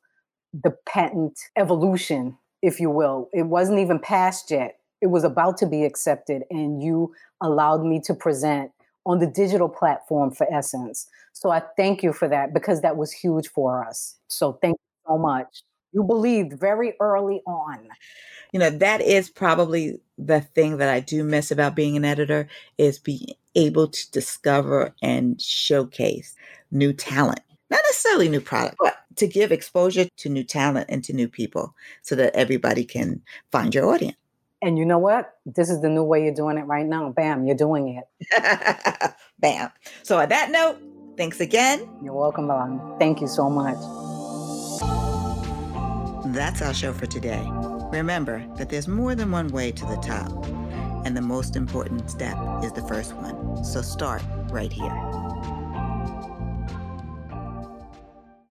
the 0.53 0.77
patent 0.87 1.39
evolution, 1.57 2.39
if 2.63 2.79
you 2.79 2.91
will. 2.91 3.29
It 3.33 3.45
wasn't 3.47 3.81
even 3.81 3.99
passed 3.99 4.51
yet. 4.51 4.80
It 5.01 5.09
was 5.09 5.25
about 5.25 5.57
to 5.59 5.67
be 5.67 5.85
accepted, 5.85 6.43
and 6.51 6.83
you 6.83 7.15
allowed 7.41 7.85
me 7.85 8.01
to 8.01 8.15
present 8.15 8.71
on 9.07 9.19
the 9.19 9.27
digital 9.27 9.69
platform 9.69 10.31
for 10.31 10.47
Essence. 10.53 11.09
So 11.33 11.51
I 11.51 11.63
thank 11.77 12.03
you 12.03 12.13
for 12.13 12.29
that 12.29 12.53
because 12.53 12.83
that 12.83 12.97
was 12.97 13.13
huge 13.13 13.49
for 13.49 13.85
us. 13.85 14.17
So 14.29 14.59
thank 14.61 14.75
you 14.75 15.13
so 15.13 15.19
much. 15.19 15.63
You 15.93 16.05
believed 16.05 16.59
very 16.59 16.95
early 17.01 17.43
on. 17.47 17.89
You 18.53 18.61
know, 18.61 18.71
that 18.71 19.01
is 19.01 19.31
probably 19.31 20.01
the 20.19 20.41
thing 20.41 20.77
that 20.79 20.89
I 20.89 21.01
do 21.01 21.25
miss 21.25 21.51
about 21.51 21.75
being 21.75 21.97
an 21.97 22.05
editor 22.05 22.49
is 22.79 22.99
being 22.99 23.29
able 23.55 23.89
to 23.89 24.11
discover 24.11 24.95
and 25.03 25.41
showcase 25.41 26.35
new 26.71 26.93
talent. 26.93 27.41
Not 27.71 27.81
necessarily 27.89 28.29
new 28.29 28.41
product, 28.41 28.77
but 28.81 28.97
to 29.17 29.27
give 29.27 29.51
exposure 29.53 30.07
to 30.17 30.29
new 30.29 30.45
talent 30.45 30.87
and 30.89 31.03
to 31.05 31.13
new 31.13 31.29
people 31.29 31.75
so 32.03 32.15
that 32.17 32.35
everybody 32.35 32.85
can 32.85 33.23
find 33.51 33.75
your 33.75 33.93
audience. 33.93 34.17
And 34.63 34.79
you 34.79 34.85
know 34.85 34.99
what? 34.99 35.35
This 35.47 35.71
is 35.71 35.81
the 35.81 35.89
new 35.89 36.05
way 36.05 36.23
you're 36.25 36.35
doing 36.35 36.59
it 36.59 36.67
right 36.67 36.85
now. 36.85 37.11
Bam, 37.11 37.47
you're 37.47 37.57
doing 37.57 38.03
it. 38.21 39.15
Bam. 39.39 39.71
So, 40.03 40.19
on 40.19 40.29
that 40.29 40.51
note, 40.51 40.79
thanks 41.17 41.41
again. 41.41 41.89
You're 42.03 42.13
welcome, 42.13 42.47
Melanie. 42.47 42.79
Thank 42.99 43.21
you 43.23 43.27
so 43.27 43.49
much. 43.49 43.79
That's 46.35 46.61
our 46.61 46.75
show 46.75 46.93
for 46.93 47.07
today. 47.07 47.43
Remember 47.91 48.47
that 48.57 48.69
there's 48.69 48.87
more 48.87 49.15
than 49.15 49.31
one 49.31 49.49
way 49.49 49.73
to 49.73 49.87
the 49.87 49.97
top, 49.97 50.31
and 51.07 51.17
the 51.17 51.23
most 51.23 51.57
important 51.57 52.11
step 52.11 52.37
is 52.63 52.73
the 52.73 52.83
first 52.83 53.15
one. 53.15 53.65
So, 53.65 53.81
start 53.81 54.23
right 54.51 54.73
here. 54.73 55.60